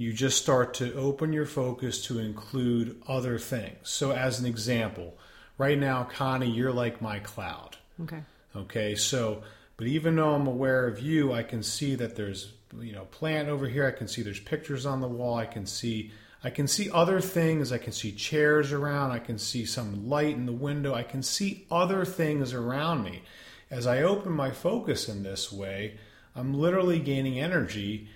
you 0.00 0.14
just 0.14 0.40
start 0.40 0.72
to 0.72 0.94
open 0.94 1.30
your 1.30 1.44
focus 1.44 2.06
to 2.06 2.20
include 2.20 3.02
other 3.06 3.38
things. 3.38 3.76
So, 3.82 4.12
as 4.12 4.40
an 4.40 4.46
example, 4.46 5.18
right 5.58 5.78
now, 5.78 6.04
Connie, 6.04 6.50
you're 6.50 6.72
like 6.72 7.02
my 7.02 7.18
cloud. 7.18 7.76
Okay. 8.04 8.22
Okay. 8.56 8.94
So, 8.94 9.42
but 9.76 9.88
even 9.88 10.16
though 10.16 10.32
I'm 10.32 10.46
aware 10.46 10.86
of 10.86 11.00
you, 11.00 11.34
I 11.34 11.42
can 11.42 11.62
see 11.62 11.96
that 11.96 12.16
there's 12.16 12.54
you 12.80 12.94
know 12.94 13.04
plant 13.10 13.50
over 13.50 13.68
here. 13.68 13.86
I 13.86 13.90
can 13.90 14.08
see 14.08 14.22
there's 14.22 14.40
pictures 14.40 14.86
on 14.86 15.02
the 15.02 15.06
wall. 15.06 15.36
I 15.36 15.44
can 15.44 15.66
see 15.66 16.12
I 16.42 16.50
can 16.50 16.66
see 16.66 16.90
other 16.90 17.20
things. 17.20 17.70
I 17.70 17.78
can 17.78 17.92
see 17.92 18.12
chairs 18.12 18.72
around. 18.72 19.10
I 19.10 19.18
can 19.18 19.38
see 19.38 19.64
some 19.64 20.08
light 20.08 20.34
in 20.34 20.46
the 20.46 20.52
window. 20.52 20.94
I 20.94 21.02
can 21.02 21.22
see 21.22 21.66
other 21.70 22.04
things 22.04 22.54
around 22.54 23.04
me. 23.04 23.22
As 23.70 23.86
I 23.86 24.02
open 24.02 24.32
my 24.32 24.50
focus 24.50 25.08
in 25.08 25.22
this 25.22 25.52
way, 25.52 25.98
I'm 26.34 26.54
literally 26.54 26.98
gaining 26.98 27.38
energy 27.38 28.08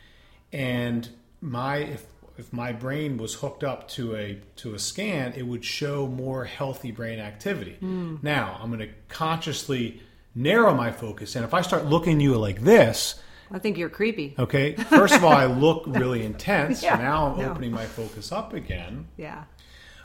and 0.53 1.09
my 1.41 1.79
if 1.79 2.07
if 2.37 2.53
my 2.53 2.73
brain 2.73 3.17
was 3.17 3.35
hooked 3.35 3.63
up 3.63 3.87
to 3.89 4.17
a 4.17 4.41
to 4.57 4.75
a 4.75 4.79
scan, 4.79 5.35
it 5.35 5.43
would 5.43 5.65
show 5.65 6.07
more 6.07 6.45
healthy 6.45 6.91
brain 6.91 7.19
activity. 7.19 7.77
Mm. 7.81 8.23
Now 8.23 8.59
I'm 8.61 8.71
going 8.71 8.81
to 8.81 8.95
consciously 9.09 10.01
narrow 10.35 10.75
my 10.75 10.91
focus, 10.91 11.37
and 11.37 11.45
if 11.45 11.55
I 11.55 11.63
start 11.63 11.87
looking 11.87 12.17
at 12.17 12.23
you 12.23 12.37
like 12.37 12.63
this, 12.63 13.21
I 13.51 13.59
think 13.59 13.79
you're 13.79 13.89
creepy. 13.89 14.35
Okay, 14.39 14.75
first 14.75 15.15
of 15.15 15.25
all, 15.25 15.33
I 15.33 15.47
look 15.47 15.85
really 15.87 16.25
intense. 16.27 16.83
yeah, 16.83 16.97
now 16.97 17.27
I'm 17.33 17.39
no. 17.39 17.51
opening 17.51 17.73
my 17.73 17.87
focus 17.87 18.33
up 18.33 18.53
again. 18.53 19.07
Yeah. 19.17 19.45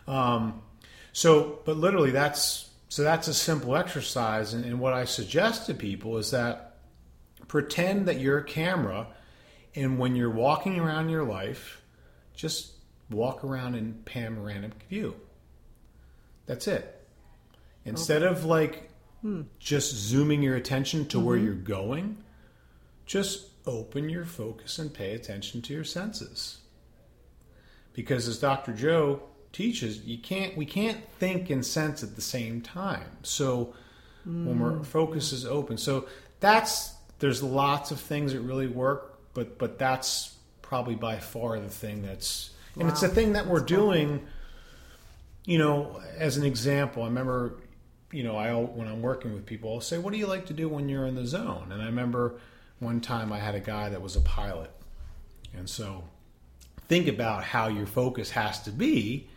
Um, 0.08 0.62
so, 1.14 1.60
but 1.66 1.78
literally, 1.78 2.12
that's 2.12 2.70
so 2.90 3.04
that's 3.04 3.28
a 3.28 3.34
simple 3.34 3.76
exercise, 3.76 4.54
and, 4.54 4.66
and 4.66 4.80
what 4.80 4.94
I 4.94 5.06
suggest 5.06 5.68
to 5.68 5.74
people 5.74 6.18
is 6.18 6.32
that 6.32 6.78
pretend 7.48 8.08
that 8.08 8.20
you're 8.20 8.38
a 8.38 8.44
camera 8.44 9.08
and 9.76 10.00
when 10.00 10.16
you're 10.16 10.30
walking 10.30 10.80
around 10.80 11.10
your 11.10 11.24
life, 11.24 11.82
just 12.36 12.74
walk 13.10 13.44
around 13.44 13.76
in 13.76 13.94
panoramic 14.06 14.84
view. 14.90 15.16
That's 16.46 16.68
it. 16.68 16.96
Instead 17.86 18.24
okay. 18.24 18.32
of 18.32 18.46
like 18.46 18.90
hmm. 19.22 19.42
just 19.60 19.94
zooming 19.94 20.42
your 20.42 20.56
attention 20.56 21.06
to 21.08 21.18
mm-hmm. 21.18 21.26
where 21.26 21.38
you're 21.38 21.54
going, 21.54 22.18
just 23.10 23.48
open 23.66 24.08
your 24.08 24.24
focus 24.24 24.78
and 24.78 24.94
pay 24.94 25.16
attention 25.16 25.64
to 25.64 25.74
your 25.74 25.84
senses. 25.84 26.60
Because 27.94 28.28
as 28.28 28.38
Dr. 28.38 28.72
Joe 28.72 29.24
teaches, 29.52 30.06
you 30.06 30.20
can't 30.20 30.56
we 30.56 30.66
can't 30.66 31.00
think 31.18 31.50
and 31.50 31.66
sense 31.66 32.04
at 32.04 32.16
the 32.16 32.22
same 32.22 32.62
time. 32.62 33.18
So 33.24 33.74
mm. 34.28 34.46
when 34.46 34.62
our 34.62 34.84
focus 34.84 35.34
is 35.34 35.44
open. 35.44 35.78
So 35.80 36.08
that's 36.40 36.94
there's 37.18 37.42
lots 37.42 37.90
of 37.90 38.00
things 38.00 38.32
that 38.34 38.42
really 38.42 38.68
work 38.68 39.20
but 39.34 39.58
but 39.58 39.80
that's 39.80 40.36
probably 40.62 40.96
by 40.96 41.18
far 41.18 41.60
the 41.60 41.68
thing 41.68 42.04
that's 42.04 42.52
and 42.76 42.84
wow. 42.84 42.90
it's 42.90 43.02
the 43.02 43.10
thing 43.10 43.34
that 43.34 43.48
we're 43.48 43.60
that's 43.60 43.72
doing. 43.72 44.20
Cool. 44.20 44.28
You 45.46 45.58
know, 45.58 46.02
as 46.16 46.38
an 46.38 46.44
example, 46.46 47.02
I 47.02 47.08
remember, 47.08 47.56
you 48.12 48.22
know, 48.24 48.36
I 48.36 48.54
when 48.54 48.88
I'm 48.88 49.02
working 49.02 49.34
with 49.34 49.48
people, 49.48 49.74
I'll 49.74 49.82
say, 49.82 49.98
"What 49.98 50.14
do 50.14 50.20
you 50.20 50.28
like 50.28 50.46
to 50.46 50.54
do 50.54 50.70
when 50.70 50.88
you're 50.90 51.08
in 51.08 51.16
the 51.16 51.26
zone?" 51.26 51.72
And 51.72 51.82
I 51.82 51.86
remember 51.86 52.40
one 52.80 53.02
time 53.02 53.32
I 53.32 53.40
had 53.40 53.56
a 53.56 53.60
guy 53.60 53.90
that 53.90 54.02
was 54.02 54.16
a 54.16 54.22
pilot, 54.22 54.72
and 55.56 55.70
so 55.70 56.04
think 56.88 57.08
about 57.08 57.44
how 57.44 57.68
your 57.68 57.86
focus 57.86 58.32
has 58.32 58.62
to 58.64 58.72
be 58.72 59.28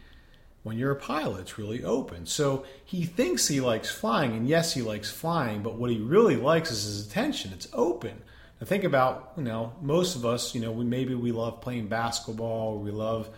when 0.63 0.79
you're 0.79 0.93
a 0.93 0.97
pilot. 0.97 1.41
It's 1.41 1.59
really 1.59 1.85
open. 1.85 2.27
So 2.27 2.65
he 2.85 3.05
thinks 3.05 3.49
he 3.49 3.61
likes 3.61 3.91
flying, 3.91 4.33
and 4.33 4.49
yes, 4.49 4.75
he 4.75 4.83
likes 4.83 5.11
flying, 5.11 5.63
but 5.63 5.75
what 5.75 5.91
he 5.91 5.99
really 5.99 6.37
likes 6.37 6.71
is 6.71 6.85
his 6.85 7.07
attention. 7.07 7.53
It's 7.53 7.69
open. 7.73 8.23
I 8.61 8.65
think 8.65 8.85
about 8.85 9.33
you 9.37 9.43
know 9.43 9.73
most 9.83 10.15
of 10.15 10.25
us, 10.25 10.55
you 10.55 10.61
know, 10.61 10.71
we 10.71 10.85
maybe 10.85 11.15
we 11.15 11.33
love 11.33 11.61
playing 11.61 11.89
basketball, 11.89 12.75
or 12.75 12.79
we 12.79 12.91
love 12.91 13.29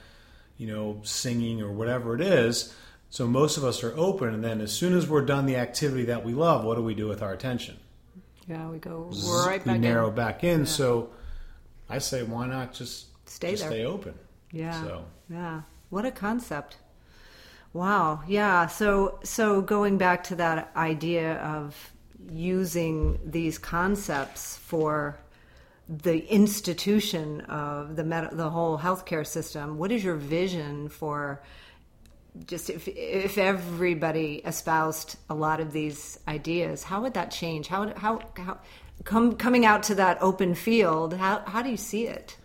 you 0.58 0.66
know 0.66 1.00
singing 1.02 1.62
or 1.62 1.72
whatever 1.72 2.14
it 2.14 2.20
is. 2.20 2.74
So 3.10 3.26
most 3.26 3.56
of 3.56 3.64
us 3.64 3.82
are 3.84 3.96
open, 3.96 4.34
and 4.34 4.44
then 4.44 4.60
as 4.60 4.72
soon 4.72 4.92
as 4.92 5.08
we're 5.08 5.24
done 5.24 5.46
the 5.46 5.56
activity 5.56 6.06
that 6.06 6.24
we 6.24 6.34
love, 6.34 6.64
what 6.64 6.74
do 6.74 6.82
we 6.82 6.94
do 6.94 7.06
with 7.06 7.22
our 7.22 7.32
attention? 7.32 7.76
Yeah, 8.48 8.68
we 8.68 8.78
go 8.78 9.10
right 9.46 9.64
we 9.64 9.72
back 9.72 9.80
narrow 9.80 10.08
in. 10.08 10.14
back 10.14 10.44
in. 10.44 10.66
So 10.66 11.10
I 11.88 11.98
say, 11.98 12.22
why 12.22 12.46
not 12.46 12.72
just 12.74 13.06
Stay 13.28 13.52
just 13.52 13.62
there. 13.64 13.70
stay 13.72 13.84
open? 13.84 14.14
Yeah. 14.52 14.82
So 14.82 15.04
Yeah. 15.30 15.62
What 15.90 16.04
a 16.04 16.10
concept. 16.10 16.76
Wow. 17.72 18.22
Yeah. 18.28 18.66
So 18.66 19.18
so 19.22 19.60
going 19.60 19.98
back 19.98 20.24
to 20.24 20.36
that 20.36 20.70
idea 20.76 21.36
of 21.36 21.92
using 22.30 23.18
these 23.24 23.58
concepts 23.58 24.56
for 24.56 25.18
the 25.88 26.26
institution 26.32 27.42
of 27.42 27.96
the 27.96 28.04
med- 28.04 28.30
the 28.32 28.50
whole 28.50 28.78
healthcare 28.78 29.26
system, 29.26 29.76
what 29.78 29.92
is 29.92 30.02
your 30.04 30.16
vision 30.16 30.88
for 30.88 31.42
just 32.46 32.70
if 32.70 32.88
if 32.88 33.38
everybody 33.38 34.42
espoused 34.44 35.16
a 35.30 35.34
lot 35.34 35.60
of 35.60 35.72
these 35.72 36.18
ideas, 36.26 36.82
how 36.82 37.02
would 37.02 37.14
that 37.14 37.30
change? 37.30 37.68
How 37.68 37.94
how 37.96 38.20
how 38.36 38.58
come 39.04 39.36
coming 39.36 39.64
out 39.64 39.82
to 39.84 39.94
that 39.96 40.18
open 40.20 40.54
field, 40.54 41.14
how 41.14 41.42
how 41.46 41.62
do 41.62 41.70
you 41.70 41.76
see 41.76 42.06
it? 42.06 42.36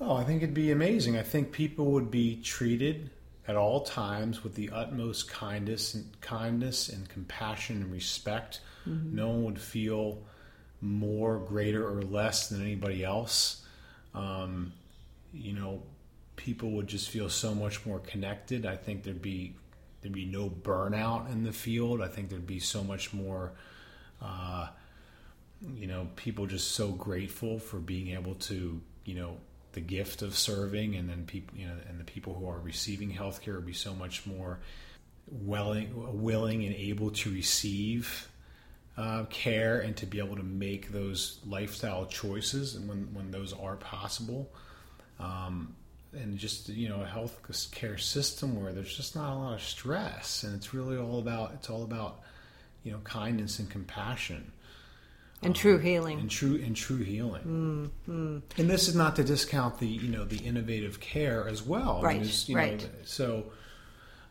Oh, 0.00 0.14
I 0.16 0.24
think 0.24 0.42
it'd 0.42 0.54
be 0.54 0.72
amazing. 0.72 1.16
I 1.16 1.22
think 1.22 1.52
people 1.52 1.86
would 1.92 2.10
be 2.10 2.40
treated 2.42 3.10
at 3.46 3.56
all 3.56 3.82
times 3.82 4.42
with 4.42 4.54
the 4.54 4.70
utmost 4.70 5.30
kindness 5.30 5.94
and 5.94 6.20
kindness 6.20 6.88
and 6.88 7.08
compassion 7.08 7.82
and 7.82 7.92
respect. 7.92 8.60
No 8.84 9.28
one 9.28 9.44
would 9.44 9.60
feel 9.60 10.18
more, 10.80 11.38
greater, 11.38 11.86
or 11.86 12.02
less 12.02 12.48
than 12.48 12.60
anybody 12.60 13.04
else. 13.04 13.64
Um, 14.14 14.72
you 15.32 15.52
know, 15.52 15.82
people 16.36 16.70
would 16.72 16.86
just 16.86 17.10
feel 17.10 17.28
so 17.28 17.54
much 17.54 17.84
more 17.86 17.98
connected. 17.98 18.66
I 18.66 18.76
think 18.76 19.02
there'd 19.02 19.22
be 19.22 19.54
there'd 20.00 20.12
be 20.12 20.24
no 20.26 20.50
burnout 20.50 21.30
in 21.30 21.44
the 21.44 21.52
field. 21.52 22.02
I 22.02 22.08
think 22.08 22.28
there'd 22.28 22.46
be 22.46 22.60
so 22.60 22.82
much 22.82 23.12
more. 23.12 23.52
Uh, 24.20 24.68
you 25.76 25.86
know, 25.86 26.08
people 26.16 26.46
just 26.46 26.72
so 26.72 26.88
grateful 26.88 27.58
for 27.58 27.78
being 27.78 28.08
able 28.08 28.34
to, 28.34 28.80
you 29.04 29.14
know, 29.14 29.36
the 29.72 29.80
gift 29.80 30.22
of 30.22 30.36
serving, 30.36 30.96
and 30.96 31.08
then 31.08 31.24
people, 31.24 31.56
you 31.56 31.66
know, 31.66 31.74
and 31.88 31.98
the 31.98 32.04
people 32.04 32.34
who 32.34 32.48
are 32.48 32.58
receiving 32.58 33.12
healthcare 33.12 33.56
would 33.56 33.66
be 33.66 33.72
so 33.72 33.94
much 33.94 34.26
more 34.26 34.58
willing, 35.30 36.20
willing, 36.20 36.64
and 36.64 36.74
able 36.74 37.10
to 37.10 37.30
receive 37.30 38.28
uh, 38.96 39.24
care 39.30 39.80
and 39.80 39.96
to 39.96 40.06
be 40.06 40.18
able 40.18 40.36
to 40.36 40.42
make 40.42 40.92
those 40.92 41.40
lifestyle 41.46 42.06
choices, 42.06 42.74
and 42.74 42.88
when 42.88 43.14
when 43.14 43.30
those 43.30 43.52
are 43.52 43.76
possible. 43.76 44.52
Um, 45.18 45.74
and 46.14 46.38
just 46.38 46.68
you 46.68 46.88
know 46.88 47.00
a 47.02 47.06
health 47.06 47.40
care 47.72 47.98
system 47.98 48.60
where 48.62 48.72
there's 48.72 48.96
just 48.96 49.14
not 49.16 49.32
a 49.34 49.36
lot 49.38 49.54
of 49.54 49.62
stress 49.62 50.42
and 50.44 50.54
it's 50.54 50.74
really 50.74 50.96
all 50.96 51.18
about 51.18 51.52
it's 51.54 51.70
all 51.70 51.82
about 51.84 52.20
you 52.84 52.92
know 52.92 52.98
kindness 53.04 53.58
and 53.58 53.70
compassion 53.70 54.52
And 55.42 55.54
true 55.56 55.76
um, 55.76 55.82
healing. 55.82 56.20
and 56.20 56.30
true 56.30 56.56
and 56.64 56.76
true 56.76 56.98
healing. 57.02 57.90
Mm, 58.08 58.12
mm. 58.12 58.42
And 58.58 58.70
this 58.70 58.88
is 58.88 58.94
not 58.94 59.16
to 59.16 59.24
discount 59.24 59.78
the 59.78 59.86
you 59.86 60.08
know 60.08 60.24
the 60.24 60.38
innovative 60.38 61.00
care 61.00 61.48
as 61.48 61.62
well. 61.62 62.04
I 62.04 62.12
mean, 62.14 62.22
Right, 62.22 62.48
you 62.48 62.56
right. 62.56 62.80
Know, 62.82 62.88
so, 63.04 63.44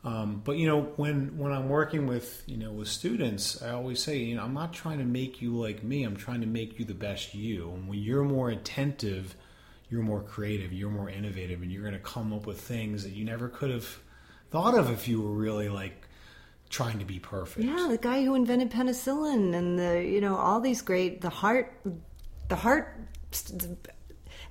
um, 0.04 0.42
but 0.44 0.58
you 0.58 0.68
know 0.68 0.82
when 0.96 1.38
when 1.38 1.52
I'm 1.52 1.68
working 1.70 2.08
with 2.08 2.44
you 2.48 2.58
know 2.58 2.72
with 2.72 2.88
students, 2.88 3.62
I 3.62 3.72
always 3.72 4.02
say 4.02 4.18
you 4.18 4.36
know 4.36 4.44
I'm 4.44 4.54
not 4.54 4.72
trying 4.74 5.00
to 5.00 5.06
make 5.06 5.42
you 5.42 5.52
like 5.56 5.84
me. 5.84 6.04
I'm 6.04 6.16
trying 6.16 6.42
to 6.42 6.48
make 6.48 6.80
you 6.80 6.86
the 6.86 6.94
best 6.96 7.36
you. 7.36 7.72
And 7.72 7.88
when 7.90 8.00
you're 8.00 8.24
more 8.24 8.50
attentive, 8.50 9.36
you're 9.92 10.02
more 10.02 10.22
creative, 10.24 10.72
you're 10.74 10.90
more 10.90 11.10
innovative, 11.10 11.62
and 11.62 11.72
you're 11.72 11.82
going 11.84 11.94
to 11.94 12.00
come 12.00 12.32
up 12.34 12.48
with 12.48 12.60
things 12.62 13.04
that 13.04 13.12
you 13.12 13.26
never 13.26 13.50
could 13.50 13.70
have 13.70 14.00
thought 14.50 14.74
of 14.74 14.90
if 14.90 15.08
you 15.08 15.22
were 15.22 15.32
really 15.36 15.70
like 15.70 16.08
trying 16.70 16.98
to 17.00 17.06
be 17.06 17.20
perfect. 17.20 17.66
Yeah, 17.68 17.88
the 17.90 17.98
guy 17.98 18.24
who 18.24 18.34
invented 18.36 18.72
penicillin 18.72 19.54
and 19.54 19.78
the 19.78 20.02
you 20.04 20.22
know 20.22 20.36
all 20.38 20.60
these 20.62 20.82
great 20.82 21.20
the 21.22 21.30
heart 21.30 21.74
the 22.48 22.56
heart 22.56 22.98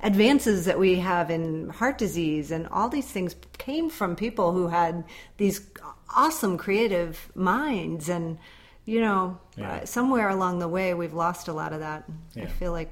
advances 0.03 0.65
that 0.65 0.79
we 0.79 0.97
have 0.99 1.31
in 1.31 1.69
heart 1.69 1.99
disease 1.99 2.51
and 2.51 2.67
all 2.69 2.89
these 2.89 3.07
things 3.07 3.37
came 3.59 3.91
from 3.91 4.17
people 4.17 4.53
who 4.53 4.69
had 4.69 5.05
these 5.37 5.61
awesome 6.17 6.57
creative 6.57 7.31
minds 7.35 8.09
and 8.09 8.39
you 8.87 9.01
know 9.01 9.39
Yeah. 9.57 9.73
uh, 9.73 9.85
somewhere 9.85 10.29
along 10.31 10.59
the 10.59 10.69
way 10.69 10.95
we've 10.95 11.13
lost 11.13 11.49
a 11.49 11.53
lot 11.53 11.73
of 11.73 11.81
that. 11.81 12.05
I 12.37 12.47
feel 12.47 12.73
like 12.73 12.91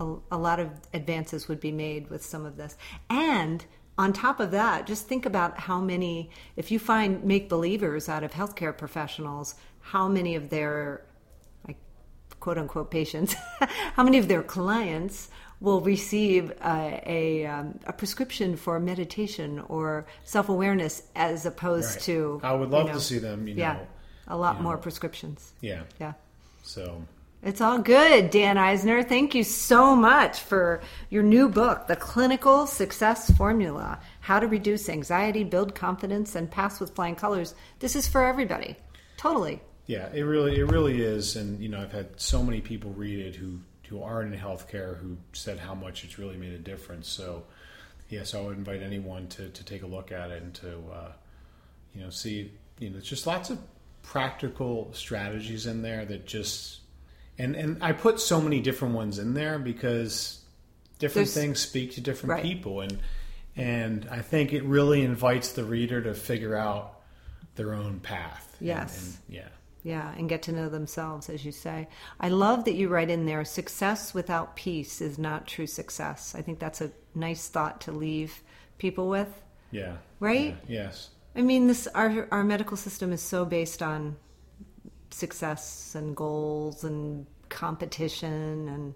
a, 0.00 0.14
a 0.32 0.38
lot 0.38 0.60
of 0.60 0.70
advances 0.92 1.48
would 1.48 1.60
be 1.60 1.72
made 1.72 2.10
with 2.10 2.24
some 2.24 2.44
of 2.46 2.56
this 2.56 2.76
and 3.10 3.64
on 3.96 4.12
top 4.12 4.40
of 4.40 4.50
that, 4.50 4.88
just 4.88 5.06
think 5.06 5.24
about 5.24 5.56
how 5.60 5.80
many, 5.80 6.30
if 6.56 6.72
you 6.72 6.80
find 6.80 7.22
make 7.22 7.48
believers 7.48 8.08
out 8.08 8.24
of 8.24 8.32
healthcare 8.32 8.76
professionals, 8.76 9.54
how 9.80 10.08
many 10.08 10.34
of 10.34 10.50
their 10.50 11.04
like 11.64 11.76
quote 12.40 12.58
unquote 12.58 12.90
patients, 12.90 13.36
how 13.94 14.02
many 14.02 14.18
of 14.18 14.26
their 14.26 14.42
clients 14.42 15.30
will 15.60 15.80
receive 15.80 16.52
uh, 16.60 16.98
a 17.06 17.46
um, 17.46 17.78
a 17.86 17.92
prescription 17.92 18.56
for 18.56 18.80
meditation 18.80 19.62
or 19.68 20.06
self 20.24 20.48
awareness 20.48 21.04
as 21.14 21.46
opposed 21.46 21.92
Right. 21.94 22.02
to 22.02 22.40
I 22.42 22.52
would 22.52 22.70
you 22.70 22.76
love 22.76 22.86
know, 22.88 22.92
to 22.94 23.00
see 23.00 23.18
them. 23.18 23.46
You 23.46 23.54
know, 23.54 23.60
yeah, 23.60 23.78
a 24.26 24.36
lot 24.36 24.56
you 24.56 24.62
more 24.64 24.74
know. 24.74 24.80
prescriptions. 24.80 25.52
yeah. 25.60 25.84
Yeah. 26.00 26.14
So 26.64 27.00
It's 27.44 27.60
all 27.60 27.78
good, 27.78 28.30
Dan 28.30 28.56
Eisner. 28.56 29.02
Thank 29.02 29.34
you 29.34 29.44
so 29.44 29.94
much 29.94 30.40
for 30.40 30.80
your 31.10 31.22
new 31.22 31.50
book, 31.50 31.86
The 31.86 31.94
Clinical 31.94 32.66
Success 32.66 33.30
Formula 33.32 33.98
How 34.20 34.40
to 34.40 34.48
Reduce 34.48 34.88
Anxiety, 34.88 35.44
Build 35.44 35.74
Confidence, 35.74 36.36
and 36.36 36.50
Pass 36.50 36.80
with 36.80 36.94
Flying 36.94 37.16
Colors. 37.16 37.54
This 37.80 37.96
is 37.96 38.08
for 38.08 38.24
everybody. 38.24 38.76
Totally. 39.18 39.60
Yeah, 39.84 40.08
it 40.14 40.22
really 40.22 40.58
it 40.58 40.70
really 40.70 41.02
is, 41.02 41.36
and 41.36 41.60
you 41.60 41.68
know 41.68 41.82
I've 41.82 41.92
had 41.92 42.18
so 42.18 42.42
many 42.42 42.62
people 42.62 42.92
read 42.92 43.20
it 43.20 43.36
who 43.36 43.58
who 43.90 44.02
aren't 44.02 44.32
in 44.32 44.40
healthcare 44.40 44.96
who 44.96 45.18
said 45.34 45.58
how 45.58 45.74
much 45.74 46.02
it's 46.02 46.18
really 46.18 46.38
made 46.38 46.54
a 46.54 46.58
difference. 46.58 47.08
So 47.08 47.44
yes, 48.08 48.34
I 48.34 48.40
would 48.40 48.56
invite 48.56 48.80
anyone 48.80 49.28
to 49.28 49.50
to 49.50 49.64
take 49.64 49.82
a 49.82 49.86
look 49.86 50.12
at 50.12 50.30
it 50.30 50.42
and 50.42 50.54
to 50.54 50.78
uh, 50.90 51.12
you 51.94 52.00
know 52.00 52.08
see 52.08 52.52
you 52.78 52.88
know 52.88 52.96
it's 52.96 53.08
just 53.08 53.26
lots 53.26 53.50
of 53.50 53.58
practical 54.02 54.88
strategies 54.94 55.66
in 55.66 55.82
there 55.82 56.06
that 56.06 56.24
just 56.26 56.80
and 57.38 57.54
and 57.56 57.82
I 57.82 57.92
put 57.92 58.20
so 58.20 58.40
many 58.40 58.60
different 58.60 58.94
ones 58.94 59.18
in 59.18 59.34
there 59.34 59.58
because 59.58 60.40
different 60.98 61.26
There's- 61.28 61.34
things 61.34 61.60
speak 61.60 61.92
to 61.94 62.00
different 62.00 62.30
Right. 62.30 62.42
people 62.42 62.80
and 62.80 62.98
and 63.56 64.08
I 64.10 64.20
think 64.20 64.52
it 64.52 64.64
really 64.64 65.02
invites 65.02 65.52
the 65.52 65.64
reader 65.64 66.02
to 66.02 66.14
figure 66.14 66.56
out 66.56 67.00
their 67.54 67.72
own 67.72 68.00
path. 68.00 68.56
And- 68.58 68.66
Yes. 68.68 69.18
and, 69.28 69.36
yeah. 69.36 69.48
Yeah, 69.84 70.12
and 70.16 70.28
get 70.30 70.42
to 70.44 70.52
know 70.52 70.68
themselves, 70.70 71.28
as 71.28 71.44
you 71.44 71.52
say. 71.52 71.88
I 72.18 72.30
love 72.30 72.64
that 72.64 72.72
you 72.74 72.88
write 72.88 73.10
in 73.10 73.26
there 73.26 73.44
success 73.44 74.14
without 74.14 74.56
peace 74.56 75.00
is 75.02 75.18
not 75.18 75.46
true 75.46 75.66
success. 75.66 76.34
I 76.34 76.40
think 76.42 76.58
that's 76.58 76.80
a 76.80 76.90
nice 77.14 77.48
thought 77.48 77.82
to 77.82 77.92
leave 77.92 78.42
people 78.78 79.08
with. 79.08 79.28
Yeah. 79.70 79.98
Right? 80.20 80.56
Yeah. 80.66 80.84
Yes. 80.84 81.10
I 81.36 81.42
mean, 81.42 81.66
this 81.68 81.86
our 81.94 82.26
our 82.32 82.42
medical 82.44 82.76
system 82.78 83.12
is 83.12 83.20
so 83.20 83.44
based 83.44 83.82
on 83.82 84.16
success 85.14 85.94
and 85.94 86.14
goals 86.16 86.84
and 86.84 87.26
competition, 87.48 88.68
and 88.68 88.94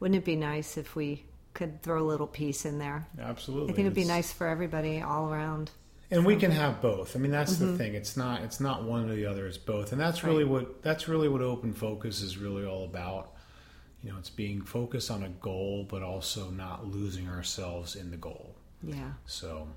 wouldn't 0.00 0.16
it 0.18 0.24
be 0.24 0.36
nice 0.36 0.76
if 0.76 0.96
we 0.96 1.24
could 1.54 1.82
throw 1.82 2.02
a 2.02 2.06
little 2.06 2.26
peace 2.26 2.64
in 2.64 2.78
there? 2.78 3.06
Absolutely. 3.20 3.72
I 3.72 3.76
think 3.76 3.86
it'd 3.86 3.94
be 3.94 4.04
nice 4.04 4.32
for 4.32 4.46
everybody 4.46 5.00
all 5.00 5.32
around. 5.32 5.70
And 6.12 6.26
we 6.26 6.34
can 6.34 6.50
have 6.50 6.80
both. 6.82 7.14
I 7.14 7.20
mean, 7.20 7.30
that's 7.30 7.54
Mm-hmm. 7.54 7.66
the 7.72 7.78
thing. 7.78 7.94
It's 7.94 8.16
not. 8.16 8.42
It's 8.42 8.58
not 8.60 8.82
one 8.82 9.08
or 9.08 9.14
the 9.14 9.26
other. 9.26 9.46
It's 9.46 9.58
both. 9.58 9.92
And 9.92 10.00
that's 10.00 10.24
really 10.24 10.44
what. 10.44 10.82
That's 10.82 11.06
really 11.06 11.28
what 11.28 11.40
open 11.40 11.72
focus 11.72 12.20
is 12.20 12.36
really 12.36 12.64
all 12.66 12.84
about. 12.84 13.32
You 14.02 14.10
know, 14.10 14.18
it's 14.18 14.30
being 14.30 14.60
focused 14.62 15.10
on 15.10 15.22
a 15.22 15.28
goal, 15.28 15.86
but 15.88 16.02
also 16.02 16.50
not 16.50 16.86
losing 16.86 17.28
ourselves 17.28 17.94
in 17.94 18.10
the 18.10 18.16
goal. 18.16 18.56
Yeah, 18.82 19.12
So, 19.26 19.68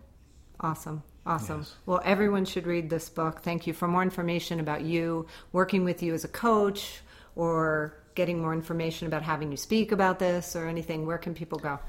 awesome. 0.61 1.03
Awesome. 1.25 1.59
Yes. 1.59 1.75
Well, 1.85 2.01
everyone 2.03 2.45
should 2.45 2.67
read 2.67 2.89
this 2.89 3.09
book. 3.09 3.41
Thank 3.41 3.65
you. 3.65 3.73
For 3.73 3.87
more 3.87 4.03
information 4.03 4.59
about 4.59 4.81
you, 4.81 5.27
working 5.51 5.85
with 5.85 6.03
you 6.03 6.13
as 6.13 6.23
a 6.23 6.27
coach, 6.27 7.01
or 7.35 7.95
getting 8.15 8.41
more 8.41 8.53
information 8.53 9.07
about 9.07 9.23
having 9.23 9.49
you 9.49 9.57
speak 9.57 9.91
about 9.91 10.19
this 10.19 10.55
or 10.55 10.67
anything, 10.67 11.05
where 11.05 11.17
can 11.17 11.33
people 11.33 11.59
go? 11.59 11.79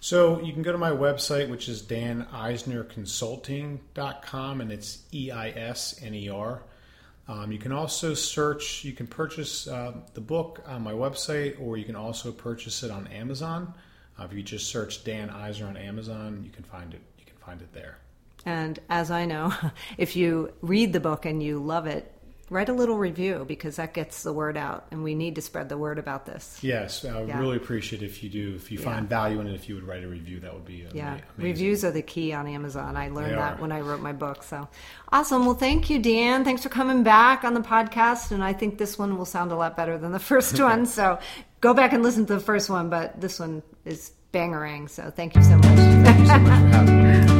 so 0.00 0.40
you 0.40 0.52
can 0.54 0.62
go 0.62 0.72
to 0.72 0.78
my 0.78 0.90
website, 0.90 1.50
which 1.50 1.68
is 1.68 1.82
daneisnerconsulting.com, 1.82 4.60
and 4.62 4.72
it's 4.72 5.02
E 5.12 5.30
I 5.30 5.50
S 5.50 6.00
N 6.02 6.14
E 6.14 6.30
R. 6.30 6.62
Um, 7.28 7.52
you 7.52 7.58
can 7.58 7.70
also 7.70 8.14
search. 8.14 8.82
You 8.82 8.92
can 8.92 9.06
purchase 9.06 9.68
uh, 9.68 9.92
the 10.14 10.22
book 10.22 10.62
on 10.66 10.82
my 10.82 10.92
website, 10.92 11.60
or 11.60 11.76
you 11.76 11.84
can 11.84 11.96
also 11.96 12.32
purchase 12.32 12.82
it 12.82 12.90
on 12.90 13.08
Amazon. 13.08 13.74
Uh, 14.18 14.24
if 14.24 14.32
you 14.32 14.42
just 14.42 14.68
search 14.68 15.04
Dan 15.04 15.28
Eisner 15.28 15.66
on 15.66 15.76
Amazon, 15.76 16.40
you 16.42 16.50
can 16.50 16.64
find 16.64 16.94
it. 16.94 17.02
You 17.18 17.26
can 17.26 17.36
find 17.36 17.60
it 17.60 17.70
there. 17.74 17.98
And 18.46 18.78
as 18.88 19.10
I 19.10 19.26
know, 19.26 19.52
if 19.98 20.16
you 20.16 20.52
read 20.62 20.92
the 20.92 21.00
book 21.00 21.26
and 21.26 21.42
you 21.42 21.58
love 21.58 21.86
it, 21.86 22.10
write 22.48 22.68
a 22.68 22.72
little 22.72 22.98
review 22.98 23.44
because 23.46 23.76
that 23.76 23.94
gets 23.94 24.24
the 24.24 24.32
word 24.32 24.56
out, 24.56 24.84
and 24.90 25.04
we 25.04 25.14
need 25.14 25.36
to 25.36 25.40
spread 25.40 25.68
the 25.68 25.78
word 25.78 26.00
about 26.00 26.26
this. 26.26 26.58
Yes, 26.62 27.04
I 27.04 27.20
would 27.20 27.28
Yeah. 27.28 27.38
really 27.38 27.56
appreciate 27.58 28.02
if 28.02 28.24
you 28.24 28.28
do. 28.28 28.54
If 28.56 28.72
you 28.72 28.78
Yeah. 28.80 28.84
find 28.86 29.08
value 29.08 29.38
in 29.40 29.46
it, 29.46 29.54
if 29.54 29.68
you 29.68 29.76
would 29.76 29.84
write 29.86 30.02
a 30.02 30.08
review, 30.08 30.40
that 30.40 30.52
would 30.52 30.64
be 30.64 30.80
ama- 30.82 30.90
Yeah, 30.92 31.18
reviews 31.36 31.84
are 31.84 31.92
the 31.92 32.02
key 32.02 32.32
on 32.32 32.48
Amazon. 32.48 32.96
I 32.96 33.08
learned 33.08 33.30
They 33.32 33.36
that 33.36 33.58
are. 33.58 33.62
when 33.62 33.70
I 33.70 33.80
wrote 33.82 34.00
my 34.00 34.12
book. 34.12 34.42
So 34.42 34.66
awesome. 35.12 35.46
Well, 35.46 35.54
thank 35.54 35.90
you, 35.90 36.00
Dan. 36.00 36.42
Thanks 36.42 36.64
for 36.64 36.70
coming 36.70 37.04
back 37.04 37.44
on 37.44 37.54
the 37.54 37.60
podcast. 37.60 38.32
And 38.32 38.42
I 38.42 38.52
think 38.52 38.78
this 38.78 38.98
one 38.98 39.16
will 39.16 39.26
sound 39.26 39.52
a 39.52 39.56
lot 39.56 39.76
better 39.76 39.96
than 39.96 40.10
the 40.10 40.18
first 40.32 40.58
one. 40.60 40.86
So 40.86 41.20
go 41.60 41.72
back 41.72 41.92
and 41.92 42.02
listen 42.02 42.26
to 42.26 42.34
the 42.34 42.40
first 42.40 42.68
one, 42.68 42.90
but 42.90 43.20
this 43.20 43.38
one 43.38 43.62
is 43.84 44.10
bangerang. 44.34 44.90
So 44.90 45.12
thank 45.14 45.36
you 45.36 45.42
so 45.44 45.54
much. 45.54 45.66
Thank 45.66 46.18
you 46.18 46.26
so 46.26 46.38
much 46.40 46.60
for 46.62 46.66
having 46.66 47.36
me. 47.36 47.39